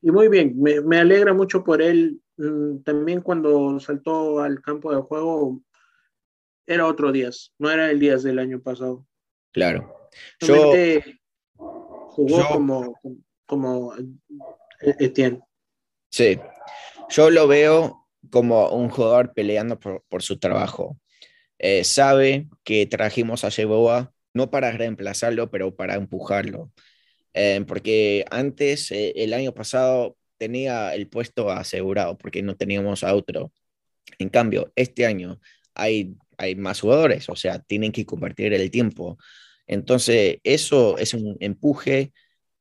y 0.02 0.10
muy 0.10 0.28
bien, 0.28 0.60
me, 0.60 0.80
me, 0.80 0.98
alegra 0.98 1.32
mucho 1.32 1.64
por 1.64 1.80
él. 1.80 2.20
Mm, 2.36 2.82
también 2.82 3.20
cuando 3.20 3.78
saltó 3.80 4.40
al 4.40 4.60
campo 4.60 4.94
de 4.94 5.02
juego, 5.02 5.62
era 6.66 6.86
otro 6.86 7.12
Díaz, 7.12 7.52
no 7.58 7.70
era 7.70 7.90
el 7.90 8.00
Díaz 8.00 8.22
del 8.22 8.38
año 8.38 8.60
pasado. 8.60 9.06
Claro. 9.52 10.10
Yo, 10.40 10.72
jugó 11.56 12.48
como, 12.48 13.00
como 13.46 13.94
Etienne. 14.80 15.40
Sí, 16.10 16.38
yo 17.10 17.30
lo 17.30 17.48
veo 17.48 18.06
como 18.30 18.68
un 18.70 18.88
jugador 18.88 19.32
peleando 19.34 19.78
por, 19.78 20.22
su 20.22 20.38
trabajo. 20.38 20.96
Eh, 21.66 21.82
sabe 21.84 22.48
que 22.62 22.84
trajimos 22.86 23.42
a 23.42 23.48
Yeboa 23.48 24.12
no 24.34 24.50
para 24.50 24.70
reemplazarlo, 24.72 25.50
pero 25.50 25.74
para 25.74 25.94
empujarlo. 25.94 26.70
Eh, 27.32 27.64
porque 27.66 28.26
antes, 28.30 28.90
eh, 28.92 29.14
el 29.16 29.32
año 29.32 29.54
pasado, 29.54 30.18
tenía 30.36 30.94
el 30.94 31.08
puesto 31.08 31.50
asegurado 31.50 32.18
porque 32.18 32.42
no 32.42 32.54
teníamos 32.56 33.02
a 33.02 33.14
otro. 33.14 33.50
En 34.18 34.28
cambio, 34.28 34.72
este 34.76 35.06
año 35.06 35.40
hay 35.74 36.16
hay 36.36 36.54
más 36.56 36.80
jugadores, 36.80 37.28
o 37.30 37.36
sea, 37.36 37.60
tienen 37.60 37.92
que 37.92 38.04
compartir 38.06 38.52
el 38.52 38.70
tiempo. 38.70 39.16
Entonces, 39.66 40.38
eso 40.44 40.98
es 40.98 41.14
un 41.14 41.36
empuje 41.40 42.12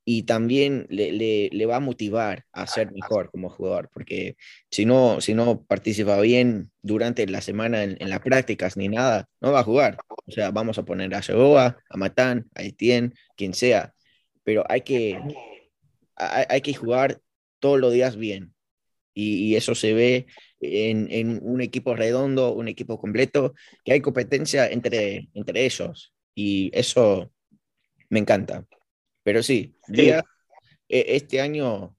y 0.05 0.23
también 0.23 0.87
le, 0.89 1.65
va 1.65 1.77
a 1.77 1.79
motivar 1.79 2.45
a 2.51 2.67
ser 2.67 2.91
mejor 2.91 3.31
como 3.31 3.49
jugador, 3.49 3.89
porque 3.93 4.35
si 4.69 4.85
no, 4.85 5.21
si 5.21 5.33
no 5.33 5.63
participa 5.63 6.19
bien 6.19 6.71
durante 6.81 7.25
la 7.27 7.41
semana 7.41 7.83
en, 7.83 8.09
las 8.09 8.19
prácticas 8.19 8.77
ni 8.77 8.89
nada, 8.89 9.29
no 9.41 9.51
va 9.51 9.61
a 9.61 9.63
jugar. 9.63 9.97
O 10.25 10.31
sea, 10.31 10.51
vamos 10.51 10.77
a 10.77 10.83
poner 10.83 11.13
a 11.15 11.21
Shogoa, 11.21 11.77
a 11.89 11.97
Matán, 11.97 12.49
a 12.55 12.63
Etienne, 12.63 13.13
quien 13.35 13.53
sea, 13.53 13.93
pero 14.43 14.65
hay 14.69 14.81
que, 14.81 15.19
hay, 16.15 16.61
que 16.61 16.73
jugar 16.73 17.19
todos 17.59 17.79
los 17.79 17.93
días 17.93 18.17
bien. 18.17 18.53
y 19.13 19.55
eso 19.55 19.75
se 19.75 19.93
ve 19.93 20.27
en, 20.63 21.39
un 21.43 21.61
equipo 21.61 21.95
redondo, 21.95 22.53
un 22.53 22.67
equipo 22.67 22.99
completo, 22.99 23.53
que 23.83 23.93
hay 23.93 24.01
competencia 24.01 24.67
entre, 24.67 25.29
entre 25.33 25.65
ellos. 25.65 26.13
Y 26.35 26.71
eso 26.73 27.31
me 28.09 28.19
encanta. 28.19 28.65
Pero 29.23 29.43
sí, 29.43 29.72
e, 29.91 30.21
este 30.89 31.41
año 31.41 31.95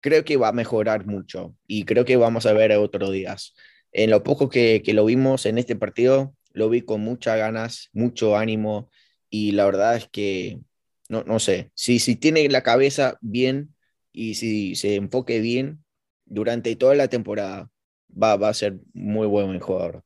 creo 0.00 0.24
que 0.24 0.36
va 0.36 0.48
a 0.48 0.52
mejorar 0.52 1.06
mucho 1.06 1.56
y 1.66 1.84
creo 1.84 2.04
que 2.04 2.16
vamos 2.16 2.46
a 2.46 2.52
ver 2.52 2.72
otros 2.72 3.12
días. 3.12 3.54
En 3.92 4.10
lo 4.10 4.22
poco 4.22 4.48
que, 4.48 4.82
que 4.84 4.94
lo 4.94 5.04
vimos 5.04 5.46
en 5.46 5.58
este 5.58 5.76
partido, 5.76 6.34
lo 6.52 6.68
vi 6.68 6.82
con 6.82 7.00
muchas 7.00 7.38
ganas, 7.38 7.90
mucho 7.92 8.36
ánimo 8.36 8.90
y 9.30 9.52
la 9.52 9.64
verdad 9.66 9.96
es 9.96 10.08
que, 10.08 10.60
no, 11.08 11.22
no 11.24 11.38
sé, 11.38 11.70
si, 11.74 11.98
si 11.98 12.16
tiene 12.16 12.48
la 12.48 12.62
cabeza 12.62 13.18
bien 13.20 13.74
y 14.12 14.34
si 14.34 14.74
se 14.76 14.94
enfoque 14.94 15.40
bien 15.40 15.84
durante 16.24 16.74
toda 16.76 16.94
la 16.94 17.08
temporada, 17.08 17.70
va, 18.10 18.36
va 18.36 18.48
a 18.48 18.54
ser 18.54 18.78
muy 18.94 19.26
buen 19.26 19.58
jugador. 19.60 20.02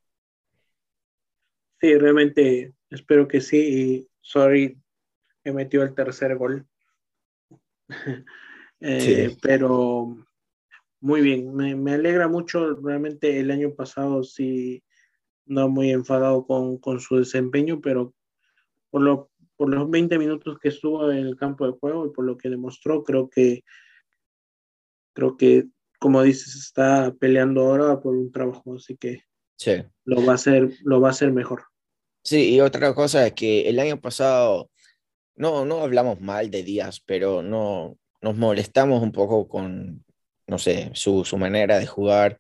Sí, 1.81 1.95
realmente 1.95 2.73
espero 2.91 3.29
que 3.29 3.41
sí. 3.41 3.57
Y 3.59 4.09
sorry, 4.21 4.80
que 5.43 5.53
metió 5.53 5.83
el 5.83 5.95
tercer 5.95 6.37
gol. 6.37 6.67
Eh, 8.83 9.37
pero 9.43 10.17
muy 11.01 11.21
bien, 11.21 11.55
me, 11.55 11.77
me, 11.77 11.93
alegra 11.93 12.29
mucho. 12.29 12.77
Realmente 12.77 13.39
el 13.39 13.51
año 13.51 13.75
pasado 13.75 14.25
sí, 14.25 14.83
no 15.45 15.69
muy 15.69 15.91
enfadado 15.91 16.47
con, 16.47 16.79
con 16.79 16.99
su 16.99 17.17
desempeño, 17.17 17.83
pero 17.83 18.15
por, 18.89 19.03
lo, 19.03 19.31
por 19.57 19.69
los 19.69 19.91
20 19.91 20.19
minutos 20.19 20.59
que 20.59 20.69
estuvo 20.69 21.11
en 21.11 21.19
el 21.19 21.37
campo 21.37 21.67
de 21.67 21.79
juego 21.79 22.07
y 22.07 22.11
por 22.11 22.25
lo 22.25 22.39
que 22.39 22.49
demostró, 22.49 23.05
creo 23.05 23.29
que, 23.29 23.65
creo 25.13 25.37
que, 25.37 25.67
como 25.99 26.23
dices, 26.23 26.55
está 26.55 27.13
peleando 27.19 27.63
ahora 27.63 28.01
por 28.01 28.15
un 28.15 28.33
trabajo, 28.33 28.77
así 28.77 28.97
que 28.97 29.25
sí. 29.57 29.83
lo, 30.05 30.25
va 30.25 30.33
a 30.33 30.37
hacer, 30.37 30.71
lo 30.85 31.01
va 31.01 31.09
a 31.09 31.11
hacer 31.13 31.33
mejor. 31.33 31.65
Sí, 32.23 32.55
y 32.55 32.61
otra 32.61 32.95
cosa 32.95 33.27
es 33.27 33.33
que 33.33 33.69
el 33.69 33.79
año 33.79 34.01
pasado 34.01 34.71
no, 35.41 35.65
no 35.65 35.81
hablamos 35.81 36.21
mal 36.21 36.51
de 36.51 36.63
Díaz, 36.63 37.01
pero 37.01 37.43
no 37.43 37.97
nos 38.21 38.37
molestamos 38.37 39.03
un 39.03 39.11
poco 39.11 39.49
con, 39.49 40.05
no 40.47 40.59
sé, 40.59 40.91
su, 40.93 41.25
su 41.25 41.39
manera 41.39 41.79
de 41.79 41.87
jugar. 41.87 42.39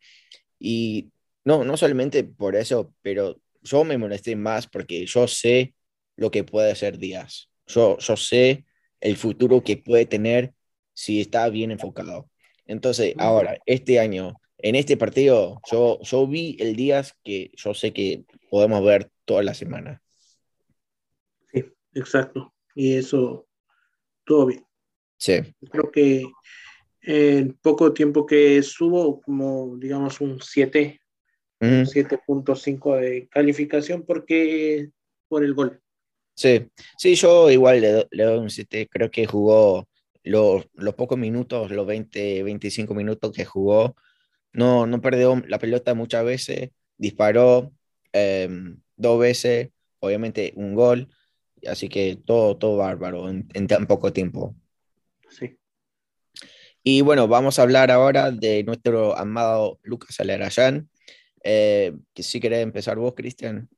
Y 0.58 1.10
no, 1.42 1.64
no 1.64 1.78
solamente 1.78 2.24
por 2.24 2.56
eso, 2.56 2.92
pero 3.00 3.40
yo 3.62 3.84
me 3.84 3.96
molesté 3.96 4.36
más 4.36 4.66
porque 4.66 5.06
yo 5.06 5.26
sé 5.26 5.74
lo 6.16 6.30
que 6.30 6.44
puede 6.44 6.72
hacer 6.72 6.98
Díaz. 6.98 7.48
Yo, 7.68 7.96
yo 7.96 8.16
sé 8.18 8.66
el 9.00 9.16
futuro 9.16 9.64
que 9.64 9.78
puede 9.78 10.04
tener 10.04 10.52
si 10.92 11.22
está 11.22 11.48
bien 11.48 11.70
enfocado. 11.70 12.28
Entonces, 12.66 13.14
ahora, 13.16 13.56
este 13.64 13.98
año, 13.98 14.34
en 14.58 14.74
este 14.74 14.98
partido, 14.98 15.62
yo, 15.72 15.98
yo 16.02 16.26
vi 16.26 16.58
el 16.60 16.76
Díaz 16.76 17.14
que 17.24 17.50
yo 17.56 17.72
sé 17.72 17.94
que 17.94 18.24
podemos 18.50 18.84
ver 18.84 19.10
toda 19.24 19.42
la 19.42 19.54
semana. 19.54 20.02
Sí, 21.50 21.64
exacto. 21.94 22.52
Y 22.80 22.96
eso, 22.96 23.46
todo 24.24 24.46
bien. 24.46 24.64
Sí. 25.18 25.34
Creo 25.70 25.90
que 25.92 26.24
en 27.02 27.52
poco 27.60 27.92
tiempo 27.92 28.24
que 28.24 28.62
subo, 28.62 29.20
como 29.20 29.76
digamos 29.76 30.18
un 30.22 30.40
7, 30.40 30.98
uh 31.60 31.64
-huh. 31.66 31.84
7.5 31.84 32.96
de 32.98 33.28
calificación, 33.28 34.02
porque 34.06 34.88
por 35.28 35.44
el 35.44 35.52
gol. 35.52 35.82
Sí, 36.34 36.70
sí, 36.96 37.16
yo 37.16 37.50
igual 37.50 37.82
le, 37.82 38.08
le 38.12 38.24
doy 38.24 38.38
un 38.38 38.48
7, 38.48 38.88
creo 38.90 39.10
que 39.10 39.26
jugó 39.26 39.86
los, 40.22 40.66
los 40.72 40.94
pocos 40.94 41.18
minutos, 41.18 41.70
los 41.70 41.86
20, 41.86 42.42
25 42.42 42.94
minutos 42.94 43.30
que 43.30 43.44
jugó, 43.44 43.94
no, 44.54 44.86
no 44.86 45.02
perdió 45.02 45.42
la 45.48 45.58
pelota 45.58 45.92
muchas 45.92 46.24
veces, 46.24 46.70
disparó, 46.96 47.74
eh, 48.14 48.48
dos 48.96 49.20
veces, 49.20 49.68
obviamente 49.98 50.54
un 50.56 50.74
gol, 50.74 51.08
así 51.66 51.88
que 51.88 52.18
todo, 52.24 52.56
todo 52.56 52.76
bárbaro 52.76 53.28
en, 53.28 53.48
en 53.54 53.66
tan 53.66 53.86
poco 53.86 54.12
tiempo. 54.12 54.54
Sí. 55.28 55.56
Y 56.82 57.02
bueno, 57.02 57.28
vamos 57.28 57.58
a 57.58 57.62
hablar 57.62 57.90
ahora 57.90 58.30
de 58.30 58.64
nuestro 58.64 59.16
amado 59.16 59.78
Lucas 59.82 60.18
Alarayán. 60.20 60.88
Eh, 61.42 61.96
que 62.14 62.22
si 62.22 62.40
querés 62.40 62.62
empezar 62.62 62.98
vos, 62.98 63.14
Cristian. 63.14 63.68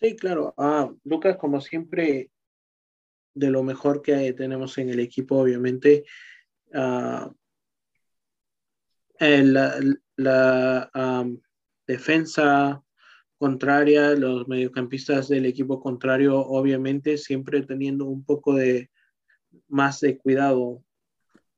Sí, 0.00 0.16
claro. 0.16 0.54
Ah, 0.56 0.90
Lucas, 1.04 1.36
como 1.36 1.60
siempre, 1.60 2.30
de 3.34 3.50
lo 3.50 3.62
mejor 3.62 4.02
que 4.02 4.32
tenemos 4.32 4.78
en 4.78 4.90
el 4.90 5.00
equipo, 5.00 5.38
obviamente. 5.38 6.04
Uh, 6.68 7.32
la, 9.20 9.80
la 10.16 10.90
um, 10.94 11.40
defensa 11.86 12.82
contraria, 13.38 14.10
los 14.10 14.48
mediocampistas 14.48 15.28
del 15.28 15.46
equipo 15.46 15.80
contrario, 15.80 16.38
obviamente, 16.38 17.16
siempre 17.16 17.62
teniendo 17.62 18.04
un 18.04 18.24
poco 18.24 18.54
de 18.54 18.90
más 19.68 20.00
de 20.00 20.18
cuidado 20.18 20.82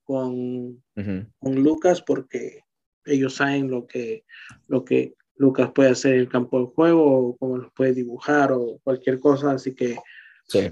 con, 0.05 0.33
uh 0.35 0.81
-huh. 0.95 1.33
con 1.39 1.55
Lucas, 1.63 2.03
porque 2.03 2.65
ellos 3.05 3.35
saben 3.35 3.71
lo 3.71 3.87
que, 3.87 4.25
lo 4.69 4.85
que 4.85 5.15
Lucas 5.37 5.73
puede 5.73 5.91
hacer 5.91 6.15
en 6.15 6.21
el 6.21 6.29
campo 6.29 6.61
de 6.61 6.67
juego, 6.67 7.29
o 7.29 7.37
cómo 7.37 7.57
los 7.57 7.73
puede 7.73 7.95
dibujar, 7.95 8.53
o 8.53 8.79
cualquier 8.85 9.19
cosa, 9.19 9.53
así 9.53 9.75
que. 9.75 9.97
Sí. 10.47 10.71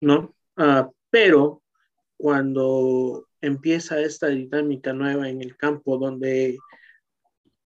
¿No? 0.00 0.34
Uh, 0.56 0.92
pero 1.08 1.62
cuando 2.16 3.28
empieza 3.40 4.00
esta 4.00 4.28
dinámica 4.28 4.92
nueva 4.92 5.28
en 5.28 5.40
el 5.40 5.56
campo, 5.56 5.96
donde 5.96 6.58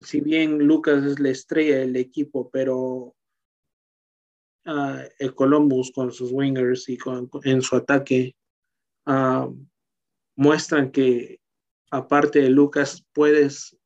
si 0.01 0.21
bien 0.21 0.59
Lucas 0.59 1.03
es 1.03 1.19
la 1.19 1.29
estrella 1.29 1.77
del 1.77 1.95
equipo, 1.95 2.49
pero 2.49 3.15
uh, 4.65 4.99
el 5.19 5.35
Columbus 5.35 5.91
con 5.91 6.11
sus 6.11 6.31
wingers 6.31 6.87
y 6.89 6.97
con, 6.97 7.29
en 7.43 7.61
su 7.61 7.75
ataque 7.75 8.35
uh, 9.05 9.53
muestran 10.35 10.91
que 10.91 11.39
aparte 11.91 12.39
de 12.39 12.49
Lucas 12.49 13.05
puedes 13.13 13.77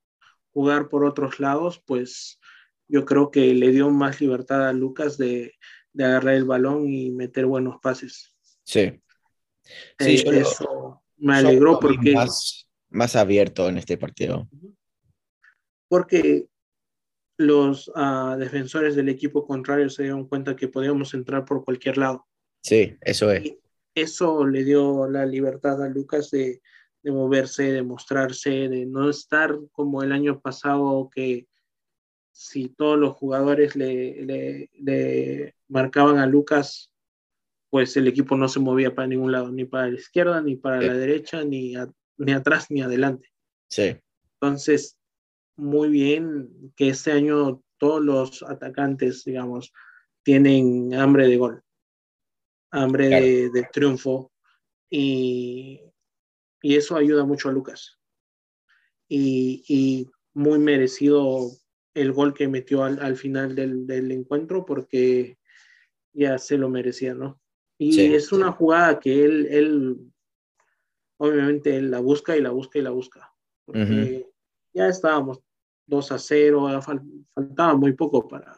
jugar 0.51 0.89
por 0.89 1.03
otros 1.03 1.39
lados, 1.39 1.81
pues 1.85 2.39
yo 2.87 3.05
creo 3.05 3.31
que 3.31 3.53
le 3.53 3.71
dio 3.71 3.89
más 3.89 4.21
libertad 4.21 4.67
a 4.67 4.73
Lucas 4.73 5.17
de, 5.17 5.55
de 5.93 6.05
agarrar 6.05 6.35
el 6.35 6.45
balón 6.45 6.87
y 6.91 7.09
meter 7.09 7.47
buenos 7.47 7.79
pases. 7.81 8.35
Sí. 8.63 9.01
sí 9.97 10.15
eh, 10.15 10.39
eso 10.41 10.63
lo, 10.63 11.03
me 11.17 11.37
alegró 11.37 11.79
porque... 11.79 12.13
Más, 12.13 12.69
más 12.89 13.15
abierto 13.15 13.67
en 13.67 13.79
este 13.79 13.97
partido 13.97 14.47
porque 15.93 16.47
los 17.37 17.87
uh, 17.89 18.35
defensores 18.35 18.95
del 18.95 19.09
equipo 19.09 19.45
contrario 19.45 19.91
se 19.91 20.01
dieron 20.01 20.27
cuenta 20.27 20.55
que 20.55 20.67
podíamos 20.67 21.13
entrar 21.13 21.45
por 21.45 21.63
cualquier 21.63 21.99
lado. 21.99 22.25
Sí, 22.63 22.97
eso 23.01 23.31
es. 23.31 23.45
Y 23.45 23.59
eso 23.93 24.43
le 24.43 24.63
dio 24.63 25.07
la 25.07 25.23
libertad 25.27 25.83
a 25.83 25.89
Lucas 25.89 26.31
de, 26.31 26.63
de, 27.03 27.11
moverse, 27.11 27.71
de 27.71 27.83
mostrarse, 27.83 28.69
de 28.69 28.87
no 28.87 29.07
estar 29.07 29.55
como 29.71 30.01
el 30.01 30.13
año 30.13 30.41
pasado 30.41 31.11
que 31.13 31.45
si 32.31 32.69
todos 32.69 32.97
los 32.97 33.13
jugadores 33.13 33.75
le, 33.75 34.25
le, 34.25 34.71
le 34.73 35.55
marcaban 35.67 36.17
a 36.17 36.25
Lucas, 36.25 36.91
pues 37.69 37.95
el 37.97 38.07
equipo 38.07 38.35
no 38.35 38.47
se 38.47 38.59
movía 38.59 38.95
para 38.95 39.09
ningún 39.09 39.31
lado, 39.31 39.51
ni 39.51 39.65
para 39.65 39.89
la 39.89 39.95
izquierda, 39.99 40.41
ni 40.41 40.55
para 40.55 40.81
sí. 40.81 40.87
la 40.87 40.93
derecha, 40.95 41.43
ni, 41.43 41.75
a, 41.75 41.87
ni 42.17 42.31
atrás, 42.31 42.71
ni 42.71 42.81
adelante. 42.81 43.31
Sí. 43.69 43.95
Entonces, 44.41 44.97
muy 45.55 45.89
bien 45.89 46.73
que 46.75 46.89
este 46.89 47.11
año 47.11 47.61
todos 47.77 48.01
los 48.01 48.43
atacantes, 48.43 49.23
digamos, 49.25 49.73
tienen 50.23 50.93
hambre 50.93 51.27
de 51.27 51.37
gol, 51.37 51.63
hambre 52.71 53.09
claro. 53.09 53.25
de, 53.25 53.49
de, 53.49 53.67
triunfo 53.71 54.31
y, 54.89 55.81
y, 56.61 56.75
eso 56.75 56.95
ayuda 56.95 57.25
mucho 57.25 57.49
a 57.49 57.51
Lucas. 57.51 57.99
Y, 59.07 59.63
y, 59.67 60.09
muy 60.35 60.57
merecido 60.57 61.51
el 61.93 62.11
gol 62.11 62.33
que 62.33 62.47
metió 62.47 62.83
al, 62.83 62.99
al 62.99 63.15
final 63.17 63.53
del, 63.53 63.85
del, 63.85 64.11
encuentro 64.11 64.65
porque 64.65 65.37
ya 66.11 66.39
se 66.39 66.57
lo 66.57 66.69
merecía, 66.69 67.13
¿no? 67.13 67.39
Y 67.77 67.93
sí, 67.93 68.15
es 68.15 68.31
una 68.31 68.51
jugada 68.51 68.99
que 68.99 69.25
él, 69.25 69.47
él, 69.51 69.97
obviamente, 71.17 71.75
él 71.75 71.91
la 71.91 71.99
busca 71.99 72.35
y 72.35 72.41
la 72.41 72.49
busca 72.49 72.79
y 72.79 72.81
la 72.81 72.91
busca. 72.91 73.31
Porque 73.65 73.81
uh 73.81 73.85
-huh 73.85 74.32
ya 74.73 74.87
estábamos 74.87 75.39
2 75.85 76.11
a 76.11 76.19
0, 76.19 76.81
faltaba 77.33 77.75
muy 77.75 77.93
poco 77.93 78.27
para, 78.27 78.57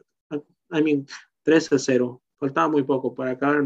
I 0.72 0.82
mean, 0.82 1.05
3 1.43 1.72
a 1.74 1.80
0, 1.80 2.22
faltaba 2.38 2.70
muy 2.70 2.84
poco 2.84 3.13
para 3.13 3.32
acabar, 3.32 3.63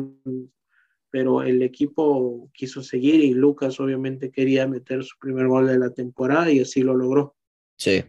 pero 1.10 1.41
el 1.41 1.62
equipo 1.62 2.50
quiso 2.54 2.82
seguir 2.84 3.24
y 3.24 3.34
Lucas 3.34 3.80
obviamente 3.80 4.32
quería 4.32 4.68
meter 4.68 5.04
su 5.04 5.18
primer 5.20 5.47
gol 5.47 5.68
de 5.68 5.80
la 5.80 5.89
temporada 5.91 6.52
y 6.52 6.60
así 6.60 6.82
lo 6.82 6.95
logró. 6.95 7.36
Sí, 7.78 8.04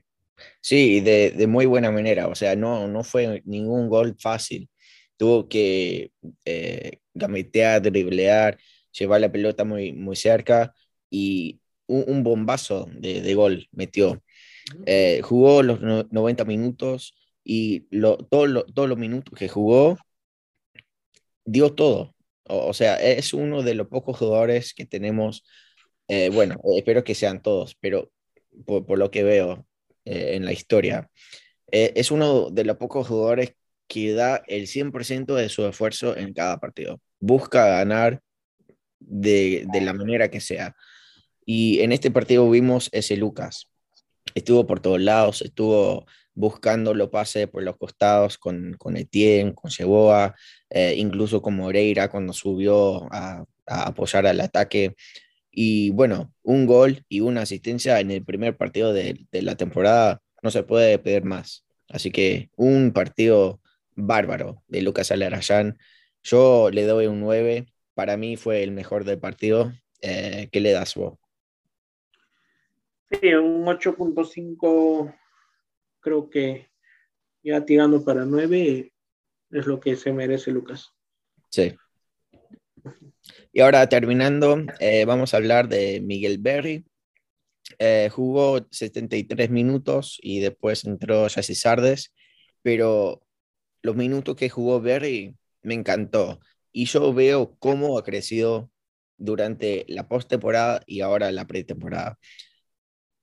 sí, 0.61 1.01
de, 1.01 1.31
de 1.31 1.47
muy 1.47 1.67
buena 1.67 1.91
manera, 1.91 2.29
o 2.29 2.35
sea, 2.35 2.57
no, 2.57 2.89
no 2.89 3.05
fue 3.05 3.43
ningún 3.45 3.89
gol 3.89 4.17
fácil, 4.19 4.69
tuvo 5.17 5.49
que 5.49 6.13
eh, 6.45 6.99
gametear, 7.15 7.83
driblear, 7.83 8.59
llevar 8.91 9.21
la 9.21 9.31
pelota 9.31 9.65
muy, 9.65 9.93
muy 9.93 10.17
cerca 10.17 10.75
y 11.11 11.61
un, 11.87 12.05
un 12.07 12.23
bombazo 12.23 12.89
de, 12.93 13.21
de 13.21 13.35
gol 13.35 13.69
metió. 13.73 14.23
Eh, 14.87 15.21
jugó 15.23 15.63
los 15.63 15.81
90 15.81 16.45
minutos 16.45 17.15
y 17.45 17.87
lo, 17.91 18.19
todos 18.19 18.49
lo, 18.49 18.65
todo 18.65 18.87
los 18.87 18.99
minutos 18.99 19.39
que 19.39 19.49
jugó 19.49 19.97
dio 21.45 21.75
todo. 21.75 22.15
O, 22.45 22.69
o, 22.69 22.75
sea, 22.75 22.97
es 22.97 23.33
uno 23.35 23.63
de 23.63 23.75
los 23.75 23.89
pocos 23.89 24.19
jugadores 24.19 24.75
que 24.75 24.87
tenemos 24.87 25.45
bueno, 26.33 26.57
espero 26.77 27.05
que 27.05 27.15
sean 27.15 27.41
todos, 27.41 27.77
pero 27.79 28.11
por, 28.67 28.99
lo 28.99 29.13
que 29.13 29.23
veo 29.23 29.65
en 30.05 30.45
la 30.45 30.53
historia, 30.53 31.09
es 31.71 32.11
uno 32.11 32.51
de 32.51 32.65
los 32.65 32.79
pocos 32.79 33.07
jugadores 33.07 33.55
que 33.91 34.13
da 34.13 34.41
el 34.47 34.69
100% 34.69 35.35
de 35.35 35.49
su 35.49 35.67
esfuerzo 35.67 36.17
en 36.17 36.33
cada 36.33 36.59
partido. 36.61 37.01
Busca 37.19 37.67
ganar 37.67 38.23
de, 39.01 39.67
de, 39.73 39.81
la 39.81 39.93
manera 39.93 40.31
que 40.31 40.41
sea. 40.41 40.77
Y 41.45 41.81
en 41.81 41.91
este 41.91 42.13
partido 42.13 42.49
vimos 42.49 42.89
ese 42.93 43.17
Lucas. 43.17 43.69
Estuvo 44.35 44.67
por 44.67 44.81
todos 44.81 45.01
lados, 45.01 45.43
estuvo 45.43 46.07
buscando 46.35 46.95
los 46.95 47.11
pases 47.11 47.49
por 47.49 47.63
los 47.63 47.77
costados 47.77 48.39
con, 48.39 48.75
con 48.79 48.97
Etienne, 48.97 49.55
con 49.55 49.71
Cheboa, 49.71 50.35
eh, 50.71 50.95
incluso 50.97 51.43
con 51.43 51.57
Moreira 51.57 52.09
cuando 52.09 52.33
subió 52.33 53.13
a, 53.13 53.45
a, 53.67 53.83
apoyar 53.89 54.27
al 54.27 54.41
ataque. 54.41 54.95
Y 55.51 55.91
bueno, 55.91 56.33
un 56.43 56.67
gol 56.67 57.05
y 57.09 57.21
una 57.21 57.43
asistencia 57.43 58.01
en 58.01 58.11
el 58.11 58.25
primer 58.25 58.57
partido 58.57 58.93
de, 58.93 59.27
de 59.31 59.43
la 59.43 59.57
temporada 59.57 60.23
no 60.43 60.51
se 60.51 60.63
puede 60.63 60.99
pedir 60.99 61.25
más. 61.25 61.65
Así 61.89 62.11
que 62.11 62.51
un 62.57 62.93
partido 62.93 63.61
bárbaro 64.07 64.63
de 64.69 64.83
Lucas 64.83 65.11
Alarayán. 65.11 65.79
Yo 66.23 66.71
le 66.71 66.85
doy 66.85 67.07
un 67.07 67.21
9. 67.21 67.67
Para 67.95 68.17
mí 68.17 68.37
fue 68.37 68.63
el 68.63 68.71
mejor 68.73 69.05
del 69.05 69.19
partido. 69.19 69.73
Eh, 70.03 70.49
¿Qué 70.53 70.61
le 70.61 70.73
das 70.73 70.95
vos? 70.95 71.19
Sí, 73.11 73.35
un 73.35 73.65
8.5 73.67 75.15
creo 76.01 76.31
que 76.31 76.71
ya 77.43 77.65
tirando 77.65 78.05
para 78.05 78.25
9 78.25 78.93
es 79.51 79.67
lo 79.67 79.81
que 79.81 79.97
se 79.97 80.13
merece 80.13 80.51
Lucas. 80.51 80.91
Sí. 81.51 81.75
Y 83.53 83.61
ahora 83.61 83.89
terminando, 83.89 84.63
eh, 84.79 85.05
vamos 85.05 85.35
a 85.35 85.39
hablar 85.39 85.69
de 85.69 86.01
Miguel 86.01 86.39
Berry. 86.39 86.85
Eh, 87.79 88.09
jugó 88.13 88.67
73 88.71 89.51
minutos 89.51 90.19
y 90.23 90.41
después 90.41 90.85
entró 90.85 91.29
Jesse 91.29 91.59
Sardes, 91.59 92.15
pero 92.63 93.23
los 93.83 93.97
minutos 93.97 94.37
que 94.37 94.49
jugó 94.49 94.81
Berry 94.81 95.37
me 95.63 95.75
encantó. 95.75 96.41
Y 96.73 96.85
yo 96.85 97.13
veo 97.13 97.57
cómo 97.59 97.99
ha 97.99 98.05
crecido 98.05 98.71
durante 99.17 99.85
la 99.89 100.09
postemporada 100.09 100.83
y 100.87 101.01
ahora 101.01 101.33
la 101.33 101.47
pretemporada. 101.47 102.19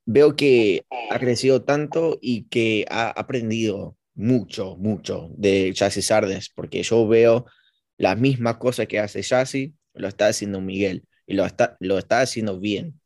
Veo 0.10 0.38
que 0.38 0.86
ha 1.12 1.20
crecido 1.20 1.64
tanto 1.64 2.18
y 2.22 2.46
que 2.46 2.86
ha 2.90 3.10
aprendido 3.10 3.98
mucho, 4.16 4.78
mucho 4.78 5.30
de 5.36 5.74
Chassis 5.74 6.06
Sardes, 6.06 6.50
porque 6.50 6.82
yo 6.82 7.06
veo 7.10 7.46
las 7.98 8.18
mismas 8.18 8.56
cosas 8.56 8.88
que 8.88 9.00
hace 9.00 9.22
Chassis, 9.22 9.72
lo 9.94 10.08
está 10.08 10.28
haciendo 10.28 10.62
Miguel 10.62 11.04
y 11.26 11.34
lo 11.34 11.46
está, 11.46 11.76
lo 11.82 11.98
está 11.98 12.22
haciendo 12.22 12.58
bien. 12.58 13.00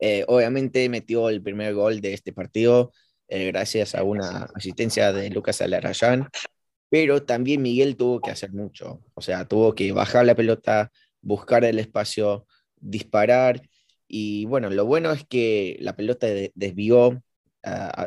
Eh, 0.00 0.24
obviamente 0.28 0.88
metió 0.88 1.28
el 1.28 1.42
primer 1.42 1.74
gol 1.74 2.00
de 2.00 2.14
este 2.14 2.32
partido 2.32 2.90
eh, 3.28 3.48
gracias 3.48 3.94
a 3.94 4.02
una 4.02 4.48
asistencia 4.54 5.12
de 5.12 5.28
Lucas 5.28 5.60
Alarayán, 5.60 6.30
pero 6.88 7.22
también 7.22 7.60
Miguel 7.60 7.94
tuvo 7.94 8.20
que 8.20 8.30
hacer 8.30 8.52
mucho, 8.52 9.02
o 9.12 9.20
sea, 9.20 9.46
tuvo 9.46 9.74
que 9.74 9.92
bajar 9.92 10.24
la 10.24 10.34
pelota, 10.34 10.90
buscar 11.20 11.66
el 11.66 11.78
espacio, 11.78 12.46
disparar, 12.76 13.60
y 14.08 14.46
bueno, 14.46 14.70
lo 14.70 14.86
bueno 14.86 15.12
es 15.12 15.24
que 15.24 15.76
la 15.80 15.94
pelota 15.94 16.26
desvió 16.54 17.22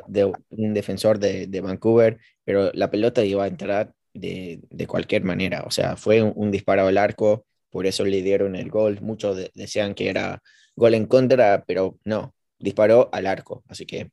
de 0.07 0.25
un 0.49 0.73
defensor 0.73 1.19
de, 1.19 1.61
Vancouver, 1.61 2.17
pero 2.43 2.71
la 2.73 2.89
pelota 2.89 3.23
iba 3.23 3.43
a 3.43 3.47
entrar 3.47 3.93
de, 4.13 4.61
cualquier 4.87 5.23
manera, 5.23 5.63
o 5.65 5.71
sea, 5.71 5.95
fue 5.95 6.21
un, 6.21 6.51
disparo 6.51 6.87
al 6.87 6.97
arco, 6.97 7.45
por 7.69 7.85
eso 7.85 8.03
le 8.05 8.21
dieron 8.21 8.55
el 8.55 8.69
gol, 8.69 8.99
muchos 9.01 9.51
decían 9.53 9.93
que 9.93 10.09
era 10.09 10.41
gol 10.75 10.95
en 10.95 11.05
contra, 11.05 11.63
pero 11.65 11.97
no, 12.03 12.33
disparó 12.59 13.09
al 13.13 13.27
arco, 13.27 13.63
así 13.67 13.85
que 13.85 14.11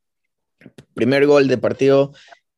primer 0.93 1.25
gol 1.25 1.47
de 1.47 1.57
partido 1.57 2.13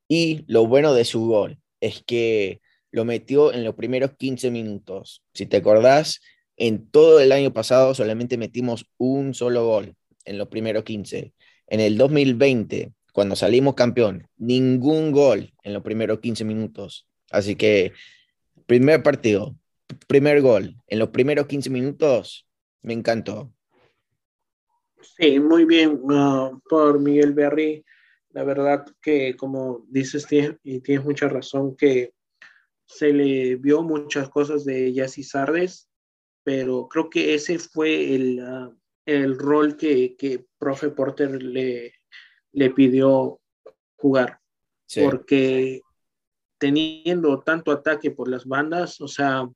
y 0.08 0.44
lo 0.48 0.68
bueno 0.68 0.94
de 0.94 1.06
su 1.06 1.28
gol 1.28 1.60
es 1.80 2.04
que 2.06 2.60
lo 2.92 3.06
metió 3.06 3.54
en 3.54 3.64
los 3.64 3.76
primeros 3.76 4.12
15 4.18 4.52
minutos. 4.52 5.24
Si 5.34 5.46
te 5.46 5.58
acordás, 5.58 6.20
en 6.58 6.90
todo 6.90 7.20
el 7.20 7.32
año 7.32 7.54
pasado 7.54 7.94
solamente 7.94 8.38
metimos 8.38 8.90
un 8.98 9.34
solo 9.34 9.66
gol 9.66 9.96
en 10.26 10.38
los 10.38 10.48
primeros 10.50 10.84
15. 10.84 11.34
En 11.68 11.80
el 11.80 11.98
2020, 11.98 12.94
cuando 13.14 13.36
salimos 13.36 13.76
campeón, 13.76 14.28
ningún 14.38 15.12
gol 15.12 15.54
en 15.64 15.74
los 15.74 15.84
primeros 15.84 16.20
15 16.20 16.44
minutos. 16.46 17.08
Así 17.30 17.56
que, 17.56 17.94
primer 18.66 19.04
partido, 19.04 19.56
primer 20.08 20.42
gol 20.42 20.76
en 20.88 21.00
los 21.00 21.10
primeros 21.10 21.48
15 21.48 21.70
minutos, 21.70 22.48
me 22.82 22.94
encantó. 22.94 23.52
Sí, 25.18 25.40
muy 25.40 25.66
bien 25.66 26.00
uh, 26.04 26.60
por 26.70 27.00
Miguel 27.00 27.34
Berry 27.34 27.84
la 28.34 28.44
verdad 28.44 28.86
que 29.02 29.36
como 29.36 29.86
dices 29.90 30.28
y 30.64 30.80
tienes 30.82 31.06
mucha 31.06 31.28
razón 31.28 31.76
que 31.76 32.14
se 32.86 33.14
le 33.14 33.56
vio 33.56 33.84
muchas 33.84 34.30
cosas 34.30 34.66
de 34.66 34.92
Yassi 34.94 35.24
Sardes, 35.24 35.90
pero 36.44 36.88
creo 36.88 37.10
que 37.10 37.34
ese 37.34 37.60
fue 37.60 38.16
el, 38.16 38.40
ah, 38.40 38.72
el 39.06 39.38
rol 39.38 39.78
que, 39.78 40.16
que 40.16 40.46
profe 40.58 40.90
Porter 40.90 41.42
le, 41.42 41.94
le 42.54 42.70
pidió 42.72 43.40
jugar. 43.96 44.40
Porque 44.94 45.82
teniendo 46.58 47.40
tanto 47.40 47.72
ataque 47.72 48.12
por 48.12 48.28
las 48.28 48.46
bandas, 48.46 49.00
o 49.00 49.08
sea, 49.08 49.50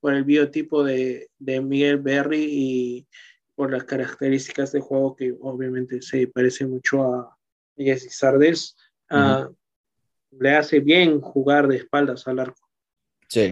por 0.00 0.14
el 0.14 0.24
biotipo 0.24 0.82
de, 0.82 1.30
de 1.38 1.60
Miguel 1.60 1.98
Berry 1.98 2.46
y 2.50 3.06
por 3.54 3.70
las 3.70 3.84
características 3.84 4.72
de 4.72 4.80
juego 4.80 5.14
que 5.14 5.36
obviamente 5.40 6.02
se 6.02 6.26
parece 6.26 6.66
mucho 6.66 7.04
a, 7.04 7.36
Jesse 7.76 8.10
Sardes, 8.14 8.76
ah, 9.08 9.48
le 10.32 10.50
hace 10.54 10.80
bien 10.80 11.20
jugar 11.20 11.66
de 11.66 11.76
espaldas 11.76 12.26
al 12.28 12.40
arco. 12.40 12.68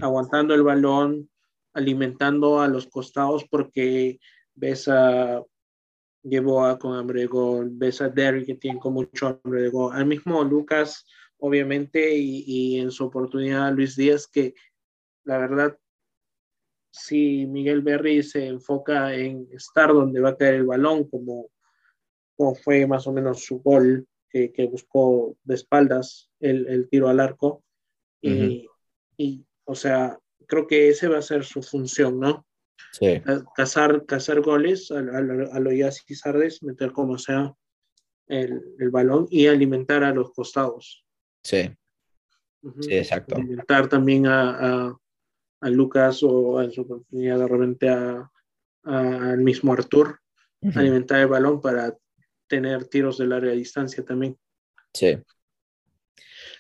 Aguantando 0.02 0.54
el 0.54 0.62
balón, 0.62 1.30
alimentando 1.78 2.60
a 2.60 2.68
los 2.68 2.86
costados, 2.86 3.44
porque 3.50 4.18
ves 4.54 4.88
a 4.88 5.42
con 6.78 6.94
hambre 6.94 7.20
de 7.22 7.26
gol, 7.26 7.70
ves 7.72 8.02
a 8.02 8.10
Derry 8.10 8.44
que 8.44 8.56
tiene 8.56 8.78
con 8.78 8.92
mucho 8.92 9.40
hambre 9.42 9.62
de 9.62 9.68
gol, 9.70 9.94
al 9.94 10.04
mismo 10.04 10.44
Lucas, 10.44 11.06
obviamente, 11.38 12.14
y, 12.16 12.44
y 12.46 12.80
en 12.80 12.90
su 12.90 13.04
oportunidad 13.06 13.72
Luis 13.72 13.96
Díaz, 13.96 14.26
que 14.26 14.54
la 15.24 15.38
verdad 15.38 15.78
si 16.90 17.46
Miguel 17.46 17.82
Berry 17.82 18.22
se 18.22 18.46
enfoca 18.46 19.14
en 19.14 19.48
estar 19.52 19.92
donde 19.92 20.20
va 20.20 20.30
a 20.30 20.36
caer 20.36 20.54
el 20.54 20.66
balón, 20.66 21.08
como, 21.08 21.50
como 22.36 22.54
fue 22.54 22.86
más 22.86 23.06
o 23.06 23.12
menos 23.12 23.44
su 23.44 23.60
gol 23.60 24.06
que, 24.30 24.68
buscó 24.70 25.36
de 25.44 25.54
espaldas 25.54 26.30
el, 26.40 26.88
tiro 26.90 27.08
al 27.08 27.20
arco. 27.20 27.62
Y, 28.20 29.44
o 29.64 29.74
sea, 29.74 30.18
creo 30.48 30.66
que 30.66 30.88
ese 30.88 31.06
va 31.06 31.18
a 31.18 31.22
ser 31.22 31.44
su 31.44 31.62
función, 31.62 32.18
¿no? 32.18 32.44
Sí. 32.92 33.20
Cazar, 33.54 34.06
cazar 34.06 34.40
goles 34.40 34.90
a, 34.90 34.98
a, 34.98 35.18
a 35.18 35.60
lo 35.60 35.70
Sardes, 35.92 36.62
meter 36.62 36.92
como 36.92 37.18
sea 37.18 37.54
el, 38.26 38.60
el, 38.78 38.90
balón 38.90 39.26
y 39.30 39.46
alimentar 39.46 40.02
a 40.02 40.12
los 40.12 40.32
costados. 40.32 41.04
Sí. 41.42 41.70
Sí, 42.80 42.94
exacto. 42.94 43.36
Alimentar 43.36 43.88
también 43.88 44.26
a, 44.26 44.98
a, 45.60 45.70
Lucas 45.70 46.22
o 46.22 46.62
en 46.62 46.72
su 46.72 46.82
oportunidad 46.82 47.38
de 47.38 47.48
repente 47.48 47.88
al 48.84 49.38
mismo 49.38 49.72
Artur. 49.72 50.18
Alimentar 50.74 51.20
el 51.20 51.28
balón 51.28 51.60
para 51.60 51.96
tener 52.48 52.86
tiros 52.86 53.18
de 53.18 53.26
larga 53.26 53.52
distancia 53.52 54.04
también. 54.04 54.36
Sí. 54.92 55.18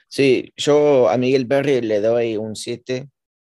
Sí, 0.08 0.52
yo 0.56 1.08
a 1.08 1.18
Miguel 1.18 1.46
Berry 1.46 1.80
le 1.80 2.00
doy 2.00 2.36
un 2.36 2.54
7. 2.54 3.08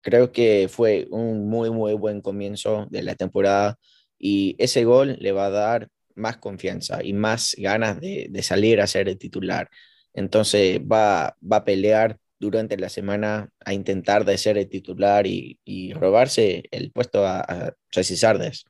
Creo 0.08 0.32
que 0.32 0.68
fue 0.70 1.06
un 1.10 1.50
muy, 1.50 1.70
muy 1.70 1.92
buen 1.92 2.22
comienzo 2.22 2.86
de 2.88 3.02
la 3.02 3.14
temporada 3.14 3.76
y 4.18 4.56
ese 4.58 4.84
gol 4.84 5.18
le 5.20 5.32
va 5.32 5.46
a 5.46 5.50
dar 5.50 5.88
más 6.14 6.38
confianza 6.38 7.04
y 7.04 7.12
más 7.12 7.54
ganas 7.58 8.00
de, 8.00 8.30
salir 8.42 8.80
a 8.80 8.86
ser 8.86 9.10
el 9.10 9.18
titular. 9.18 9.68
Entonces 10.14 10.80
va, 10.80 11.36
va 11.42 11.58
a 11.58 11.64
pelear 11.66 12.16
durante 12.38 12.78
la 12.78 12.88
semana 12.88 13.50
a 13.62 13.74
intentar 13.74 14.24
de 14.24 14.38
ser 14.38 14.56
el 14.56 14.70
titular 14.70 15.26
y, 15.26 15.92
robarse 15.92 16.62
el 16.70 16.90
puesto 16.90 17.26
a, 17.26 17.40
a 17.40 17.74
Sardes. 17.90 18.64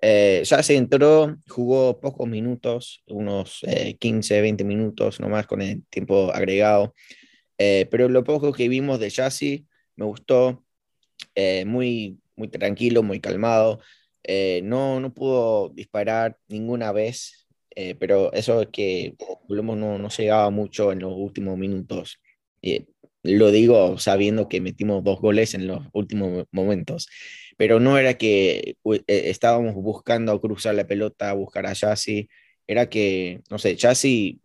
Eh, 0.00 0.40
ya 0.46 0.62
se 0.62 0.76
entró, 0.76 1.36
jugó 1.48 2.00
pocos 2.00 2.26
minutos, 2.26 3.02
unos 3.08 3.60
15, 3.98 4.38
eh, 4.38 4.40
20 4.40 4.64
minutos 4.64 5.20
nomás 5.20 5.46
con 5.46 5.60
el 5.60 5.84
tiempo 5.90 6.32
agregado, 6.32 6.94
eh, 7.58 7.86
pero 7.90 8.08
lo 8.08 8.24
poco 8.24 8.54
que 8.54 8.70
vimos 8.70 8.98
de 9.00 9.10
Yassi 9.10 9.66
me 9.96 10.04
gustó, 10.06 10.64
muy, 11.66 12.20
muy 12.36 12.48
tranquilo, 12.48 13.02
muy 13.02 13.20
calmado, 13.20 13.80
no, 14.62 15.00
no 15.00 15.14
pudo 15.14 15.70
disparar 15.70 16.38
ninguna 16.48 16.92
vez, 16.92 17.46
pero 17.98 18.32
eso 18.32 18.62
es 18.62 18.68
que 18.68 19.14
no, 19.48 19.98
no 19.98 20.08
llegaba 20.08 20.50
mucho 20.50 20.92
en 20.92 21.00
los 21.00 21.12
últimos 21.16 21.58
minutos. 21.58 22.20
lo 23.22 23.50
digo 23.50 23.98
sabiendo 23.98 24.48
que 24.48 24.60
metimos 24.60 25.04
dos 25.04 25.20
goles 25.20 25.54
en 25.54 25.66
los 25.66 25.86
últimos 25.92 26.46
momentos, 26.52 27.08
pero 27.56 27.80
no 27.80 27.98
era 27.98 28.14
que 28.14 28.76
eh, 28.84 29.04
estábamos 29.06 29.74
buscando 29.74 30.40
cruzar 30.40 30.74
la 30.74 30.86
pelota, 30.86 31.32
buscar 31.32 31.66
a 31.66 31.74
Chassi, 31.74 32.28
era 32.66 32.88
que, 32.88 33.40
no 33.50 33.58
sé, 33.58 33.76
Chassi 33.76 34.40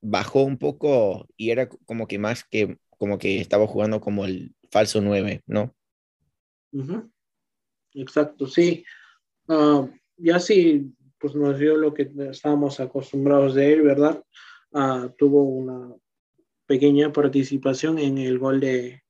bajó 0.00 0.44
un 0.44 0.58
poco 0.58 1.26
y 1.36 1.50
era 1.50 1.68
como 1.68 2.06
que 2.06 2.18
más 2.18 2.44
que 2.44 2.78
como 2.98 3.18
que 3.18 3.40
estaba 3.40 3.66
jugando 3.66 4.00
como 4.00 4.24
el 4.24 4.54
falso 4.70 5.00
9, 5.00 5.42
¿no? 5.46 5.74
Exacto, 7.94 8.46
sí. 8.46 8.84
Uh, 9.46 9.88
ya 10.16 10.38
sí, 10.38 10.92
pues 11.18 11.34
nos 11.34 11.58
dio 11.58 11.76
lo 11.76 11.94
que 11.94 12.10
estábamos 12.30 12.80
acostumbrados 12.80 13.54
de 13.54 13.72
él, 13.72 13.82
¿verdad? 13.82 14.22
Uh, 14.70 15.08
tuvo 15.16 15.42
una 15.42 15.94
pequeña 16.66 17.12
participación 17.12 17.98
en 17.98 18.18
el 18.18 18.38
gol 18.38 18.60
de, 18.60 19.02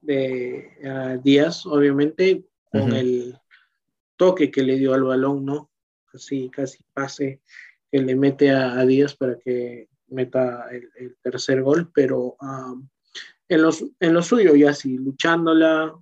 de 0.00 0.70
uh, 0.82 1.22
Díaz, 1.22 1.66
obviamente, 1.66 2.44
con 2.72 2.92
el 2.92 3.38
toque 4.16 4.50
que 4.50 4.62
le 4.62 4.76
dio 4.76 4.94
al 4.94 5.04
balón, 5.04 5.44
¿no? 5.44 5.70
Casi, 6.06 6.48
casi 6.48 6.82
pase 6.92 7.40
que 7.90 8.00
le 8.00 8.16
mete 8.16 8.50
a, 8.50 8.78
a 8.78 8.86
Díaz 8.86 9.14
para 9.14 9.38
que 9.38 9.88
meta 10.08 10.68
el, 10.70 11.16
tercer 11.22 11.62
gol, 11.62 11.90
pero 11.92 12.36
en, 13.48 13.62
los, 13.62 13.84
en 14.00 14.14
lo 14.14 14.22
suyo 14.22 14.54
ya 14.54 14.72
sí, 14.74 14.96
luchándola, 14.96 15.94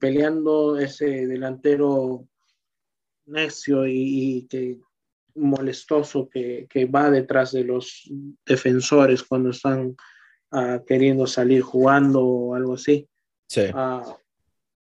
peleando 0.00 0.78
ese 0.78 1.26
delantero 1.26 2.26
necio 3.26 3.86
y, 3.86 4.46
que 4.48 4.78
molestoso 5.34 6.28
que, 6.28 6.66
va 6.94 7.10
detrás 7.10 7.52
de 7.52 7.64
los 7.64 8.10
defensores 8.44 9.22
cuando 9.22 9.50
están 9.50 9.96
ah, 10.52 10.80
queriendo 10.86 11.26
salir 11.26 11.62
jugando 11.62 12.24
o 12.24 12.54
algo 12.54 12.74
así. 12.74 13.08
Ah, 13.74 14.16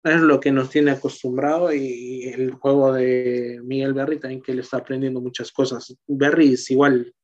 es 0.04 0.20
lo 0.20 0.40
que 0.40 0.50
nos 0.50 0.68
tiene 0.68 0.90
acostumbrado 0.90 1.72
y 1.72 2.24
el 2.24 2.52
juego 2.52 2.92
de 2.92 3.60
Miguel 3.62 3.94
Berry 3.94 4.18
también 4.18 4.42
que 4.42 4.54
le 4.54 4.62
está 4.62 4.78
aprendiendo 4.78 5.20
muchas 5.20 5.52
cosas. 5.52 5.96
Berry 6.06 6.54
es 6.54 6.70
igual 6.70 7.14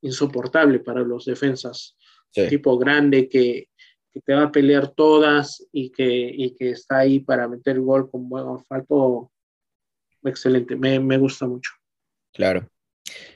insoportable 0.00 0.80
para 0.80 1.02
los 1.02 1.24
defensas. 1.26 1.96
Tipo 2.48 2.78
grande 2.78 3.28
que, 3.28 3.68
que, 4.12 4.20
te 4.20 4.34
va 4.34 4.44
a 4.44 4.52
pelear 4.52 4.92
todas 4.92 5.66
y 5.72 5.90
que, 5.90 6.06
y 6.06 6.54
que 6.54 6.70
está 6.70 6.98
ahí 6.98 7.20
para 7.20 7.48
meter 7.48 7.80
gol 7.80 8.10
con 8.10 8.28
buen 8.28 8.46
asfalto. 8.48 9.30
Excelente, 10.22 10.76
me, 10.76 11.00
me 11.00 11.18
gusta 11.18 11.46
mucho. 11.46 11.72
Claro. 12.32 12.68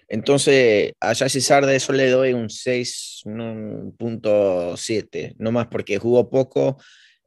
Entonces, 0.08 0.92
a 1.00 1.14
César 1.14 1.66
de 1.66 1.76
eso 1.76 1.92
le 1.92 2.08
doy 2.08 2.32
un 2.32 2.48
6.7, 2.48 5.34
no 5.38 5.52
más 5.52 5.66
porque 5.68 5.98
jugó 5.98 6.30
poco. 6.30 6.78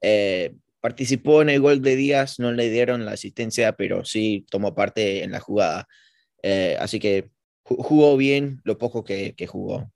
Eh, 0.02 0.56
participó 0.80 1.44
en 1.44 1.50
el 1.50 1.62
gol 1.62 1.82
de 1.82 1.96
Díaz, 1.96 2.40
no 2.40 2.52
le 2.52 2.70
dieron 2.70 3.06
la 3.06 3.12
asistencia, 3.12 3.74
pero 3.74 4.04
sí 4.04 4.46
tomó 4.50 4.74
parte 4.74 5.24
en 5.24 5.32
la 5.32 5.40
jugada. 5.40 5.88
Eh, 6.42 6.76
así 6.80 7.00
que 7.00 7.30
jugó 7.64 8.18
bien 8.18 8.62
lo 8.64 8.80
poco 8.80 9.04
que, 9.04 9.36
jugó. 9.48 9.92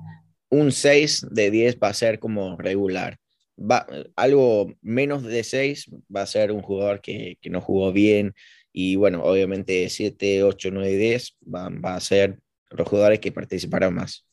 un 0.49 0.71
6 0.71 1.27
de 1.31 1.51
10 1.51 1.77
va 1.77 1.89
a 1.89 1.93
ser 1.93 2.19
como 2.19 2.57
regular. 2.57 3.17
Va, 3.57 3.85
algo 4.15 4.73
menos 4.81 5.23
de 5.23 5.43
6 5.43 5.91
va 6.15 6.21
a 6.21 6.27
ser 6.27 6.51
un 6.51 6.61
jugador 6.61 7.01
que, 7.01 7.37
que 7.41 7.49
no 7.49 7.61
jugó 7.61 7.91
bien, 7.91 8.33
y 8.73 8.95
bueno, 8.95 9.23
obviamente 9.23 9.89
7, 9.89 10.43
8, 10.43 10.69
9 10.71 10.91
y 10.91 10.95
10 10.95 11.37
van, 11.41 11.81
a 11.83 11.99
ser 11.99 12.39
los 12.71 12.87
jugadores 12.87 13.19
que 13.19 13.31
participarán 13.31 13.93
más. 13.93 14.25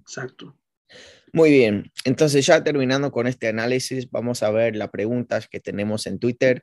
Exacto. 0.00 0.58
Muy 1.32 1.50
bien, 1.50 1.90
entonces 2.04 2.46
ya 2.46 2.62
terminando 2.62 3.10
con 3.10 3.26
este 3.26 3.48
análisis, 3.48 4.08
vamos 4.10 4.42
a 4.42 4.50
ver 4.50 4.76
las 4.76 4.90
preguntas 4.90 5.48
que 5.48 5.58
tenemos 5.58 6.06
en 6.06 6.18
Twitter. 6.20 6.62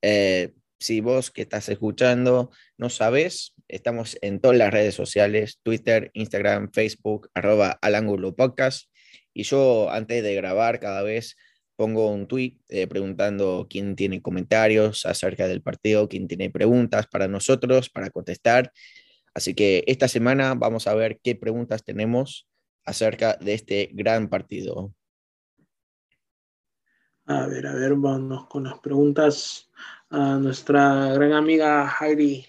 Eh, 0.00 0.54
si 0.78 1.00
vos 1.00 1.30
que 1.30 1.42
estás 1.42 1.68
escuchando 1.68 2.50
no 2.78 2.90
sabes, 2.90 3.54
estamos 3.68 4.16
en 4.22 4.40
todas 4.40 4.56
las 4.56 4.72
redes 4.72 4.94
sociales, 4.94 5.60
Twitter, 5.62 6.10
Instagram, 6.14 6.70
Facebook, 6.72 7.30
arroba 7.34 7.78
al 7.82 7.94
ángulo 7.94 8.34
podcast. 8.34 8.90
Y 9.34 9.42
yo 9.42 9.90
antes 9.90 10.22
de 10.22 10.34
grabar 10.34 10.80
cada 10.80 11.02
vez 11.02 11.36
pongo 11.76 12.10
un 12.10 12.26
tweet 12.26 12.58
eh, 12.68 12.86
preguntando 12.86 13.66
quién 13.68 13.94
tiene 13.94 14.22
comentarios 14.22 15.06
acerca 15.06 15.46
del 15.46 15.62
partido, 15.62 16.08
quién 16.08 16.26
tiene 16.26 16.50
preguntas 16.50 17.06
para 17.06 17.28
nosotros, 17.28 17.90
para 17.90 18.10
contestar. 18.10 18.72
Así 19.34 19.54
que 19.54 19.84
esta 19.86 20.08
semana 20.08 20.54
vamos 20.54 20.86
a 20.86 20.94
ver 20.94 21.20
qué 21.22 21.36
preguntas 21.36 21.84
tenemos 21.84 22.48
acerca 22.84 23.36
de 23.36 23.54
este 23.54 23.90
gran 23.92 24.28
partido. 24.28 24.94
A 27.26 27.46
ver, 27.46 27.66
a 27.66 27.74
ver, 27.74 27.94
vamos 27.96 28.46
con 28.46 28.64
las 28.64 28.78
preguntas. 28.78 29.70
A 30.08 30.38
nuestra 30.38 31.12
gran 31.12 31.32
amiga 31.32 31.92
Heidi 32.00 32.46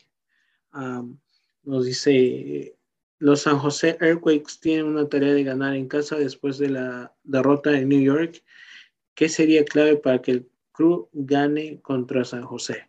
nos 1.64 1.86
dice, 1.86 2.78
los 3.20 3.42
San 3.42 3.58
José 3.58 3.98
Earthquakes 4.00 4.60
tienen 4.62 4.86
una 4.86 5.10
tarea 5.10 5.34
de 5.34 5.44
ganar 5.44 5.76
en 5.76 5.88
casa 5.88 6.16
después 6.16 6.58
de 6.60 6.70
la 6.70 7.16
derrota 7.24 7.78
en 7.78 7.90
New 7.90 8.02
York 8.02 8.44
¿Qué 9.18 9.30
sería 9.30 9.66
clave 9.66 9.98
para 9.98 10.22
que 10.22 10.30
el 10.30 10.48
Cruz 10.72 11.08
gane 11.12 11.82
contra 11.82 12.24
San 12.24 12.44
José? 12.44 12.88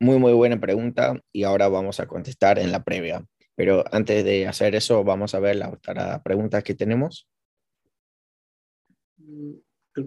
Muy, 0.00 0.16
muy 0.18 0.32
buena 0.32 0.58
pregunta 0.58 1.22
y 1.30 1.42
ahora 1.42 1.68
vamos 1.68 2.00
a 2.00 2.08
contestar 2.08 2.58
en 2.58 2.72
la 2.72 2.82
previa. 2.82 3.22
Pero 3.54 3.84
antes 3.92 4.24
de 4.24 4.46
hacer 4.46 4.74
eso, 4.74 5.04
vamos 5.04 5.34
a 5.34 5.40
ver 5.40 5.56
la 5.56 5.68
otra 5.68 6.22
pregunta 6.22 6.62
que 6.62 6.74
tenemos. 6.74 7.28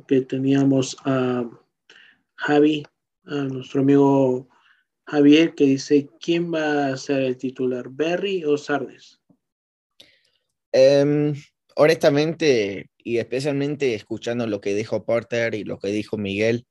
Que 0.07 0.21
teníamos 0.21 0.97
a 1.05 1.47
Javi, 2.38 2.84
a 3.25 3.36
nuestro 3.36 3.82
amigo 3.82 4.49
Javier, 5.05 5.53
que 5.53 5.65
dice, 5.65 6.09
¿quién 6.19 6.51
va 6.51 6.88
a 6.88 6.97
ser 6.97 7.21
el 7.21 7.38
titular, 7.38 7.88
Berry 7.88 8.43
o 8.45 8.57
Sardes? 8.57 9.21
Em, 10.71 11.36
honestamente, 11.75 12.89
y 13.03 13.17
especialmente 13.17 13.93
escuchando 13.95 14.47
lo 14.47 14.61
que 14.61 14.73
dijo 14.73 15.05
Porter 15.05 15.55
y 15.55 15.63
lo 15.63 15.79
que 15.79 15.89
dijo 15.89 16.17
Miguel, 16.17 16.65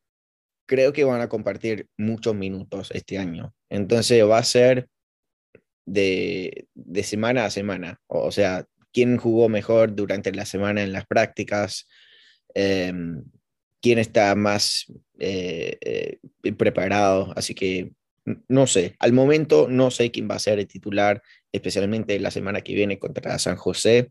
creo 0.67 0.93
que 0.93 1.05
van 1.05 1.21
a 1.21 1.29
compartir 1.29 1.89
muchos 1.97 2.35
minutos 2.35 2.91
este 2.93 3.19
año. 3.19 3.55
Entonces 3.69 4.25
va 4.25 4.39
a 4.39 4.45
ser 4.45 4.89
de, 5.87 6.69
semana 7.03 7.45
a 7.45 7.51
semana. 7.51 8.01
O 8.07 8.31
sea, 8.31 8.67
quién 8.93 9.17
jugó 9.17 9.49
mejor 9.49 9.95
durante 9.95 10.33
la 10.33 10.47
semana 10.47 10.83
en 10.83 10.93
las 10.93 11.07
prácticas, 11.07 11.89
em, 12.55 13.25
quién 13.81 13.99
está 13.99 14.35
más 14.35 14.87
eh, 15.19 15.79
eh, 15.81 16.53
preparado. 16.57 17.33
Así 17.37 17.55
que 17.55 17.93
no 18.49 18.67
sé, 18.67 18.97
al 18.99 19.13
momento 19.13 19.67
no 19.69 19.91
sé 19.91 20.11
quién 20.11 20.29
va 20.31 20.37
a 20.37 20.41
ser 20.41 20.59
el 20.59 20.67
titular, 20.67 21.23
especialmente 21.53 22.19
la 22.21 22.31
semana 22.31 22.61
que 22.61 22.75
viene 22.75 22.99
contra 22.99 23.39
San 23.39 23.57
José. 23.57 24.11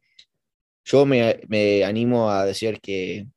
Yo 0.86 1.06
me, 1.06 1.84
animo 1.84 2.32
a 2.32 2.46
decir 2.46 2.80
que, 2.82 3.28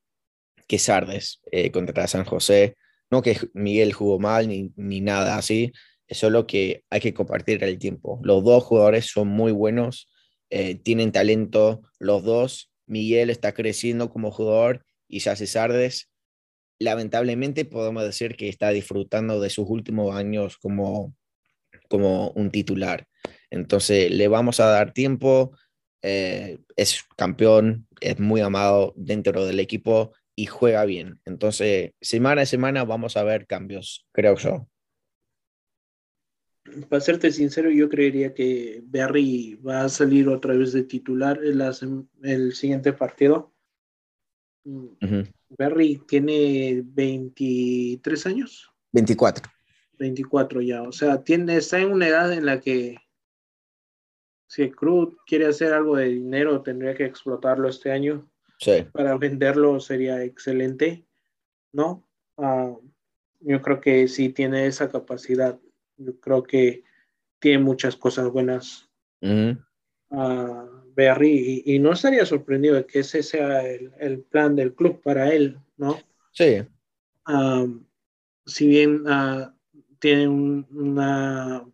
que 0.66 0.78
Sardes 0.78 1.40
eh, 1.50 1.70
contra 1.70 2.06
San 2.06 2.24
José, 2.24 2.76
no 3.10 3.22
que 3.22 3.38
Miguel 3.54 3.92
jugó 3.92 4.18
mal 4.18 4.48
ni, 4.48 4.72
ni 4.76 5.00
nada 5.00 5.36
así, 5.36 5.72
es 6.06 6.18
solo 6.18 6.46
que 6.46 6.84
hay 6.90 7.00
que 7.00 7.14
compartir 7.14 7.62
el 7.64 7.78
tiempo. 7.78 8.20
Los 8.22 8.44
dos 8.44 8.64
jugadores 8.64 9.06
son 9.06 9.28
muy 9.28 9.52
buenos, 9.52 10.10
eh, 10.50 10.74
tienen 10.74 11.12
talento, 11.12 11.82
los 11.98 12.22
dos. 12.22 12.70
Miguel 12.86 13.30
está 13.30 13.54
creciendo 13.54 14.10
como 14.10 14.30
jugador 14.30 14.84
y 15.08 15.20
Jesse 15.20 15.50
Sardes, 15.50 16.10
lamentablemente 16.78 17.64
podemos 17.64 18.02
decir 18.02 18.36
que 18.36 18.48
está 18.48 18.70
disfrutando 18.70 19.40
de 19.40 19.50
sus 19.50 19.68
últimos 19.68 20.14
años 20.14 20.58
como, 20.58 21.14
como 21.88 22.30
un 22.30 22.50
titular. 22.50 23.06
Entonces 23.50 24.10
le 24.10 24.28
vamos 24.28 24.60
a 24.60 24.66
dar 24.66 24.92
tiempo, 24.92 25.56
eh, 26.02 26.58
es 26.76 27.04
campeón, 27.16 27.86
es 28.00 28.18
muy 28.18 28.40
amado 28.40 28.92
dentro 28.96 29.44
del 29.46 29.60
equipo 29.60 30.12
y 30.34 30.46
juega 30.46 30.84
bien. 30.84 31.20
Entonces, 31.24 31.92
semana 32.00 32.42
a 32.42 32.46
semana 32.46 32.84
vamos 32.84 33.16
a 33.16 33.22
ver 33.22 33.46
cambios, 33.46 34.06
creo 34.12 34.36
yo. 34.36 34.68
Para 36.88 37.00
serte 37.00 37.32
sincero, 37.32 37.70
yo 37.70 37.88
creería 37.88 38.34
que 38.34 38.82
Berry 38.84 39.54
va 39.56 39.84
a 39.84 39.88
salir 39.88 40.28
otra 40.28 40.54
vez 40.54 40.72
de 40.72 40.84
titular 40.84 41.40
en 41.44 42.08
el 42.22 42.54
siguiente 42.54 42.92
partido. 42.92 43.52
Mm, 44.64 45.22
Berry 45.58 46.00
tiene 46.06 46.82
23 46.84 48.26
años. 48.26 48.72
24. 48.92 49.50
24 49.98 50.60
ya, 50.62 50.82
o 50.82 50.92
sea, 50.92 51.22
tiene, 51.22 51.56
está 51.56 51.78
en 51.78 51.92
una 51.92 52.08
edad 52.08 52.32
en 52.32 52.46
la 52.46 52.60
que 52.60 52.96
si 54.52 54.60
el 54.64 54.76
club 54.76 55.18
quiere 55.24 55.46
hacer 55.46 55.72
algo 55.72 55.96
de 55.96 56.10
dinero, 56.10 56.60
tendría 56.60 56.94
que 56.94 57.06
explotarlo 57.06 57.70
este 57.70 57.90
año. 57.90 58.28
Sí. 58.58 58.84
Para 58.92 59.16
venderlo 59.16 59.80
sería 59.80 60.22
excelente, 60.22 61.06
¿no? 61.72 62.06
Ah, 62.36 62.76
yo 63.40 63.62
creo 63.62 63.80
que 63.80 64.06
sí 64.08 64.28
tiene 64.28 64.66
esa 64.66 64.90
capacidad. 64.90 65.58
Yo 65.96 66.20
creo 66.20 66.42
que 66.42 66.84
tiene 67.38 67.64
muchas 67.64 67.96
cosas 67.96 68.30
buenas. 68.30 68.90
a 70.10 70.68
Berry 70.94 71.62
y, 71.64 71.78
no 71.78 71.92
estaría 71.92 72.26
sorprendido 72.26 72.74
de 72.74 72.84
que 72.84 72.98
ese 72.98 73.22
sea 73.22 73.66
el, 73.66 74.20
plan 74.20 74.54
del 74.54 74.74
club 74.74 75.00
para 75.00 75.32
él, 75.32 75.58
¿no? 75.78 75.98
Sí. 76.32 76.58
si 78.44 78.66
bien 78.66 79.06
uh, 79.06 79.50
tiene 79.98 80.28
una, 80.28 81.64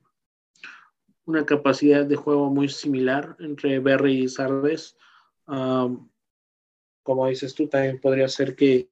una 1.28 1.44
capacidad 1.44 2.04
de 2.04 2.16
juego 2.16 2.50
muy 2.50 2.68
similar 2.68 3.36
entre 3.38 3.78
Berry 3.78 4.24
y 4.24 4.28
Sardes, 4.28 4.96
como 5.44 7.26
dices 7.28 7.54
tú, 7.54 7.68
también 7.68 8.00
podría 8.00 8.28
ser 8.28 8.56
que 8.56 8.88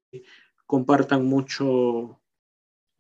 compartan 0.67 1.25
mucho 1.25 2.21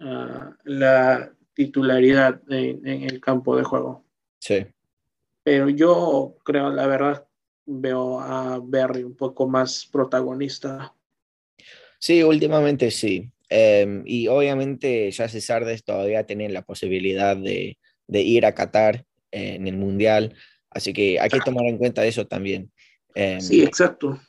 ah, 0.01 0.57
la 0.64 1.32
titularidad 1.55 2.41
en, 2.49 2.87
en 2.87 3.03
el 3.03 3.20
campo 3.20 3.57
de 3.57 3.64
juego. 3.64 4.05
Sí. 4.39 4.66
Pero 5.43 5.68
yo 5.68 6.37
creo, 6.45 6.70
la 6.70 6.87
verdad, 6.87 7.26
veo 7.66 8.20
a 8.20 8.61
Berry 8.62 9.05
un 9.05 9.16
poco 9.16 9.49
más 9.49 9.87
protagonista. 9.87 10.95
Sí, 11.99 12.22
últimamente 12.22 12.91
sí. 12.91 13.30
Em, 13.49 14.03
y 14.07 14.26
obviamente 14.28 15.11
ya 15.11 15.28
Sardes 15.28 15.84
todavía 15.84 16.26
tienen 16.26 16.53
la 16.53 16.62
posibilidad 16.62 17.37
de, 17.37 17.78
ir 18.09 18.47
a 18.47 18.55
Qatar 18.55 19.05
en 19.37 19.66
el 19.66 19.76
Mundial, 19.76 20.34
así 20.70 20.93
que 20.93 21.20
hay 21.20 21.28
que 21.28 21.41
tomar 21.41 21.66
en 21.66 21.78
cuenta 21.78 22.05
eso 22.05 22.26
también. 22.26 22.70
Em, 23.14 23.41
sí, 23.41 23.62
exacto. 23.62 24.20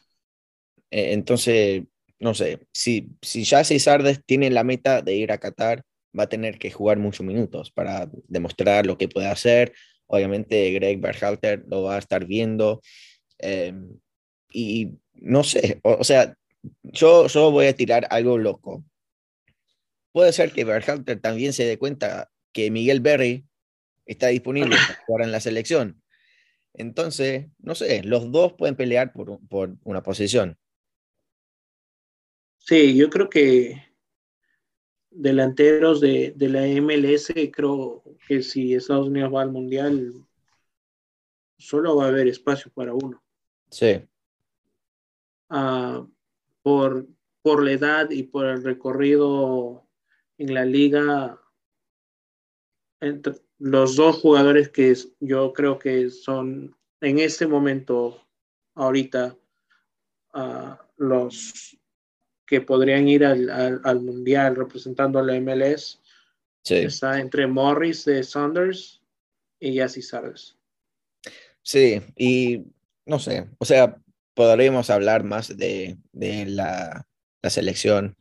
E, 0.89 1.13
entonces, 1.13 1.83
no 2.19 2.33
sé, 2.33 2.59
si, 2.71 3.09
si 3.21 3.43
ya 3.43 3.63
Sardes 3.63 4.21
tiene 4.25 4.49
la 4.49 4.63
meta 4.63 5.01
de 5.01 5.15
ir 5.15 5.31
a 5.31 5.37
Qatar, 5.37 5.83
va 6.17 6.23
a 6.23 6.29
tener 6.29 6.57
que 6.57 6.71
jugar 6.71 6.97
muchos 6.97 7.25
minutos 7.25 7.71
para 7.71 8.09
demostrar 8.27 8.85
lo 8.85 8.97
que 8.97 9.07
puede 9.07 9.27
hacer, 9.27 9.73
Obviamente 10.07 10.71
Greg 10.71 10.99
Berhalter 10.99 11.63
lo 11.67 11.83
va 11.83 11.95
a 11.95 11.99
estar 11.99 12.25
viendo. 12.25 12.81
Eh, 13.39 13.73
y 14.51 14.91
no 15.13 15.43
sé, 15.43 15.79
o, 15.83 16.03
sea, 16.03 16.33
yo, 16.83 17.29
solo 17.29 17.51
voy 17.51 17.67
a 17.67 17.75
tirar 17.75 18.07
algo 18.09 18.37
loco. 18.37 18.83
Puede 20.13 20.31
ser 20.31 20.51
que 20.51 20.63
Berhalter 20.63 21.19
también 21.19 21.53
se 21.53 21.65
dé 21.65 21.77
cuenta 21.77 22.31
que 22.53 22.71
Miguel 22.71 23.01
Berry 23.01 23.45
está 24.07 24.27
disponible 24.27 24.75
para 24.75 24.99
jugar 25.05 25.25
en 25.25 25.31
la 25.31 25.39
selección. 25.39 26.01
Entonces, 26.73 27.47
no 27.59 27.75
sé, 27.75 28.03
los 28.03 28.31
dos 28.31 28.53
pueden 28.53 28.75
pelear 28.75 29.11
por, 29.11 29.39
por 29.47 29.75
una 29.83 30.03
posición. 30.03 30.57
Sí, 32.57 32.95
yo 32.95 33.09
creo 33.09 33.29
que 33.29 33.87
delanteros 35.09 35.99
de, 35.99 36.35
la 36.37 36.67
MLS, 36.67 37.33
creo 37.51 38.03
que 38.27 38.43
si 38.43 38.75
Estados 38.75 39.07
Unidos 39.07 39.33
va 39.33 39.41
al 39.41 39.51
Mundial, 39.51 40.13
solo 41.57 41.95
va 41.95 42.05
a 42.05 42.07
haber 42.09 42.27
espacio 42.27 42.71
para 42.73 42.93
uno. 42.93 43.23
Sí. 43.71 44.05
Ah, 45.49 46.05
por, 46.61 47.07
por 47.41 47.63
la 47.63 47.71
edad 47.71 48.09
y 48.11 48.23
por 48.23 48.45
el 48.45 48.63
recorrido 48.63 49.87
en 50.37 50.53
la 50.53 50.65
liga, 50.65 51.41
entre 52.99 53.33
los 53.59 53.95
dos 53.95 54.17
jugadores 54.17 54.69
que 54.69 54.95
yo 55.19 55.53
creo 55.53 55.79
que 55.79 56.09
son 56.09 56.75
en 57.01 57.19
este 57.19 57.47
momento, 57.47 58.23
ahorita, 58.75 59.35
uh, 60.33 60.75
los 60.97 61.77
que 62.45 62.61
podrían 62.61 63.07
ir 63.07 63.25
al, 63.25 64.01
Mundial 64.01 64.55
representando 64.55 65.19
a 65.19 65.23
la 65.23 65.39
MLS. 65.39 66.01
Está 66.63 67.19
entre 67.19 67.47
Morris 67.47 68.05
de 68.05 68.23
Saunders 68.23 69.01
y 69.59 69.75
Yassi 69.75 70.01
Sardes. 70.01 70.55
Sí, 71.61 72.01
y 72.15 72.63
no 73.05 73.19
sé, 73.19 73.47
o 73.57 73.65
sea, 73.65 73.97
podríamos 74.33 74.89
hablar 74.89 75.23
más 75.23 75.55
de, 75.55 75.97
la, 76.13 77.05
selección 77.43 78.17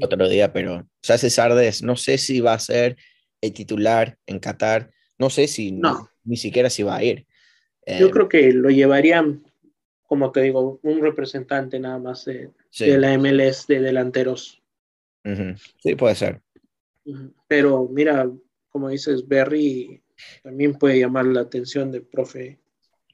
otro 0.00 0.28
día, 0.28 0.52
pero 0.52 0.88
Yassi 1.02 1.30
Sardes 1.30 1.82
no 1.82 1.96
sé 1.96 2.18
si 2.18 2.40
va 2.40 2.54
a 2.54 2.58
ser 2.58 2.96
el 3.42 3.52
titular 3.52 4.16
en 4.24 4.38
Qatar, 4.38 4.90
no 5.18 5.28
sé 5.28 5.46
si 5.46 5.78
ni, 6.24 6.36
siquiera 6.38 6.70
si 6.70 6.82
va 6.82 6.96
a 6.96 7.04
ir. 7.04 7.26
Yo 7.86 8.06
eh, 8.06 8.10
creo 8.10 8.28
que 8.28 8.52
lo 8.52 8.70
llevarían 8.70 9.44
como 10.12 10.30
te 10.30 10.42
digo, 10.42 10.78
un 10.82 11.00
representante 11.00 11.80
nada 11.80 11.98
más 11.98 12.26
de, 12.26 12.50
la 12.80 13.16
MLS 13.16 13.66
de 13.66 13.80
delanteros. 13.80 14.62
Sí, 15.82 15.94
puede 15.94 16.14
ser. 16.14 16.42
Pero 17.48 17.88
mira, 17.90 18.30
como 18.68 18.90
dices, 18.90 19.26
Berry 19.26 20.02
también 20.42 20.74
puede 20.74 21.00
llamar 21.00 21.24
la 21.24 21.40
atención 21.40 21.90
del 21.90 22.02
profe. 22.02 22.60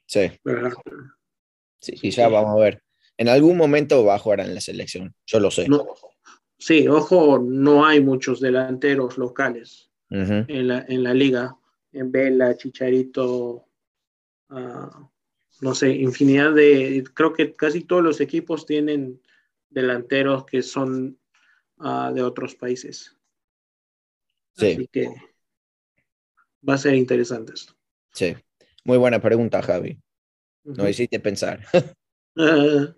Sí. 0.07 0.29
Sí, 1.79 2.11
ya 2.11 2.27
vamos 2.27 2.57
a 2.57 2.59
ver. 2.59 2.83
En 3.15 3.29
algún 3.29 3.55
momento 3.55 4.03
va 4.03 4.15
a 4.15 4.19
jugar 4.19 4.41
en 4.41 4.53
la 4.53 4.59
selección, 4.59 5.15
yo 5.25 5.39
lo 5.39 5.51
sé. 5.51 5.67
sí, 6.57 6.85
ojo, 6.89 7.39
no 7.39 7.85
hay 7.85 8.01
muchos 8.01 8.41
delanteros 8.41 9.17
locales 9.17 9.88
en, 10.09 10.67
la, 10.67 10.85
en 10.87 11.03
la 11.03 11.13
liga. 11.13 11.55
En 11.91 12.11
Vela, 12.11 12.55
Chicharito, 12.55 13.65
uh, 14.49 15.09
no 15.61 15.75
sé, 15.75 15.89
infinidad 15.89 16.53
de, 16.53 17.03
creo 17.13 17.33
que 17.33 17.55
casi 17.55 17.83
todos 17.83 18.03
los 18.03 18.21
equipos 18.21 18.65
tienen 18.65 19.21
delanteros 19.69 20.45
que 20.45 20.61
son 20.61 21.19
ah, 21.79 22.11
de 22.13 22.21
otros 22.21 22.55
países. 22.55 23.17
Sí. 24.55 24.73
Así 24.73 24.87
que 24.87 25.09
va 26.67 26.75
a 26.75 26.77
ser 26.77 26.95
interesante 26.95 27.53
esto. 27.53 27.73
Sí, 28.13 28.35
muy 28.83 28.97
buena 28.97 29.21
pregunta, 29.21 29.61
Javi. 29.61 29.99
No 30.63 30.87
hiciste 30.87 31.19
pensar. 31.19 31.65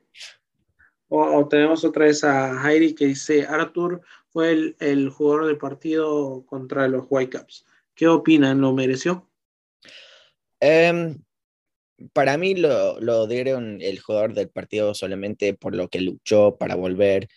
o, 1.08 1.48
tenemos 1.48 1.84
otra 1.84 2.06
vez 2.06 2.24
a 2.24 2.56
Jairi 2.60 2.94
que 2.94 3.08
dice, 3.08 3.46
Arthur 3.46 4.02
fue 4.32 4.76
el, 4.80 5.10
jugador 5.10 5.48
del 5.48 5.58
partido 5.58 6.46
contra 6.46 6.88
los 6.88 7.06
Whitecaps. 7.10 7.66
¿Qué 7.94 8.08
opinan? 8.08 8.62
¿Lo 8.62 8.74
mereció? 8.74 9.30
Um, 10.62 11.22
para 12.14 12.38
mí 12.38 12.56
lo, 12.56 13.28
dieron 13.28 13.82
el 13.82 14.00
jugador 14.00 14.34
del 14.34 14.50
partido 14.50 14.94
solamente 14.94 15.54
por 15.54 15.76
lo 15.76 15.90
que 15.90 16.02
luchó 16.02 16.58
para 16.58 16.76
volver. 16.76 17.28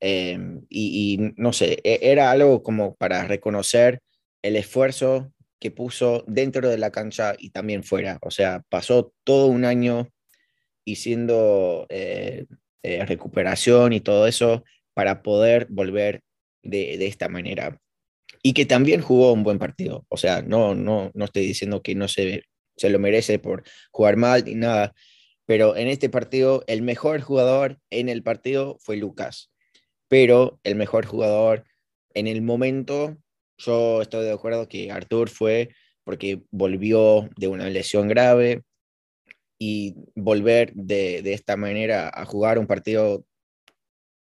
Em, 0.00 0.66
y, 0.68 1.32
no 1.36 1.52
sé, 1.52 1.78
e, 1.84 2.00
era 2.02 2.30
algo 2.30 2.62
como 2.62 2.94
para 2.96 3.26
reconocer 3.26 4.00
el 4.42 4.56
esfuerzo 4.56 5.32
que 5.60 5.70
puso 5.70 6.24
dentro 6.26 6.68
de 6.68 6.78
la 6.78 6.90
cancha 6.90 7.34
y 7.38 7.50
también 7.50 7.84
fuera. 7.84 8.18
O 8.22 8.30
sea, 8.30 8.62
pasó 8.68 9.14
todo 9.24 9.46
un 9.46 9.64
año 9.64 10.08
haciendo 10.84 11.86
eh, 11.88 12.46
eh, 12.82 13.06
recuperación 13.06 13.92
y 13.92 14.00
todo 14.00 14.26
eso 14.26 14.64
para 14.94 15.22
poder 15.22 15.66
volver 15.70 16.22
de, 16.62 16.96
de, 16.98 17.06
esta 17.06 17.28
manera. 17.28 17.78
Y 18.42 18.54
que 18.54 18.66
también 18.66 19.00
jugó 19.02 19.32
un 19.32 19.44
buen 19.44 19.58
partido. 19.58 20.04
O 20.08 20.16
sea, 20.16 20.42
no, 20.42 20.74
no, 20.74 21.10
no 21.14 21.24
estoy 21.24 21.46
diciendo 21.46 21.82
que 21.82 21.94
no 21.94 22.08
se 22.08 22.44
se 22.76 22.90
lo 22.90 22.98
merece 22.98 23.38
por 23.38 23.64
jugar 23.90 24.16
mal 24.16 24.44
ni 24.44 24.54
nada. 24.54 24.94
Pero 25.46 25.76
en 25.76 25.88
este 25.88 26.08
partido, 26.08 26.64
el 26.66 26.82
mejor 26.82 27.20
jugador 27.20 27.78
en 27.90 28.08
el 28.08 28.22
partido 28.22 28.78
fue 28.80 28.96
Lucas. 28.96 29.50
Pero 30.08 30.60
el 30.64 30.76
mejor 30.76 31.06
jugador 31.06 31.64
en 32.14 32.26
el 32.26 32.42
momento, 32.42 33.16
yo 33.58 34.02
estoy 34.02 34.24
de 34.24 34.32
acuerdo 34.32 34.68
que 34.68 34.90
Artur 34.90 35.28
fue 35.28 35.70
porque 36.04 36.42
volvió 36.50 37.28
de 37.36 37.48
una 37.48 37.68
lesión 37.70 38.08
grave 38.08 38.62
y 39.58 39.94
volver 40.16 40.72
de, 40.74 41.22
de 41.22 41.32
esta 41.32 41.56
manera 41.56 42.10
a 42.12 42.24
jugar 42.24 42.58
un 42.58 42.66
partido 42.66 43.24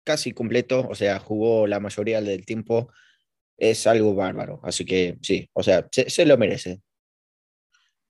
casi 0.05 0.32
completo, 0.32 0.86
o 0.88 0.94
sea, 0.94 1.18
jugó 1.18 1.66
la 1.66 1.80
mayoría 1.80 2.20
del 2.20 2.44
tiempo, 2.46 2.92
es 3.57 3.86
algo 3.86 4.14
bárbaro. 4.14 4.61
Así 4.62 4.84
que 4.84 5.18
sí, 5.22 5.48
o 5.53 5.62
sea, 5.62 5.88
se, 5.90 6.11
se 6.11 6.26
lo 6.26 6.36
merece. 6.38 6.82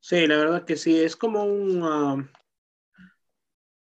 Sí, 0.01 0.27
la 0.27 0.37
verdad 0.37 0.65
que 0.65 0.77
sí, 0.77 0.99
es 0.99 1.15
como 1.15 1.45
un, 1.45 1.81
ah, 1.85 2.29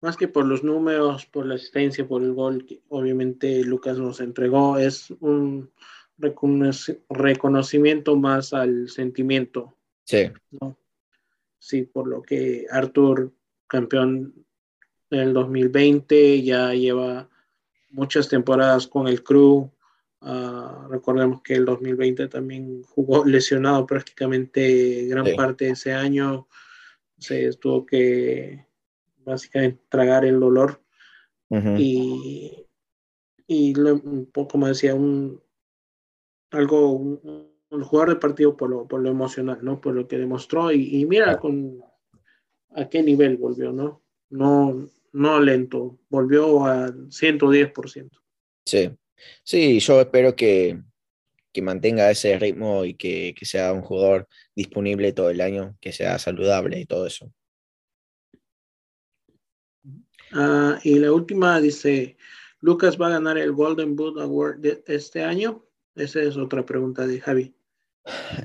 más 0.01 0.17
que 0.17 0.27
por 0.27 0.45
los 0.45 0.63
números, 0.63 1.25
por 1.25 1.45
la 1.45 1.55
asistencia, 1.55 2.07
por 2.07 2.23
el 2.23 2.33
gol 2.33 2.65
que 2.65 2.81
obviamente 2.89 3.63
Lucas 3.63 3.97
nos 3.97 4.19
entregó, 4.19 4.77
es 4.77 5.11
un 5.19 5.71
reconocimiento 6.17 8.15
más 8.15 8.53
al 8.53 8.89
sentimiento. 8.89 9.77
Sí. 10.03 10.31
Sí, 11.59 11.83
por 11.83 12.07
lo 12.07 12.21
que 12.21 12.65
Arthur, 12.69 13.33
campeón 13.67 14.45
del 15.09 15.33
2020, 15.33 16.43
ya 16.43 16.73
lleva 16.73 17.29
muchas 17.91 18.29
temporadas 18.29 18.87
con 18.87 19.07
el 19.07 19.23
crew, 19.23 19.71
Uh, 20.23 20.87
recordemos 20.87 21.41
que 21.41 21.55
el 21.55 21.65
2020 21.65 22.27
también 22.27 22.83
jugó 22.83 23.25
lesionado 23.25 23.87
prácticamente 23.87 25.07
gran 25.07 25.25
parte 25.35 25.65
de 25.65 25.71
ese 25.71 25.93
año. 25.93 26.47
se 27.17 27.51
tuvo 27.53 27.87
que 27.87 28.67
básicamente 29.25 29.81
tragar 29.89 30.25
el 30.25 30.39
dolor 30.39 30.79
y, 31.49 32.67
y 33.47 33.77
un 33.79 34.25
como 34.31 34.67
decía, 34.67 34.93
un, 34.93 35.41
algo, 36.51 36.91
un, 36.91 37.49
jugador 37.83 38.09
de 38.09 38.15
partido 38.17 38.55
por 38.55 38.69
lo, 38.69 38.87
por 38.87 39.01
lo 39.01 39.09
emocional, 39.09 39.59
¿no? 39.61 39.81
Por 39.81 39.95
lo 39.95 40.07
que 40.07 40.17
demostró 40.17 40.71
y, 40.71 41.05
mira 41.07 41.39
con 41.39 41.83
a 42.75 42.87
qué 42.87 43.01
nivel 43.01 43.37
volvió, 43.37 43.73
¿no? 43.73 44.01
No, 44.29 44.87
no 45.13 45.39
lento, 45.39 45.99
volvió 46.09 46.65
al 46.65 47.09
110%. 47.09 48.09
Sí, 48.65 48.91
sí, 49.43 49.79
yo 49.79 50.01
espero 50.01 50.35
que, 50.35 50.79
que 51.51 51.61
mantenga 51.61 52.11
ese 52.11 52.37
ritmo 52.37 52.85
y 52.85 52.93
que, 52.93 53.33
que, 53.37 53.45
sea 53.45 53.73
un 53.73 53.81
jugador 53.81 54.27
disponible 54.55 55.11
todo 55.13 55.29
el 55.29 55.41
año, 55.41 55.77
que 55.81 55.91
sea 55.91 56.17
saludable 56.19 56.79
y 56.79 56.85
todo 56.85 57.07
eso. 57.07 57.31
Ah, 60.33 60.79
y 60.83 60.97
la 60.99 61.11
última 61.11 61.59
dice, 61.59 62.17
¿Lucas 62.61 62.99
va 62.99 63.07
a 63.07 63.11
ganar 63.11 63.37
el 63.37 63.51
Golden 63.51 63.95
Boot 63.95 64.19
Award 64.19 64.59
de 64.59 64.83
este 64.87 65.23
año? 65.23 65.65
Esa 65.95 66.21
es 66.21 66.37
otra 66.37 66.65
pregunta 66.65 67.05
de 67.05 67.19
Javi. 67.19 67.55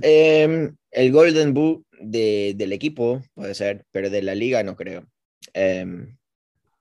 Em, 0.02 0.76
el 0.90 1.12
Golden 1.12 1.54
Boot 1.54 1.86
de, 2.00 2.54
del 2.56 2.72
equipo 2.72 3.22
puede 3.34 3.54
ser, 3.54 3.84
pero 3.92 4.10
de 4.10 4.22
la 4.22 4.34
liga 4.34 4.62
no 4.62 4.74
creo. 4.74 5.06
Em, 5.52 6.16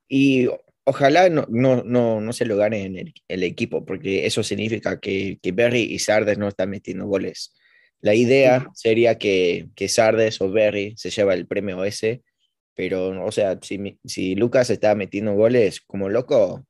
y 0.08 0.48
ojalá 0.86 1.30
no, 1.30 1.46
no, 1.50 1.84
no, 1.84 2.22
no, 2.22 2.34
se 2.34 2.46
lo 2.46 2.58
gane 2.58 2.84
en 2.84 2.98
el, 2.98 3.14
el, 3.28 3.44
equipo, 3.44 3.86
porque 3.86 4.26
eso 4.26 4.44
significa 4.44 5.00
que, 5.00 5.40
que 5.42 5.52
Berry 5.52 5.82
y 5.82 6.00
Sardes 6.00 6.38
no 6.38 6.48
están 6.48 6.70
metiendo 6.70 7.06
goles. 7.06 7.54
La 8.02 8.14
idea 8.14 8.70
sería 8.76 9.18
que, 9.18 9.70
que 9.76 9.90
Sardes 9.90 10.40
o 10.42 10.52
Berry 10.52 10.94
se 10.98 11.10
lleva 11.10 11.34
el 11.34 11.48
premio 11.48 11.84
ese, 11.84 12.24
pero, 12.76 13.26
o 13.26 13.32
sea, 13.32 13.58
si, 13.62 14.00
si 14.06 14.36
Lucas 14.36 14.70
está 14.70 14.96
metiendo 14.96 15.34
goles 15.34 15.82
como 15.82 16.10
loco, 16.10 16.66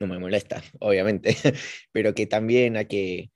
no 0.00 0.06
me 0.06 0.18
molesta, 0.18 0.62
obviamente, 0.80 1.36
pero 1.92 2.14
que 2.14 2.26
también 2.26 2.76
hay 2.76 2.86
que, 2.86 3.30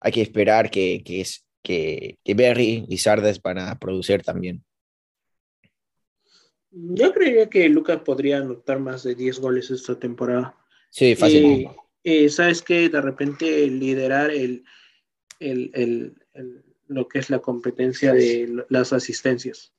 hay 0.00 0.12
que 0.12 0.22
esperar 0.22 0.70
que, 0.70 1.02
que, 1.04 1.20
es, 1.20 1.46
que, 1.62 2.18
que 2.24 2.34
Berry 2.34 2.86
y 2.88 2.98
Sardes 2.98 3.42
van 3.42 3.58
a 3.58 3.78
producir 3.78 4.22
también. 4.22 4.64
Yo 6.70 7.12
creería 7.12 7.48
que 7.48 7.68
Lucas 7.68 8.00
podría 8.02 8.38
anotar 8.38 8.78
más 8.78 9.02
de 9.02 9.14
10 9.14 9.40
goles 9.40 9.70
esta 9.70 9.98
temporada. 9.98 10.56
Sí, 10.90 11.14
fácil. 11.16 11.68
Y, 12.02 12.28
¿Sabes 12.28 12.62
que 12.62 12.88
De 12.88 13.00
repente 13.00 13.66
liderar 13.66 14.30
el, 14.30 14.64
el, 15.38 15.70
el, 15.74 16.64
lo 16.86 17.08
que 17.08 17.18
es 17.18 17.30
la 17.30 17.40
competencia 17.40 18.12
de 18.12 18.64
las 18.68 18.92
asistencias. 18.92 19.72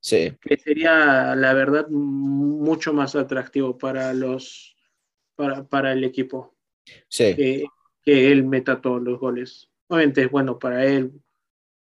Sí. 0.00 0.32
Que 0.40 0.56
sería, 0.56 1.34
la 1.36 1.54
verdad, 1.54 1.88
mucho 1.88 2.92
más 2.92 3.14
atractivo 3.14 3.78
para 3.78 4.12
los 4.12 4.74
para, 5.36 5.64
para 5.64 5.92
el 5.92 6.04
equipo. 6.04 6.54
Sí. 7.08 7.34
Que, 7.36 7.64
que 8.02 8.32
él 8.32 8.44
meta 8.44 8.80
todos 8.80 9.00
los 9.00 9.18
goles. 9.18 9.68
Obviamente 9.88 10.22
es 10.22 10.30
bueno 10.30 10.58
para 10.58 10.84
él, 10.84 11.12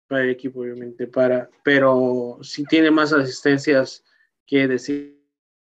para 0.07 0.23
el 0.23 0.31
equipo, 0.31 0.61
obviamente, 0.61 1.07
para, 1.07 1.49
pero 1.63 2.39
si 2.41 2.65
tiene 2.65 2.91
más 2.91 3.13
asistencias 3.13 4.03
que 4.49 4.67
decir 4.67 5.19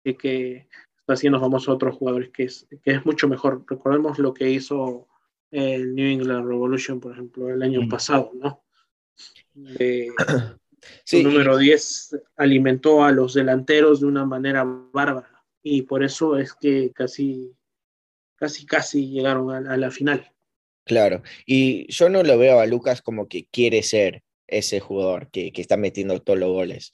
que 0.03 0.67
está 0.99 1.13
haciendo 1.13 1.39
famoso 1.39 1.71
a 1.71 1.75
otros 1.75 1.95
jugadores, 1.95 2.29
que 2.29 2.43
es, 2.43 2.67
que 2.83 2.91
es 2.91 3.05
mucho 3.05 3.27
mejor. 3.27 3.65
Recordemos 3.67 4.19
lo 4.19 4.33
que 4.33 4.49
hizo 4.49 5.07
el 5.51 5.95
New 5.95 6.05
England 6.05 6.47
Revolution, 6.47 6.99
por 6.99 7.13
ejemplo, 7.13 7.49
el 7.49 7.61
año 7.63 7.87
pasado, 7.89 8.31
¿no? 8.35 8.63
sí. 11.03 11.23
número 11.23 11.57
10 11.57 12.17
alimentó 12.35 13.03
a 13.03 13.11
los 13.11 13.33
delanteros 13.33 14.01
de 14.01 14.05
una 14.05 14.25
manera 14.25 14.63
bárbara 14.63 15.43
y 15.63 15.81
por 15.81 16.03
eso 16.03 16.37
es 16.37 16.53
que 16.53 16.91
casi, 16.93 17.55
casi, 18.35 18.65
casi 18.65 19.09
llegaron 19.09 19.51
a, 19.51 19.73
a 19.73 19.77
la 19.77 19.89
final. 19.89 20.31
Claro, 20.85 21.23
y 21.45 21.91
yo 21.91 22.09
no 22.09 22.23
lo 22.23 22.37
veo 22.37 22.59
a 22.59 22.65
Lucas 22.65 23.01
como 23.01 23.27
que 23.27 23.47
quiere 23.51 23.81
ser 23.83 24.23
ese 24.45 24.79
jugador 24.79 25.29
que, 25.31 25.51
que, 25.51 25.61
está 25.61 25.75
metiendo 25.75 26.21
todos 26.21 26.39
los 26.39 26.49
goles 26.49 26.93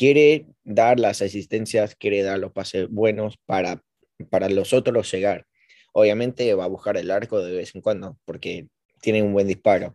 quiere 0.00 0.46
dar 0.64 0.98
las 0.98 1.20
asistencias, 1.20 1.94
quiere 1.94 2.22
dar 2.22 2.38
los 2.38 2.52
pases 2.52 2.88
buenos 2.88 3.36
para, 3.44 3.84
para 4.30 4.48
los 4.48 4.72
otros 4.72 5.12
llegar. 5.12 5.46
Obviamente 5.92 6.54
va 6.54 6.64
a 6.64 6.68
buscar 6.68 6.96
el 6.96 7.10
arco 7.10 7.44
de 7.44 7.54
vez 7.54 7.74
en 7.74 7.82
cuando 7.82 8.16
porque 8.24 8.66
tiene 9.02 9.22
un 9.22 9.34
buen 9.34 9.46
disparo. 9.46 9.92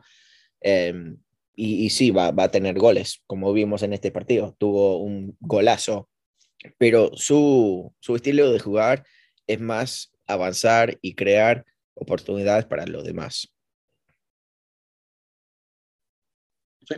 Eh, 0.62 0.94
y, 1.56 1.86
y, 1.86 1.90
sí, 1.90 2.12
va, 2.12 2.30
va, 2.30 2.44
a 2.44 2.52
tener 2.52 2.78
goles, 2.78 3.24
como 3.26 3.52
vimos 3.52 3.82
en 3.82 3.94
este 3.94 4.12
partido. 4.12 4.56
Tuvo 4.60 5.00
un 5.00 5.36
golazo, 5.40 6.08
pero 6.78 7.10
su, 7.16 7.92
su 8.00 8.16
estilo 8.16 8.52
de 8.52 8.60
jugar 8.60 9.08
es 9.48 9.60
más 9.60 10.14
avanzar 10.28 11.00
y 11.02 11.16
crear 11.16 11.66
oportunidades 11.96 12.66
para 12.66 12.86
los 12.86 13.04
demás. 13.04 13.52
Sí. 16.88 16.96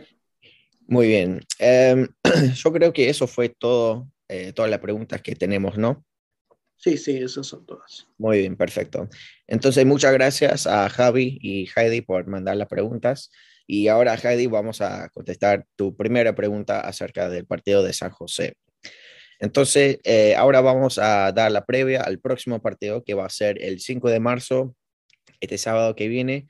Muy 0.90 1.06
bien. 1.06 1.40
Eh, 1.58 2.08
yo 2.54 2.72
creo 2.72 2.94
que 2.94 3.10
eso 3.10 3.26
fue 3.26 3.50
todo, 3.50 4.10
eh, 4.26 4.54
todas 4.54 4.70
las 4.70 4.80
preguntas 4.80 5.20
que 5.20 5.36
tenemos, 5.36 5.76
¿no? 5.76 6.02
Sí, 6.76 6.96
sí, 6.96 7.18
esas 7.18 7.46
son 7.46 7.66
todas. 7.66 8.06
Muy 8.16 8.38
bien, 8.38 8.56
perfecto. 8.56 9.06
Entonces, 9.46 9.84
muchas 9.84 10.14
gracias 10.14 10.66
a 10.66 10.88
Javi 10.88 11.38
y 11.42 11.68
Heidi 11.76 12.00
por 12.00 12.26
mandar 12.26 12.56
las 12.56 12.68
preguntas. 12.68 13.30
Y 13.66 13.88
ahora, 13.88 14.14
Heidi, 14.14 14.46
vamos 14.46 14.80
a 14.80 15.10
contestar 15.10 15.66
tu 15.76 15.94
primera 15.94 16.34
pregunta 16.34 16.80
acerca 16.80 17.28
del 17.28 17.44
partido 17.44 17.82
de 17.82 17.92
San 17.92 18.10
José. 18.10 18.54
Entonces, 19.40 19.98
eh, 20.04 20.36
ahora 20.36 20.62
vamos 20.62 20.98
a 20.98 21.32
dar 21.32 21.52
la 21.52 21.66
previa 21.66 22.00
al 22.00 22.18
próximo 22.18 22.62
partido 22.62 23.04
que 23.04 23.12
va 23.12 23.26
a 23.26 23.30
ser 23.30 23.62
el 23.62 23.80
5 23.80 24.08
de 24.08 24.20
marzo, 24.20 24.74
este 25.40 25.58
sábado 25.58 25.94
que 25.94 26.08
viene. 26.08 26.46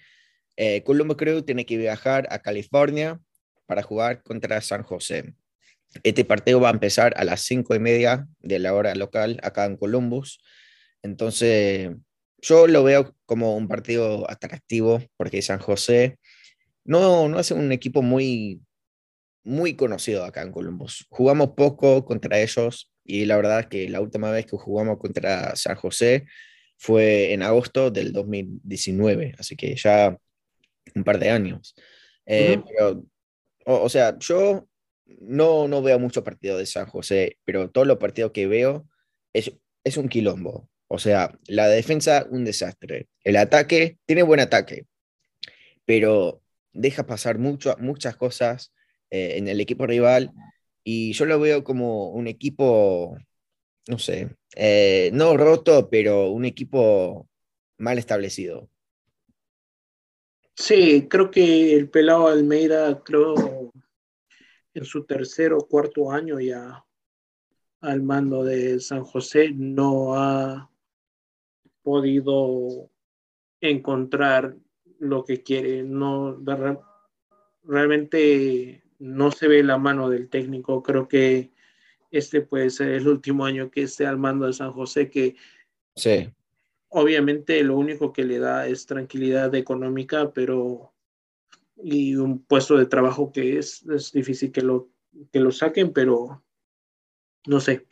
Eh, 0.57 0.85
Colombo 0.85 1.17
Crew 1.17 1.43
tiene 1.43 1.67
que 1.67 1.77
viajar 1.77 2.29
a 2.31 2.39
California 2.39 3.21
para 3.69 3.83
jugar 3.83 4.23
contra 4.23 4.61
San 4.63 4.83
José. 4.83 5.35
Este 6.03 6.25
partido 6.25 6.59
va 6.59 6.71
a 6.71 6.73
empezar 6.73 7.13
a 7.19 7.25
las 7.25 7.43
cinco 7.43 7.75
y 7.75 7.79
media 7.79 8.27
de 8.41 8.59
la 8.59 8.75
hora 8.75 8.95
local 8.95 9.39
acá 9.43 9.67
en 9.67 9.77
Columbus. 9.77 10.41
Entonces, 11.03 11.91
yo 12.39 12.67
lo 12.67 12.83
veo 12.83 13.15
como 13.27 13.57
un 13.57 13.69
partido 13.69 14.29
atractivo 14.31 15.03
porque 15.19 15.43
San 15.43 15.59
José 15.59 16.19
no, 16.85 17.29
no 17.29 17.39
es 17.39 17.51
un 17.51 17.71
equipo 17.71 18.01
muy, 18.01 18.63
muy 19.45 19.77
conocido 19.77 20.25
acá 20.25 20.41
en 20.41 20.53
Columbus. 20.53 21.07
Jugamos 21.11 21.51
poco 21.51 22.07
contra 22.07 22.41
ellos 22.41 22.91
y 23.05 23.27
la 23.27 23.37
verdad 23.37 23.61
es 23.61 23.67
que 23.67 23.89
la 23.91 24.01
última 24.01 24.31
vez 24.31 24.47
que 24.47 24.57
jugamos 24.57 24.99
contra 24.99 25.55
San 25.57 25.77
José 25.77 26.25
fue 26.79 27.35
en 27.35 27.43
agosto 27.43 27.91
del 27.91 28.13
2019, 28.15 29.35
así 29.39 29.57
que 29.57 29.77
ya 29.77 30.17
un 30.95 31.05
par 31.05 31.19
de 31.19 31.29
años. 31.29 31.75
Eh, 32.25 32.57
uh 32.57 32.61
-huh. 32.61 32.65
Pero 32.67 33.05
o, 33.69 33.89
sea, 33.89 34.19
yo 34.19 34.67
no, 35.21 35.69
no 35.69 35.83
veo 35.83 35.99
mucho 35.99 36.25
partido 36.25 36.59
de 36.59 36.67
San 36.67 36.87
José, 36.87 37.39
pero 37.45 37.71
todos 37.71 37.87
los 37.87 37.99
partidos 37.99 38.33
que 38.33 38.47
veo 38.47 38.87
es, 39.33 39.53
es 39.85 39.97
un 39.97 40.09
quilombo. 40.09 40.69
O 40.89 40.99
sea, 40.99 41.39
la 41.47 41.69
defensa, 41.69 42.27
un 42.31 42.45
desastre. 42.45 43.09
El 43.25 43.37
ataque, 43.37 43.99
tiene 44.07 44.23
buen 44.23 44.41
ataque, 44.41 44.87
pero 45.85 46.43
deja 46.73 47.07
pasar 47.07 47.39
mucho, 47.39 47.77
muchas 47.79 48.17
cosas 48.17 48.73
eh, 49.11 49.35
en 49.37 49.49
el 49.49 49.61
equipo 49.61 49.87
rival 49.87 50.33
y 50.85 51.13
yo 51.13 51.27
lo 51.27 51.39
veo 51.39 51.65
como 51.65 52.11
un 52.11 52.27
equipo, 52.29 53.19
no 53.89 53.99
sé, 53.99 54.31
eh, 54.57 55.11
no 55.13 55.37
roto, 55.37 55.91
pero 55.91 56.31
un 56.31 56.47
equipo 56.47 57.29
mal 57.79 57.99
establecido. 57.99 58.71
Sí, 60.61 61.07
creo 61.09 61.31
que 61.31 61.77
el 61.77 61.89
pelado 61.89 62.27
Almeida, 62.27 63.01
creo, 63.05 63.71
en 64.75 64.85
su 64.85 65.05
tercer 65.05 65.53
o 65.53 65.61
cuarto 65.61 66.11
año 66.11 66.41
ya 66.41 66.85
al 67.81 68.03
mando 68.03 68.43
de 68.43 68.81
San 68.81 69.05
José, 69.05 69.53
no 69.55 70.17
ha 70.17 70.69
podido 71.83 72.91
encontrar 73.61 74.57
lo 74.99 75.25
que 75.25 75.45
quiere. 75.45 75.85
No, 75.85 76.43
realmente 77.63 78.83
no 78.99 79.31
se 79.31 79.47
ve 79.47 79.63
la 79.63 79.79
mano 79.79 80.11
del 80.11 80.29
técnico. 80.29 80.83
Creo 80.83 81.07
que 81.07 81.53
este 82.11 82.41
puede 82.41 82.71
ser 82.71 82.89
el 82.89 83.07
último 83.07 83.45
año 83.45 83.71
que 83.71 83.83
esté 83.83 84.07
al 84.07 84.19
mando 84.19 84.47
de 84.47 84.53
San 84.53 84.73
José, 84.73 85.09
que 85.09 85.37
sí 85.95 86.33
obviamente 86.89 87.63
lo 87.63 87.77
único 87.77 88.13
que 88.13 88.25
le 88.25 88.39
da 88.39 88.67
es 88.67 88.87
tranquilidad 88.87 89.55
económica, 89.55 90.33
pero 90.33 90.93
y 91.77 92.17
un 92.17 92.43
puesto 92.43 92.77
de 92.77 92.87
trabajo 92.87 93.33
que 93.33 93.59
es, 93.59 93.85
es 93.87 94.13
difícil 94.13 94.51
que 94.51 94.63
lo, 94.63 94.91
que 95.33 95.41
lo 95.41 95.53
saquen, 95.53 95.93
pero 95.93 96.43
no 97.47 97.61
sé. 97.61 97.87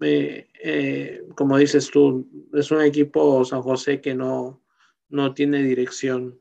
Eh, 0.00 0.48
eh, 0.62 1.22
como 1.34 1.58
dices 1.58 1.90
tú, 1.90 2.26
es 2.54 2.70
un 2.70 2.80
equipo 2.80 3.44
San 3.44 3.60
José 3.60 4.00
que 4.00 4.14
no, 4.14 4.62
no 5.10 5.34
tiene 5.34 5.62
dirección 5.62 6.40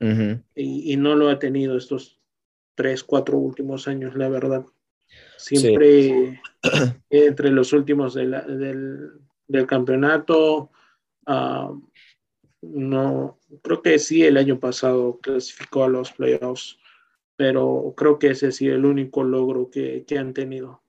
uh 0.00 0.04
-huh. 0.04 0.42
y, 0.54 0.92
y, 0.92 0.96
no 0.96 1.14
lo 1.14 1.28
ha 1.28 1.38
tenido 1.38 1.76
estos 1.76 2.22
tres, 2.74 3.04
cuatro 3.04 3.36
últimos 3.36 3.86
años, 3.86 4.16
la 4.16 4.30
verdad. 4.30 4.64
Siempre 5.36 6.40
entre 7.10 7.50
los 7.50 7.72
últimos 7.72 8.14
del, 8.14 9.66
campeonato. 9.66 10.70
Ah, 11.26 11.72
no, 12.62 13.38
creo 13.62 13.82
que 13.82 13.98
sí, 13.98 14.22
el 14.24 14.36
año 14.36 14.58
pasado 14.58 15.18
clasificó 15.20 15.84
a 15.84 15.88
los 15.88 16.12
playoffs, 16.12 16.78
pero 17.36 17.94
creo 17.96 18.18
que 18.18 18.28
ese 18.28 18.52
sí 18.52 18.68
es 18.68 18.74
el 18.74 18.84
único 18.84 19.22
logro 19.22 19.70
que, 19.70 20.04
que 20.06 20.18
han 20.18 20.32
tenido. 20.34 20.82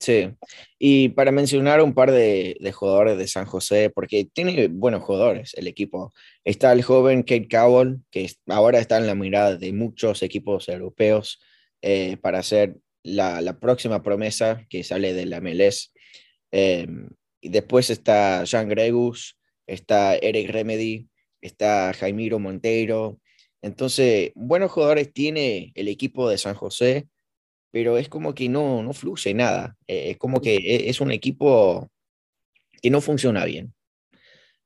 Sí, 0.00 0.30
y 0.78 1.10
para 1.10 1.30
mencionar 1.30 1.82
un 1.82 1.92
par 1.92 2.10
de, 2.10 2.56
de, 2.58 2.72
jugadores 2.72 3.18
de 3.18 3.28
San 3.28 3.44
José, 3.44 3.90
porque 3.90 4.24
tiene 4.24 4.68
buenos 4.68 5.02
jugadores 5.02 5.52
el 5.54 5.66
equipo. 5.66 6.14
Está 6.42 6.72
el 6.72 6.82
joven 6.82 7.22
Kate 7.22 7.48
Cowell, 7.48 7.98
que 8.10 8.30
ahora 8.46 8.78
está 8.78 8.96
en 8.96 9.06
la 9.06 9.14
mirada 9.14 9.56
de 9.56 9.74
muchos 9.74 10.22
equipos 10.22 10.70
europeos 10.70 11.38
eh, 11.82 12.16
para 12.16 12.42
ser 12.42 12.78
la, 13.02 13.42
la, 13.42 13.58
próxima 13.58 14.02
promesa 14.02 14.66
que 14.70 14.84
sale 14.84 15.12
de 15.12 15.26
la 15.26 15.40
MLS. 15.42 15.92
Eh, 16.50 16.86
y 17.42 17.48
después 17.50 17.90
está 17.90 18.44
Jean 18.44 18.68
Gregus, 18.68 19.38
está 19.72 20.16
Eric 20.16 20.50
Remedy, 20.50 21.08
está 21.40 21.92
Jaimiro 21.94 22.38
Monteiro. 22.38 23.20
Entonces, 23.62 24.32
buenos 24.34 24.70
jugadores 24.70 25.12
tiene 25.12 25.72
el 25.74 25.88
equipo 25.88 26.28
de 26.28 26.38
San 26.38 26.54
José 26.54 27.08
pero 27.70 27.98
es 27.98 28.08
como 28.08 28.34
que 28.34 28.48
no, 28.48 28.82
no 28.82 28.92
fluye 28.92 29.34
nada. 29.34 29.76
Eh, 29.86 30.10
es 30.10 30.16
como 30.18 30.40
que 30.40 30.56
e, 30.56 30.90
es 30.90 31.00
un 31.00 31.12
equipo 31.12 31.90
que 32.82 32.90
no 32.90 33.00
funciona 33.00 33.44
bien. 33.44 33.74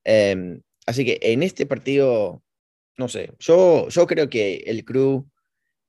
Em, 0.05 0.63
así 0.87 1.05
que 1.05 1.19
en 1.23 1.43
este 1.43 1.67
partido, 1.67 2.43
no 2.97 3.09
sé, 3.09 3.33
yo, 3.39 3.89
yo 3.89 4.07
creo 4.07 4.31
que 4.31 4.65
el 4.67 4.85
Crew 4.85 5.29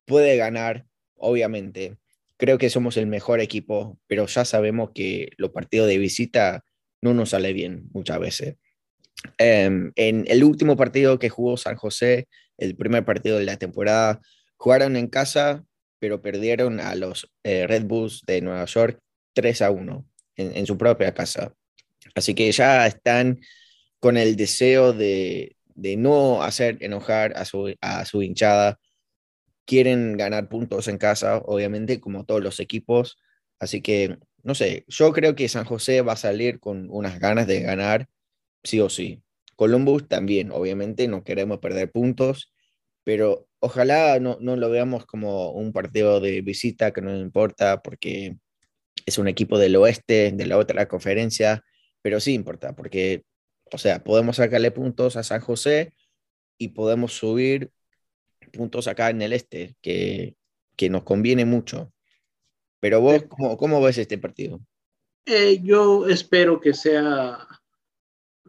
puede 0.06 0.38
ganar, 0.38 0.86
obviamente. 1.16 1.98
Creo 2.38 2.58
que 2.58 2.70
somos 2.70 2.98
el 2.98 3.08
mejor 3.08 3.40
equipo, 3.40 4.00
pero 4.08 4.26
ya 4.28 4.44
sabemos 4.46 4.92
que 4.94 5.30
los 5.38 5.52
partidos 5.52 5.88
de 5.88 5.98
visita 5.98 6.66
no 7.02 7.14
nos 7.14 7.30
sale 7.30 7.54
bien 7.54 7.88
muchas 7.94 8.20
veces. 8.20 8.58
Em, 9.38 9.92
en 9.96 10.26
el 10.28 10.44
último 10.44 10.76
partido 10.78 11.20
que 11.20 11.30
jugó 11.30 11.58
San 11.58 11.76
José, 11.76 12.28
el 12.58 12.76
primer 12.76 13.06
partido 13.06 13.38
de 13.38 13.46
la 13.46 13.58
temporada, 13.58 14.22
jugaron 14.58 14.96
en 14.96 15.08
casa 15.08 15.66
pero 16.00 16.22
perdieron 16.22 16.80
a 16.80 16.94
los 16.94 17.32
eh, 17.44 17.66
Red 17.68 17.86
Bulls 17.86 18.22
de 18.28 18.40
Nueva 18.42 18.66
York 18.66 19.00
3 19.34 19.62
a 19.64 19.72
1 19.72 20.06
en, 20.36 20.66
su 20.68 20.78
propia 20.78 21.14
casa. 21.16 21.54
Así 22.14 22.36
que 22.36 22.52
ya 22.52 22.86
están 22.86 23.40
con 24.00 24.18
el 24.18 24.36
deseo 24.36 24.94
de, 24.94 25.58
no 25.76 26.44
hacer 26.44 26.78
enojar 26.82 27.36
a 27.36 27.44
su, 27.46 27.74
a 27.82 28.06
su 28.06 28.22
hinchada. 28.22 28.80
Quieren 29.66 30.16
ganar 30.16 30.48
puntos 30.48 30.88
en 30.88 31.00
casa, 31.00 31.38
obviamente, 31.38 32.00
como 32.00 32.26
todos 32.26 32.44
los 32.44 32.60
equipos. 32.60 33.18
Así 33.60 33.82
que, 33.82 34.20
no 34.44 34.54
sé, 34.54 34.86
yo 34.88 35.12
creo 35.12 35.36
que 35.36 35.50
San 35.50 35.66
José 35.66 36.02
va 36.02 36.14
a 36.14 36.18
salir 36.18 36.60
con 36.60 36.88
unas 36.92 37.20
ganas 37.20 37.48
de 37.48 37.62
ganar, 37.62 38.08
sí 38.66 38.80
o 38.82 38.90
sí. 38.90 39.24
Columbus 39.56 40.08
también, 40.08 40.52
obviamente, 40.52 41.08
no 41.08 41.24
queremos 41.24 41.60
perder 41.60 41.92
puntos, 41.92 42.54
pero 43.04 43.48
ojalá 43.60 44.20
no, 44.20 44.38
no, 44.42 44.56
lo 44.58 44.70
veamos 44.70 45.06
como 45.06 45.52
un 45.52 45.72
partido 45.72 46.20
de 46.20 46.42
visita 46.42 46.92
que 46.92 47.02
no 47.02 47.16
importa 47.18 47.82
porque 47.82 48.38
es 49.06 49.18
un 49.18 49.28
equipo 49.28 49.58
del 49.58 49.76
oeste, 49.78 50.32
de 50.32 50.46
la 50.46 50.58
otra 50.58 50.88
conferencia, 50.88 51.64
pero 52.02 52.20
sí 52.20 52.34
importa 52.34 52.76
porque, 52.76 53.24
o 53.72 53.78
sea, 53.78 54.04
podemos 54.04 54.38
sacarle 54.38 54.72
puntos 54.72 55.16
a 55.16 55.24
San 55.24 55.42
José 55.42 55.94
y 56.58 56.70
podemos 56.70 57.14
subir 57.14 57.72
puntos 58.52 58.88
acá 58.88 59.10
en 59.10 59.22
el 59.22 59.34
este, 59.34 59.76
que, 59.82 60.36
que 60.76 60.90
nos 60.90 61.04
conviene 61.04 61.46
mucho. 61.46 61.94
Pero 62.80 63.02
vos, 63.02 63.24
¿cómo, 63.28 63.58
cómo 63.58 63.82
ves 63.82 63.98
este 63.98 64.18
partido? 64.18 64.62
Eh, 65.26 65.60
yo 65.64 66.08
espero 66.08 66.62
que 66.62 66.74
sea 66.74 67.48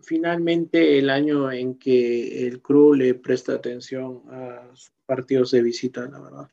finalmente 0.02 0.98
el 0.98 1.10
año 1.10 1.50
en 1.50 1.78
que 1.78 2.46
el 2.46 2.60
crew 2.60 2.94
le 2.94 3.14
presta 3.14 3.54
atención 3.54 4.22
a 4.30 4.70
partidos 5.06 5.50
de 5.50 5.62
visita, 5.62 6.08
la 6.08 6.20
verdad. 6.20 6.48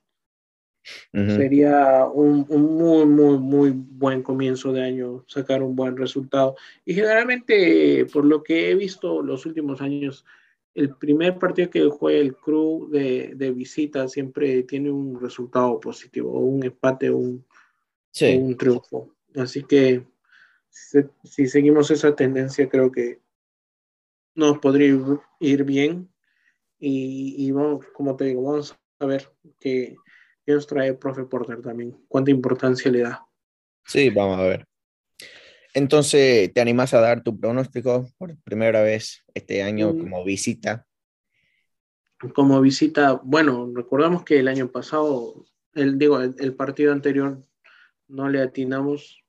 Sería 1.13 2.05
un, 2.07 2.45
muy, 2.49 3.05
muy, 3.05 3.37
muy 3.37 3.71
buen 3.71 4.21
comienzo 4.21 4.73
de 4.73 4.83
año 4.83 5.23
sacar 5.27 5.63
un 5.63 5.75
buen 5.75 5.95
resultado. 5.95 6.55
Y 6.83 6.93
generalmente, 6.93 8.05
por 8.11 8.25
lo 8.25 8.43
que 8.43 8.69
he 8.69 8.75
visto 8.75 9.21
los 9.21 9.45
últimos 9.45 9.79
años, 9.79 10.25
el 10.73 10.93
primer 10.95 11.39
partido 11.39 11.69
que 11.69 11.87
juega 11.87 12.19
el 12.19 12.35
crew 12.35 12.89
de, 12.89 13.33
de 13.35 13.51
visita 13.51 14.09
siempre 14.09 14.63
tiene 14.63 14.91
un 14.91 15.21
resultado 15.21 15.79
positivo, 15.79 16.37
un 16.39 16.65
empate 16.65 17.09
un, 17.09 17.45
un 18.21 18.57
triunfo. 18.57 19.13
Así 19.35 19.63
que 19.63 20.03
si 20.69 21.47
seguimos 21.47 21.91
esa 21.91 22.15
tendencia, 22.15 22.67
creo 22.67 22.91
que 22.91 23.22
nos 24.35 24.59
podría 24.59 24.95
ir 25.39 25.63
bien. 25.63 26.09
Y, 26.79 27.49
vamos, 27.51 27.85
como 27.93 28.15
te 28.17 28.25
digo, 28.25 28.43
vamos 28.43 28.75
a 28.99 29.05
ver 29.05 29.31
qué, 29.59 29.95
nos 30.45 30.67
trae 30.67 30.89
el 30.89 30.97
profe 30.97 31.23
Porter 31.23 31.61
también, 31.61 31.97
cuánta 32.09 32.29
importancia 32.29 32.91
le 32.91 32.99
da. 32.99 33.25
Sí, 33.85 34.09
vamos 34.09 34.39
a 34.39 34.43
ver. 34.43 34.67
Entonces, 35.73 36.53
¿te 36.53 36.59
animas 36.59 36.93
a 36.93 36.99
dar 36.99 37.23
tu 37.23 37.39
pronóstico 37.39 38.05
por 38.17 38.37
primera 38.43 38.83
vez 38.83 39.23
este 39.33 39.63
año 39.63 39.93
mm. 39.93 39.99
como 39.99 40.25
visita? 40.25 40.85
Como 42.35 42.59
visita, 42.59 43.19
bueno, 43.23 43.71
recordamos 43.73 44.23
que 44.23 44.39
el 44.39 44.49
año 44.49 44.69
pasado, 44.69 45.45
el, 45.73 45.97
digo, 45.97 46.19
el, 46.19 46.55
partido 46.55 46.91
anterior 46.91 47.45
no 48.07 48.29
le 48.29 48.41
atinamos, 48.41 49.23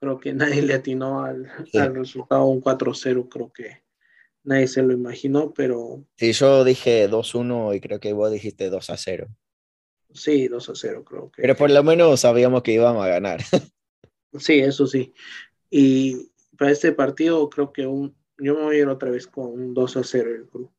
creo 0.00 0.18
que 0.18 0.32
nadie 0.34 0.62
le 0.62 0.74
atinó 0.74 1.24
al, 1.24 1.50
al 1.74 1.94
resultado, 1.96 2.46
un 2.46 2.62
4-0, 2.62 3.28
creo 3.28 3.52
que 3.52 3.83
nadie 4.44 4.68
se 4.68 4.82
lo 4.82 4.92
imaginó, 4.92 5.52
pero... 5.52 6.04
Sí, 6.16 6.32
yo 6.32 6.64
dije 6.64 7.10
2-1 7.10 7.76
y 7.76 7.80
creo 7.80 7.98
que 7.98 8.12
vos 8.12 8.30
dijiste 8.30 8.70
2-0. 8.70 9.26
Sí, 10.12 10.48
2-0 10.48 11.04
creo 11.04 11.30
que. 11.30 11.42
Pero 11.42 11.56
por 11.56 11.70
lo 11.70 11.82
menos 11.82 12.20
sabíamos 12.20 12.62
que 12.62 12.72
íbamos 12.72 13.04
a 13.04 13.08
ganar. 13.08 13.40
sí, 14.38 14.60
eso 14.60 14.86
sí. 14.86 15.12
Y 15.70 16.30
para 16.56 16.70
este 16.70 16.92
partido 16.92 17.48
creo 17.50 17.72
que 17.72 17.86
un, 17.86 18.16
yo 18.38 18.54
me 18.54 18.62
voy 18.62 18.76
a 18.76 18.78
ir 18.80 18.88
otra 18.88 19.10
vez 19.10 19.26
con 19.26 19.46
un 19.46 19.74
2-0 19.74 20.36
el 20.36 20.48
club. 20.48 20.70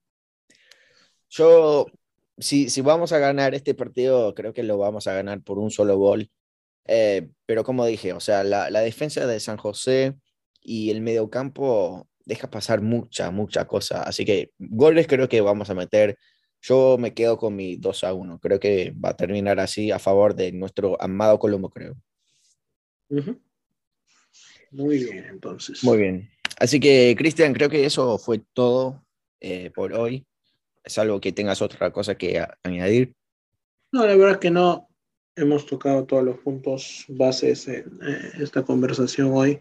Yo, 1.30 1.88
si, 2.38 2.70
si 2.70 2.80
vamos 2.80 3.12
a 3.12 3.20
ganar 3.20 3.56
este 3.56 3.74
partido, 3.74 4.34
creo 4.36 4.54
que 4.54 4.64
lo 4.64 4.78
vamos 4.78 5.08
a 5.08 5.14
ganar 5.14 5.42
por 5.42 5.60
un 5.60 5.70
solo 5.70 5.98
gol. 5.98 6.32
Eh, 6.86 7.30
pero 7.46 7.64
como 7.64 7.86
dije, 7.86 8.14
o 8.14 8.20
sea, 8.20 8.44
la, 8.44 8.70
la 8.70 8.82
defensa 8.82 9.26
de 9.26 9.40
San 9.40 9.58
José 9.58 10.16
y 10.62 10.92
el 10.92 11.02
mediocampo 11.02 12.08
deja 12.26 12.50
pasar 12.50 12.82
mucha, 12.82 13.32
mucha 13.32 13.66
cosa. 13.66 14.04
Así 14.04 14.26
que 14.26 14.52
goles 14.58 15.08
creo 15.08 15.30
que 15.30 15.42
vamos 15.42 15.70
a 15.70 15.76
meter. 15.76 16.18
Yo 16.62 16.98
me 16.98 17.14
quedo 17.14 17.38
con 17.38 17.56
mi 17.56 17.76
2 17.78 18.04
a 18.04 18.14
1. 18.14 18.40
Creo 18.40 18.60
que 18.60 18.92
va 18.92 19.10
a 19.10 19.18
terminar 19.18 19.60
así 19.60 19.92
a 19.92 20.00
favor 20.00 20.36
de 20.36 20.52
nuestro 20.52 21.00
amado 21.02 21.38
Colombo, 21.38 21.70
creo. 21.70 21.96
Muy 24.72 25.04
bien, 25.04 25.26
entonces. 25.30 25.84
Muy 25.84 25.98
bien. 26.00 26.30
Así 26.60 26.80
que, 26.80 27.16
Cristian, 27.18 27.54
creo 27.54 27.70
que 27.70 27.86
eso 27.86 28.18
fue 28.18 28.42
todo 28.54 29.06
eh, 29.40 29.72
por 29.76 29.94
hoy. 29.94 30.26
Es 30.84 30.98
algo 30.98 31.22
que 31.22 31.32
tengas 31.32 31.62
otra 31.62 31.92
cosa 31.92 32.16
que 32.16 32.44
añadir. 32.64 33.14
No, 33.92 34.06
la 34.06 34.16
verdad 34.16 34.40
que 34.40 34.52
no. 34.52 34.90
Hemos 35.38 35.66
tocado 35.66 36.06
todos 36.06 36.24
los 36.24 36.38
puntos 36.40 37.06
bases 37.10 37.68
en 37.68 38.00
eh, 38.02 38.32
esta 38.40 38.64
conversación 38.64 39.32
hoy. 39.34 39.60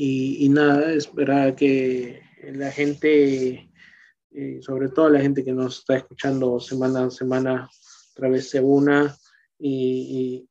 Y, 0.00 0.48
nada, 0.50 0.92
esperar 0.92 1.56
que 1.56 2.22
la 2.52 2.70
gente, 2.70 3.68
eh, 4.30 4.60
sobre 4.62 4.90
todo 4.90 5.08
la 5.10 5.20
gente 5.20 5.44
que 5.44 5.50
nos 5.50 5.80
está 5.80 5.96
escuchando 5.96 6.60
semana 6.60 7.06
a 7.06 7.10
semana, 7.10 7.68
otra 8.12 8.28
vez 8.28 8.48
se 8.48 8.60
una 8.60 9.16
y, 9.58 10.46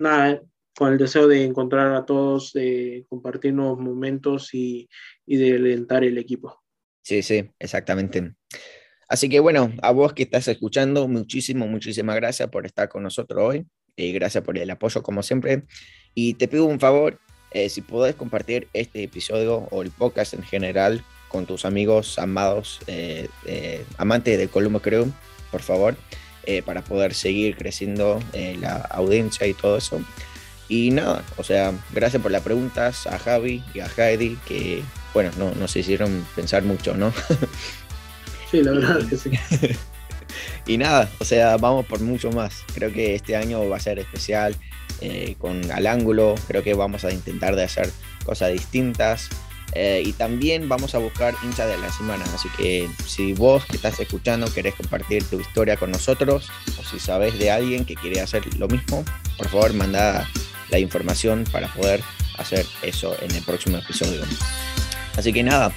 nada, 0.00 0.42
con 0.76 0.92
el 0.92 0.98
deseo 0.98 1.28
de 1.28 1.44
encontrar 1.44 1.94
a 1.94 2.04
todos, 2.04 2.52
de 2.54 3.06
compartir 3.08 3.54
nuevos 3.54 3.78
momentos 3.78 4.52
y, 4.52 4.88
y 5.24 5.36
de 5.36 5.54
alentar 5.54 6.02
el 6.02 6.18
equipo. 6.18 6.60
Sí, 7.04 7.22
sí, 7.22 7.48
exactamente. 7.60 8.34
Así 9.08 9.28
que 9.28 9.38
bueno, 9.38 9.72
a 9.80 9.92
vos 9.92 10.12
que 10.12 10.24
estás 10.24 10.48
escuchando, 10.48 11.06
muchísimo, 11.06 11.68
muchísimas 11.68 12.16
gracias 12.16 12.48
por 12.50 12.66
estar 12.66 12.88
con 12.88 13.04
nosotros 13.04 13.40
hoy. 13.40 13.66
y 13.94 14.10
gracias 14.10 14.42
por 14.42 14.58
el 14.58 14.68
apoyo 14.68 15.04
como 15.04 15.22
siempre. 15.22 15.62
Y 16.14 16.34
te 16.34 16.48
pido 16.48 16.64
un 16.64 16.80
favor, 16.80 17.20
eh, 17.50 17.68
si 17.68 17.80
puedes 17.80 18.14
compartir 18.14 18.68
este 18.72 19.02
episodio 19.02 19.68
o 19.70 19.82
el 19.82 19.90
podcast 19.90 20.34
en 20.34 20.42
general 20.42 21.02
con 21.28 21.46
tus 21.46 21.64
amigos 21.64 22.18
amados, 22.18 22.80
eh, 22.86 23.28
eh, 23.46 23.84
amantes 23.96 24.38
de 24.38 24.48
Columbo 24.48 24.80
Crew, 24.80 25.12
por 25.50 25.62
favor, 25.62 25.96
para 26.64 26.82
poder 26.82 27.12
seguir 27.12 27.58
creciendo 27.58 28.20
la 28.58 28.76
audiencia 28.76 29.46
y 29.46 29.52
todo 29.52 29.76
eso. 29.76 30.00
Y 30.66 30.90
nada, 30.92 31.22
o 31.36 31.44
sea, 31.44 31.74
gracias 31.92 32.22
por 32.22 32.32
las 32.32 32.40
preguntas 32.40 33.06
a 33.06 33.18
Javi 33.18 33.62
y 33.74 33.80
a 33.80 33.90
Heidi, 33.94 34.38
que, 34.46 34.82
bueno, 35.12 35.30
no, 35.36 35.50
nos 35.52 35.76
hicieron 35.76 36.26
pensar 36.34 36.62
mucho, 36.62 36.94
¿no? 36.96 37.12
Sí, 38.50 38.62
la 38.62 38.72
verdad 38.72 39.06
que 39.06 39.16
sí. 39.18 39.30
y 40.66 40.78
nada, 40.78 41.10
o 41.18 41.24
sea, 41.26 41.58
vamos 41.58 41.84
por 41.84 42.00
mucho 42.00 42.32
más. 42.32 42.62
Creo 42.74 42.90
que 42.90 43.14
este 43.14 43.36
año 43.36 43.68
va 43.68 43.76
a 43.76 43.80
ser 43.80 43.98
especial 43.98 44.56
eh, 45.00 45.36
con 45.38 45.70
al 45.70 45.86
ángulo. 45.86 46.34
Creo 46.46 46.62
que 46.62 46.74
vamos 46.74 47.04
a 47.04 47.12
intentar 47.12 47.56
de 47.56 47.64
hacer 47.64 47.90
cosas 48.24 48.52
distintas. 48.52 49.28
Eh, 49.74 50.02
y 50.04 50.12
también 50.12 50.68
vamos 50.68 50.94
a 50.94 50.98
buscar 50.98 51.34
hincha 51.42 51.66
de 51.66 51.76
la 51.78 51.92
semana. 51.92 52.24
Así 52.34 52.48
que 52.56 52.88
si 53.06 53.34
vos 53.34 53.64
que 53.66 53.76
estás 53.76 54.00
escuchando 54.00 54.52
querés 54.52 54.74
compartir 54.74 55.24
tu 55.24 55.38
historia 55.40 55.76
con 55.76 55.90
nosotros, 55.90 56.48
o 56.80 56.84
si 56.84 56.98
sabes 56.98 57.38
de 57.38 57.50
alguien 57.50 57.84
que 57.84 57.94
quiere 57.94 58.20
hacer 58.20 58.42
lo 58.56 58.66
mismo, 58.68 59.04
por 59.36 59.48
favor 59.48 59.74
manda 59.74 60.26
la 60.70 60.78
información 60.78 61.44
para 61.52 61.68
poder 61.68 62.02
hacer 62.38 62.64
eso 62.82 63.14
en 63.20 63.30
el 63.34 63.42
próximo 63.42 63.78
episodio. 63.78 64.22
Así 65.16 65.32
que 65.32 65.42
nada, 65.42 65.72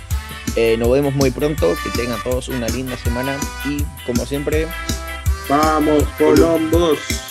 eh, 0.55 0.77
nos 0.77 0.91
vemos 0.91 1.15
muy 1.15 1.31
pronto, 1.31 1.75
que 1.83 1.89
tengan 1.89 2.21
todos 2.23 2.49
una 2.49 2.67
linda 2.67 2.97
semana 2.97 3.37
y 3.65 3.83
como 4.05 4.25
siempre... 4.25 4.67
Vamos, 5.49 6.03
Colombos. 6.17 7.30